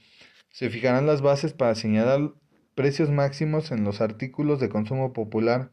Se 0.51 0.69
fijarán 0.69 1.07
las 1.07 1.23
bases 1.23 1.55
para 1.55 1.75
señalar 1.75 2.33
precios 2.75 3.09
máximos 3.09 3.73
en 3.73 3.85
los 3.85 4.03
artículos 4.03 4.61
de 4.61 4.69
consumo 4.69 5.15
popular. 5.15 5.71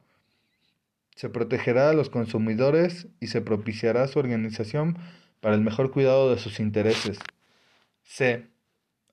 Se 1.16 1.30
protegerá 1.30 1.90
a 1.90 1.94
los 1.94 2.10
consumidores 2.10 3.08
y 3.20 3.28
se 3.28 3.42
propiciará 3.42 4.08
su 4.08 4.20
organización 4.20 4.98
para 5.40 5.56
el 5.56 5.62
mejor 5.62 5.92
cuidado 5.92 6.30
de 6.30 6.40
sus 6.40 6.60
intereses. 6.60 7.20
C. 8.04 8.48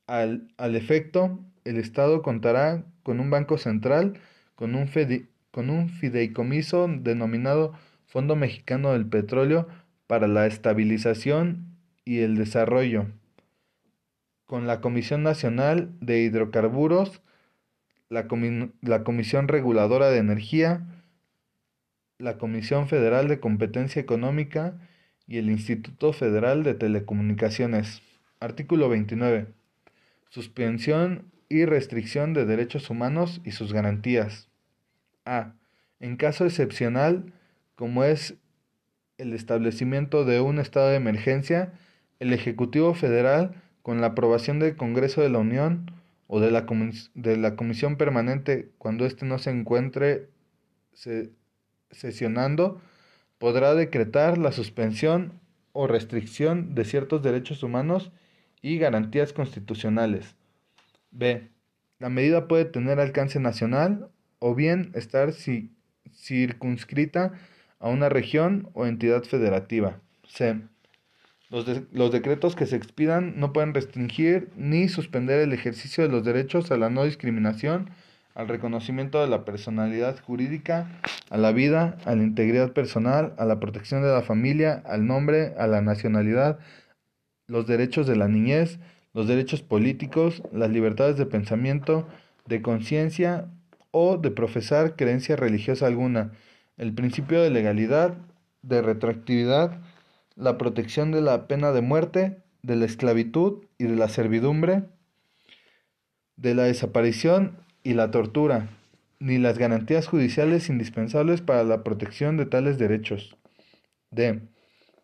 Al, 0.06 0.48
efecto, 0.58 1.38
el 1.64 1.78
Estado 1.78 2.22
contará 2.22 2.84
con 3.02 3.20
un 3.20 3.30
banco 3.30 3.56
central, 3.56 4.20
con 4.54 4.74
un, 4.74 5.88
fideicomiso 5.88 6.88
denominado 6.88 7.72
Fondo 8.06 8.36
Mexicano 8.36 8.92
del 8.92 9.06
Petróleo 9.06 9.68
para 10.06 10.26
la 10.26 10.46
Estabilización 10.46 11.78
y 12.04 12.20
el 12.20 12.36
Desarrollo, 12.36 13.06
con 14.44 14.66
la 14.66 14.80
Comisión 14.80 15.22
Nacional 15.22 15.92
de 16.00 16.20
Hidrocarburos, 16.20 17.22
la 18.10 18.26
Comisión 19.04 19.48
Reguladora 19.48 20.10
de 20.10 20.18
Energía, 20.18 20.86
la 22.22 22.38
Comisión 22.38 22.86
Federal 22.86 23.26
de 23.26 23.40
Competencia 23.40 24.00
Económica 24.00 24.78
y 25.26 25.38
el 25.38 25.50
Instituto 25.50 26.12
Federal 26.12 26.62
de 26.62 26.74
Telecomunicaciones. 26.74 28.00
Artículo 28.38 28.88
29. 28.88 29.48
Suspensión 30.28 31.32
y 31.48 31.64
restricción 31.64 32.32
de 32.32 32.46
derechos 32.46 32.90
humanos 32.90 33.40
y 33.44 33.50
sus 33.50 33.72
garantías. 33.72 34.48
A. 35.24 35.54
En 35.98 36.16
caso 36.16 36.46
excepcional, 36.46 37.32
como 37.74 38.04
es 38.04 38.36
el 39.18 39.32
establecimiento 39.32 40.24
de 40.24 40.40
un 40.40 40.60
estado 40.60 40.90
de 40.90 40.96
emergencia, 40.96 41.72
el 42.20 42.32
Ejecutivo 42.32 42.94
Federal, 42.94 43.60
con 43.82 44.00
la 44.00 44.08
aprobación 44.08 44.60
del 44.60 44.76
Congreso 44.76 45.22
de 45.22 45.28
la 45.28 45.38
Unión 45.38 45.90
o 46.28 46.38
de 46.38 46.52
la, 46.52 46.66
de 47.14 47.36
la 47.36 47.56
Comisión 47.56 47.96
Permanente 47.96 48.70
cuando 48.78 49.06
éste 49.06 49.26
no 49.26 49.38
se 49.38 49.50
encuentre 49.50 50.28
sesionando, 51.92 52.80
podrá 53.38 53.74
decretar 53.74 54.38
la 54.38 54.52
suspensión 54.52 55.40
o 55.72 55.86
restricción 55.86 56.74
de 56.74 56.84
ciertos 56.84 57.22
derechos 57.22 57.62
humanos 57.62 58.10
y 58.60 58.78
garantías 58.78 59.32
constitucionales. 59.32 60.34
B. 61.10 61.48
La 61.98 62.08
medida 62.08 62.48
puede 62.48 62.64
tener 62.64 62.98
alcance 63.00 63.38
nacional 63.40 64.08
o 64.38 64.54
bien 64.54 64.90
estar 64.94 65.32
circunscrita 66.12 67.32
a 67.78 67.88
una 67.88 68.08
región 68.08 68.70
o 68.74 68.86
entidad 68.86 69.22
federativa. 69.24 70.00
C. 70.26 70.60
Los, 71.50 71.66
los, 71.92 72.10
decretos 72.10 72.56
que 72.56 72.66
se 72.66 72.76
expidan 72.76 73.38
no 73.38 73.52
pueden 73.52 73.74
restringir 73.74 74.50
ni 74.56 74.88
suspender 74.88 75.40
el 75.40 75.52
ejercicio 75.52 76.02
de 76.02 76.10
los 76.10 76.24
derechos 76.24 76.70
a 76.70 76.78
la 76.78 76.88
no 76.88 77.04
discriminación, 77.04 77.90
al 78.34 78.48
reconocimiento 78.48 79.20
de 79.20 79.28
la 79.28 79.44
personalidad 79.44 80.18
jurídica, 80.20 80.90
a 81.30 81.36
la 81.36 81.52
vida, 81.52 81.98
a 82.04 82.14
la 82.14 82.22
integridad 82.22 82.72
personal, 82.72 83.34
a 83.38 83.44
la 83.44 83.60
protección 83.60 84.02
de 84.02 84.12
la 84.12 84.22
familia, 84.22 84.82
al 84.86 85.06
nombre, 85.06 85.54
a 85.58 85.66
la 85.66 85.82
nacionalidad, 85.82 86.58
los 87.46 87.66
derechos 87.66 88.06
de 88.06 88.16
la 88.16 88.28
niñez, 88.28 88.78
los 89.12 89.28
derechos 89.28 89.62
políticos, 89.62 90.42
las 90.52 90.70
libertades 90.70 91.16
de 91.16 91.26
pensamiento, 91.26 92.06
de 92.46 92.62
conciencia 92.62 93.48
o 93.90 94.16
de 94.16 94.30
profesar 94.30 94.96
creencia 94.96 95.36
religiosa 95.36 95.86
alguna, 95.86 96.32
el 96.78 96.94
principio 96.94 97.42
de 97.42 97.50
legalidad, 97.50 98.14
de 98.62 98.80
retroactividad, 98.80 99.80
la 100.34 100.56
protección 100.56 101.12
de 101.12 101.20
la 101.20 101.46
pena 101.46 101.72
de 101.72 101.82
muerte, 101.82 102.38
de 102.62 102.76
la 102.76 102.86
esclavitud 102.86 103.64
y 103.76 103.84
de 103.84 103.96
la 103.96 104.08
servidumbre, 104.08 104.84
de 106.36 106.54
la 106.54 106.64
desaparición 106.64 107.61
y 107.82 107.94
la 107.94 108.10
tortura, 108.10 108.68
ni 109.18 109.38
las 109.38 109.58
garantías 109.58 110.06
judiciales 110.06 110.68
indispensables 110.68 111.40
para 111.40 111.64
la 111.64 111.82
protección 111.84 112.36
de 112.36 112.46
tales 112.46 112.78
derechos. 112.78 113.36
D. 114.10 114.40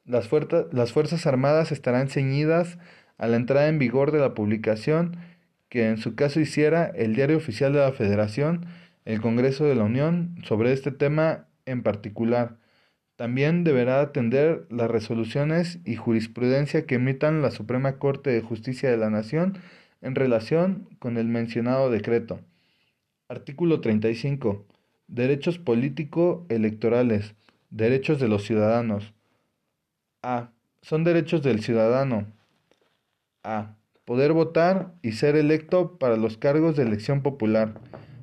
Las, 0.04 0.28
las 0.72 0.92
Fuerzas 0.92 1.26
Armadas 1.26 1.72
estarán 1.72 2.08
ceñidas 2.08 2.78
a 3.16 3.26
la 3.26 3.36
entrada 3.36 3.68
en 3.68 3.78
vigor 3.78 4.12
de 4.12 4.20
la 4.20 4.34
publicación 4.34 5.16
que 5.68 5.88
en 5.88 5.98
su 5.98 6.14
caso 6.14 6.40
hiciera 6.40 6.86
el 6.86 7.14
Diario 7.14 7.36
Oficial 7.36 7.72
de 7.72 7.80
la 7.80 7.92
Federación, 7.92 8.66
el 9.04 9.20
Congreso 9.20 9.64
de 9.64 9.74
la 9.74 9.84
Unión, 9.84 10.36
sobre 10.44 10.72
este 10.72 10.90
tema 10.90 11.46
en 11.66 11.82
particular. 11.82 12.56
También 13.16 13.64
deberá 13.64 14.00
atender 14.00 14.66
las 14.70 14.90
resoluciones 14.90 15.80
y 15.84 15.96
jurisprudencia 15.96 16.86
que 16.86 16.94
emitan 16.94 17.42
la 17.42 17.50
Suprema 17.50 17.98
Corte 17.98 18.30
de 18.30 18.40
Justicia 18.40 18.90
de 18.90 18.96
la 18.96 19.10
Nación 19.10 19.58
en 20.00 20.14
relación 20.14 20.88
con 20.98 21.16
el 21.18 21.26
mencionado 21.26 21.90
decreto. 21.90 22.40
Artículo 23.30 23.82
35. 23.82 24.64
Derechos 25.06 25.58
político-electorales. 25.58 27.34
Derechos 27.68 28.18
de 28.20 28.26
los 28.26 28.44
ciudadanos. 28.44 29.12
A. 30.22 30.52
Son 30.80 31.04
derechos 31.04 31.42
del 31.42 31.62
ciudadano. 31.62 32.26
A. 33.44 33.76
Poder 34.06 34.32
votar 34.32 34.94
y 35.02 35.12
ser 35.12 35.36
electo 35.36 35.98
para 35.98 36.16
los 36.16 36.38
cargos 36.38 36.74
de 36.74 36.84
elección 36.84 37.22
popular. 37.22 37.74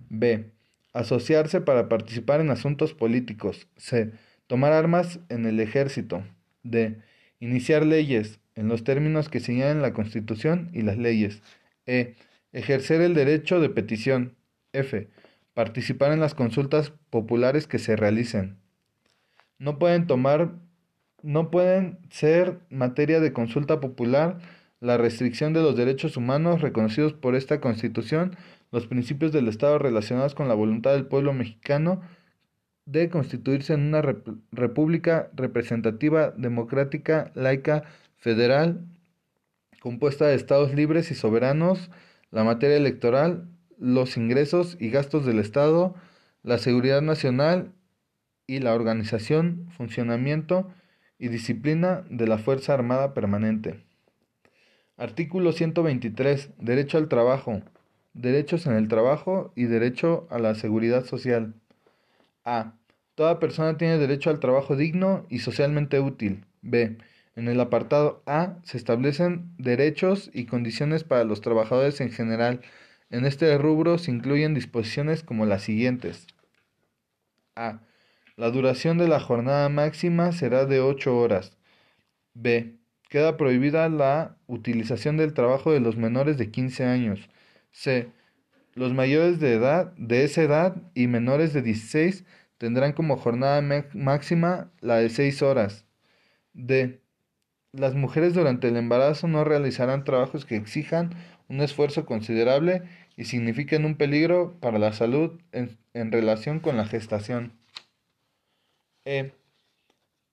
B. 0.10 0.49
Asociarse 0.91 1.62
para 1.62 1.88
participar 1.88 2.41
en 2.41 2.49
asuntos 2.49 2.95
políticos. 2.95 3.68
C. 3.78 4.12
Tomar 4.47 4.74
armas 4.74 5.20
en 5.30 5.45
el 5.45 5.60
ejército. 5.60 6.24
D. 6.64 6.97
Iniciar 7.39 7.86
leyes 7.86 8.39
en 8.56 8.70
los 8.70 8.84
términos 8.84 9.30
que 9.30 9.39
señalan 9.39 9.84
la 9.84 9.93
Constitución 9.93 10.72
y 10.74 10.82
las 10.82 10.97
leyes. 10.97 11.43
E. 11.86 12.16
Ejercer 12.53 13.01
el 13.01 13.14
derecho 13.14 13.60
de 13.60 13.70
petición. 13.70 14.36
F. 14.76 15.09
Participar 15.53 16.11
en 16.11 16.19
las 16.19 16.36
consultas 16.36 16.91
populares 17.09 17.67
que 17.67 17.80
se 17.80 17.95
realicen. 17.95 18.57
No 19.57 19.80
pueden 19.80 20.07
tomar 20.07 20.55
no 21.26 21.49
pueden 21.49 21.97
ser 22.11 22.59
materia 22.69 23.19
de 23.19 23.34
consulta 23.34 23.80
popular 23.80 24.38
la 24.80 24.97
restricción 24.97 25.53
de 25.53 25.61
los 25.63 25.76
derechos 25.76 26.17
humanos 26.17 26.61
reconocidos 26.61 27.13
por 27.13 27.34
esta 27.36 27.59
Constitución, 27.59 28.38
los 28.71 28.86
principios 28.86 29.32
del 29.32 29.47
Estado 29.47 29.80
relacionados 29.80 30.36
con 30.36 30.47
la 30.47 30.53
voluntad 30.53 30.93
del 30.93 31.07
pueblo 31.07 31.34
mexicano 31.34 32.01
de 32.86 33.09
constituirse 33.09 33.73
en 33.73 33.82
una 33.88 34.03
república 34.51 35.32
representativa, 35.34 36.30
democrática, 36.30 37.32
laica, 37.34 37.86
federal, 38.17 38.86
compuesta 39.80 40.28
de 40.28 40.36
estados 40.36 40.76
libres 40.76 41.09
y 41.09 41.15
soberanos, 41.15 41.89
la 42.30 42.43
materia 42.43 42.78
electoral, 42.78 43.47
los 43.78 44.17
ingresos 44.17 44.78
y 44.80 44.89
gastos 44.89 45.26
del 45.26 45.39
Estado, 45.39 45.95
la 46.43 46.57
seguridad 46.57 47.01
nacional 47.01 47.71
y 48.47 48.59
la 48.59 48.73
organización, 48.73 49.67
funcionamiento 49.76 50.71
y 51.17 51.30
disciplina 51.30 52.03
de 52.09 52.28
la 52.28 52.38
Fuerza 52.38 52.73
Armada 52.73 53.13
Permanente. 53.13 53.84
Artículo 54.97 55.51
123. 55.51 56.51
Derecho 56.57 56.97
al 56.97 57.09
trabajo. 57.09 57.61
Derechos 58.13 58.65
en 58.65 58.73
el 58.76 58.88
trabajo 58.88 59.51
y 59.55 59.65
derecho 59.65 60.26
a 60.30 60.39
la 60.39 60.55
seguridad 60.55 61.03
social. 61.03 61.53
A. 62.45 62.76
Toda 63.15 63.39
persona 63.39 63.78
tiene 63.78 63.97
derecho 63.97 64.30
al 64.30 64.39
trabajo 64.39 64.76
digno 64.76 65.26
y 65.30 65.39
socialmente 65.39 65.99
útil. 65.99 66.45
B. 66.61 66.97
En 67.36 67.49
el 67.49 67.59
apartado 67.59 68.23
A 68.26 68.55
se 68.63 68.78
establecen 68.78 69.51
derechos 69.57 70.30
y 70.34 70.45
condiciones 70.45 71.03
para 71.03 71.26
los 71.26 71.41
trabajadores 71.41 71.99
en 71.99 72.11
general. 72.11 72.61
En 73.16 73.24
este 73.24 73.57
rubro 73.57 73.97
se 73.97 74.11
incluyen 74.11 74.53
disposiciones 74.53 75.24
como 75.24 75.45
las 75.45 75.63
siguientes. 75.63 76.28
A. 77.55 77.80
La 78.36 78.51
duración 78.51 78.97
de 78.97 79.07
la 79.07 79.22
jornada 79.22 79.70
máxima 79.70 80.34
será 80.34 80.66
de 80.66 80.82
8 80.82 81.18
horas. 81.18 81.55
B. 82.34 82.76
Queda 83.07 83.38
prohibida 83.38 83.88
la 83.88 84.36
utilización 84.47 85.16
del 85.16 85.34
trabajo 85.34 85.72
de 85.72 85.80
los 85.80 85.95
menores 85.95 86.38
de 86.38 86.51
15 86.51 86.84
años. 86.84 87.30
C. 87.72 88.09
Los 88.74 88.93
mayores 88.93 89.39
de 89.39 89.53
edad, 89.53 89.93
de 89.95 90.26
esa 90.26 90.41
edad 90.41 90.76
y 90.93 91.07
menores 91.07 91.53
de 91.53 91.61
16 91.61 92.26
tendrán 92.57 92.91
como 92.91 93.16
jornada 93.16 93.61
máxima 93.93 94.74
la 94.82 94.97
de 94.97 95.09
6 95.09 95.41
horas. 95.41 95.86
D. 96.51 96.99
Las 97.72 97.95
mujeres 97.95 98.34
durante 98.34 98.68
el 98.68 98.76
embarazo 98.76 99.30
no 99.30 99.45
realizarán 99.45 100.03
trabajos 100.03 100.43
que 100.43 100.57
exijan 100.57 101.16
un 101.47 101.61
esfuerzo 101.61 102.05
considerable 102.05 102.84
y 103.18 103.26
signifiquen 103.26 103.86
un 103.86 103.95
peligro 103.95 104.57
para 104.59 104.80
la 104.80 104.93
salud 104.93 105.39
en, 105.51 105.78
en 105.93 106.11
relación 106.11 106.59
con 106.59 106.78
la 106.78 106.86
gestación. 106.86 107.53
E. 109.05 109.34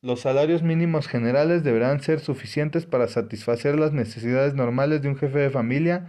Los 0.01 0.21
salarios 0.21 0.63
mínimos 0.63 1.07
generales 1.07 1.63
deberán 1.63 2.01
ser 2.01 2.19
suficientes 2.19 2.87
para 2.87 3.07
satisfacer 3.07 3.79
las 3.79 3.93
necesidades 3.93 4.55
normales 4.55 5.01
de 5.01 5.09
un 5.09 5.17
jefe 5.17 5.39
de 5.39 5.51
familia 5.51 6.09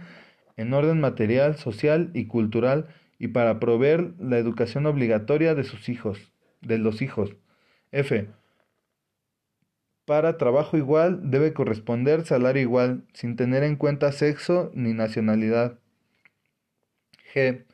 en 0.56 0.72
orden 0.72 1.00
material, 1.00 1.56
social 1.56 2.10
y 2.12 2.26
cultural 2.26 2.88
y 3.18 3.28
para 3.28 3.60
proveer 3.60 4.14
la 4.18 4.38
educación 4.38 4.86
obligatoria 4.86 5.54
de 5.54 5.64
sus 5.64 5.88
hijos, 5.88 6.32
de 6.60 6.78
los 6.78 7.02
hijos. 7.02 7.36
F. 7.92 8.28
Para 10.04 10.36
trabajo 10.36 10.76
igual 10.76 11.30
debe 11.30 11.52
corresponder 11.52 12.24
salario 12.24 12.62
igual, 12.62 13.04
sin 13.14 13.36
tener 13.36 13.62
en 13.62 13.76
cuenta 13.76 14.12
sexo 14.12 14.70
ni 14.74 14.92
nacionalidad. 14.92 15.78
G. 17.34 17.64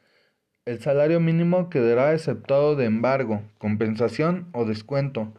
El 0.65 0.81
salario 0.81 1.21
mínimo 1.21 1.69
quedará 1.69 2.15
exceptuado 2.15 2.77
de 2.77 2.87
embargo, 2.87 3.43
compensación 3.59 4.49
o 4.53 4.65
descuento. 4.65 5.35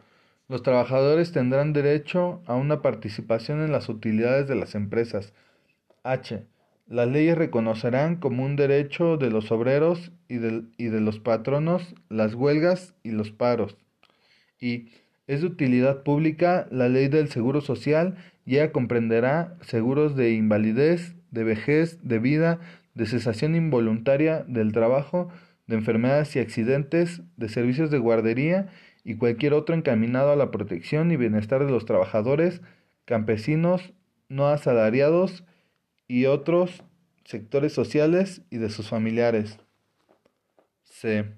Los 0.48 0.62
trabajadores 0.62 1.32
tendrán 1.32 1.72
derecho 1.72 2.42
a 2.46 2.54
una 2.54 2.82
participación 2.82 3.62
en 3.62 3.72
las 3.72 3.88
utilidades 3.88 4.46
de 4.46 4.54
las 4.54 4.74
empresas. 4.74 5.32
H. 6.04 6.44
Las 6.86 7.08
leyes 7.08 7.38
reconocerán 7.38 8.16
como 8.16 8.44
un 8.44 8.56
derecho 8.56 9.16
de 9.16 9.30
los 9.30 9.50
obreros 9.50 10.12
y 10.28 10.38
de, 10.38 10.64
y 10.76 10.86
de 10.86 11.00
los 11.00 11.18
patronos 11.18 11.94
las 12.08 12.34
huelgas 12.34 12.94
y 13.02 13.12
los 13.12 13.30
paros. 13.30 13.76
Y 14.60 14.90
es 15.26 15.40
de 15.40 15.46
utilidad 15.46 16.02
pública 16.02 16.66
la 16.70 16.88
ley 16.88 17.08
del 17.08 17.28
seguro 17.28 17.60
social 17.60 18.16
y 18.44 18.56
ella 18.56 18.72
comprenderá 18.72 19.56
seguros 19.62 20.16
de 20.16 20.32
invalidez, 20.32 21.14
de 21.30 21.44
vejez, 21.44 21.98
de 22.02 22.18
vida, 22.18 22.60
de 22.94 23.06
cesación 23.06 23.54
involuntaria 23.54 24.44
del 24.46 24.72
trabajo, 24.72 25.28
de 25.66 25.76
enfermedades 25.76 26.34
y 26.36 26.40
accidentes, 26.40 27.22
de 27.36 27.48
servicios 27.48 27.90
de 27.90 27.98
guardería 27.98 28.68
y 29.04 29.16
cualquier 29.16 29.54
otro 29.54 29.74
encaminado 29.74 30.32
a 30.32 30.36
la 30.36 30.50
protección 30.50 31.10
y 31.10 31.16
bienestar 31.16 31.64
de 31.64 31.70
los 31.70 31.86
trabajadores, 31.86 32.60
campesinos, 33.04 33.92
no 34.28 34.48
asalariados 34.48 35.44
y 36.08 36.26
otros 36.26 36.82
sectores 37.24 37.72
sociales 37.72 38.42
y 38.50 38.58
de 38.58 38.70
sus 38.70 38.88
familiares. 38.88 39.58
C. 40.84 41.32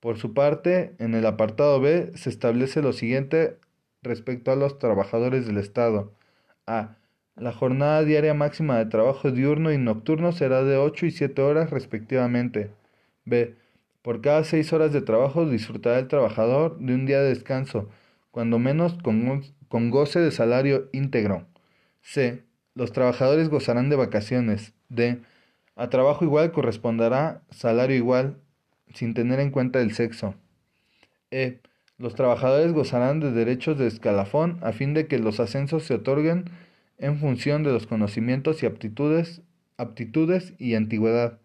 Por 0.00 0.18
su 0.18 0.34
parte, 0.34 0.94
en 0.98 1.14
el 1.14 1.26
apartado 1.26 1.80
B 1.80 2.12
se 2.14 2.28
establece 2.28 2.82
lo 2.82 2.92
siguiente 2.92 3.58
respecto 4.02 4.52
a 4.52 4.56
los 4.56 4.78
trabajadores 4.78 5.46
del 5.46 5.56
Estado. 5.56 6.12
A. 6.66 6.96
La 7.36 7.52
jornada 7.52 8.04
diaria 8.04 8.32
máxima 8.32 8.78
de 8.78 8.86
trabajo 8.86 9.32
diurno 9.32 9.72
y 9.72 9.78
nocturno 9.78 10.30
será 10.30 10.62
de 10.62 10.76
8 10.76 11.06
y 11.06 11.10
7 11.10 11.42
horas 11.42 11.70
respectivamente. 11.70 12.70
B. 13.24 13.56
Por 14.02 14.20
cada 14.20 14.44
6 14.44 14.72
horas 14.72 14.92
de 14.92 15.02
trabajo 15.02 15.44
disfrutará 15.44 15.98
el 15.98 16.06
trabajador 16.06 16.78
de 16.78 16.94
un 16.94 17.06
día 17.06 17.20
de 17.20 17.30
descanso, 17.30 17.88
cuando 18.30 18.60
menos 18.60 18.96
con, 19.02 19.90
goce 19.90 20.20
de 20.20 20.30
salario 20.30 20.88
íntegro. 20.92 21.46
C. 22.02 22.44
Los 22.74 22.92
trabajadores 22.92 23.48
gozarán 23.48 23.90
de 23.90 23.96
vacaciones. 23.96 24.72
D. 24.88 25.20
A 25.74 25.90
trabajo 25.90 26.24
igual 26.24 26.52
corresponderá 26.52 27.42
salario 27.50 27.96
igual, 27.96 28.36
sin 28.94 29.12
tener 29.12 29.40
en 29.40 29.50
cuenta 29.50 29.80
el 29.80 29.92
sexo. 29.92 30.36
E. 31.32 31.58
Los 31.98 32.14
trabajadores 32.14 32.72
gozarán 32.72 33.18
de 33.18 33.32
derechos 33.32 33.76
de 33.76 33.88
escalafón 33.88 34.58
a 34.62 34.70
fin 34.72 34.94
de 34.94 35.08
que 35.08 35.18
los 35.18 35.40
ascensos 35.40 35.82
se 35.82 35.94
otorguen 35.94 36.44
en 36.98 37.18
función 37.18 37.62
de 37.62 37.72
los 37.72 37.86
conocimientos 37.86 38.62
y 38.62 38.66
aptitudes, 38.66 39.42
aptitudes 39.76 40.54
y 40.58 40.74
antigüedad. 40.74 41.38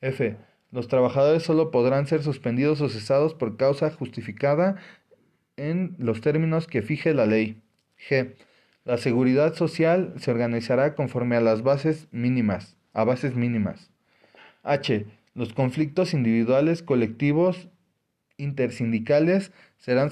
F. 0.00 0.36
Los 0.70 0.88
trabajadores 0.88 1.42
solo 1.42 1.70
podrán 1.70 2.06
ser 2.06 2.22
suspendidos 2.22 2.80
o 2.80 2.88
cesados 2.88 3.34
por 3.34 3.56
causa 3.56 3.90
justificada 3.90 4.76
en 5.56 5.94
los 5.98 6.20
términos 6.20 6.66
que 6.66 6.82
fije 6.82 7.14
la 7.14 7.26
ley. 7.26 7.60
G. 8.08 8.34
La 8.84 8.96
seguridad 8.96 9.54
social 9.54 10.14
se 10.16 10.30
organizará 10.30 10.94
conforme 10.94 11.36
a 11.36 11.40
las 11.40 11.62
bases 11.62 12.08
mínimas, 12.10 12.76
a 12.92 13.04
bases 13.04 13.36
mínimas. 13.36 13.90
H. 14.62 15.06
Los 15.34 15.52
conflictos 15.52 16.14
individuales, 16.14 16.82
colectivos, 16.82 17.68
intersindicales 18.42 19.52
serán 19.78 20.10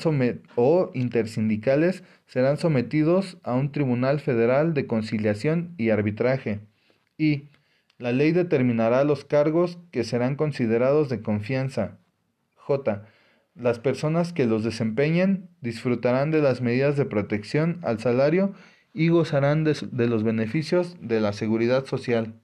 o 0.57 0.91
intersindicales 0.95 2.03
serán 2.27 2.57
sometidos 2.57 3.39
a 3.43 3.55
un 3.55 3.73
tribunal 3.73 4.21
federal 4.21 4.75
de 4.75 4.87
conciliación 4.87 5.75
y 5.79 5.91
arbitraje. 5.91 6.61
Y 7.19 7.49
la 7.99 8.13
ley 8.13 8.33
determinará 8.33 9.05
los 9.05 9.25
cargos 9.25 9.79
que 9.91 10.05
serán 10.05 10.37
considerados 10.37 11.09
de 11.09 11.23
confianza. 11.23 11.99
J. 12.57 13.07
Las 13.55 13.79
personas 13.79 14.33
que 14.33 14.47
los 14.47 14.65
desempeñen 14.65 15.51
disfrutarán 15.61 16.31
de 16.31 16.41
las 16.41 16.61
medidas 16.63 16.97
de 16.97 17.05
protección 17.05 17.79
al 17.83 17.99
salario 17.99 18.55
y 18.95 19.09
gozarán 19.09 19.65
de, 19.65 19.77
de 19.93 20.07
los 20.07 20.23
beneficios 20.23 20.97
de 21.01 21.21
la 21.21 21.33
seguridad 21.33 21.85
social. 21.85 22.35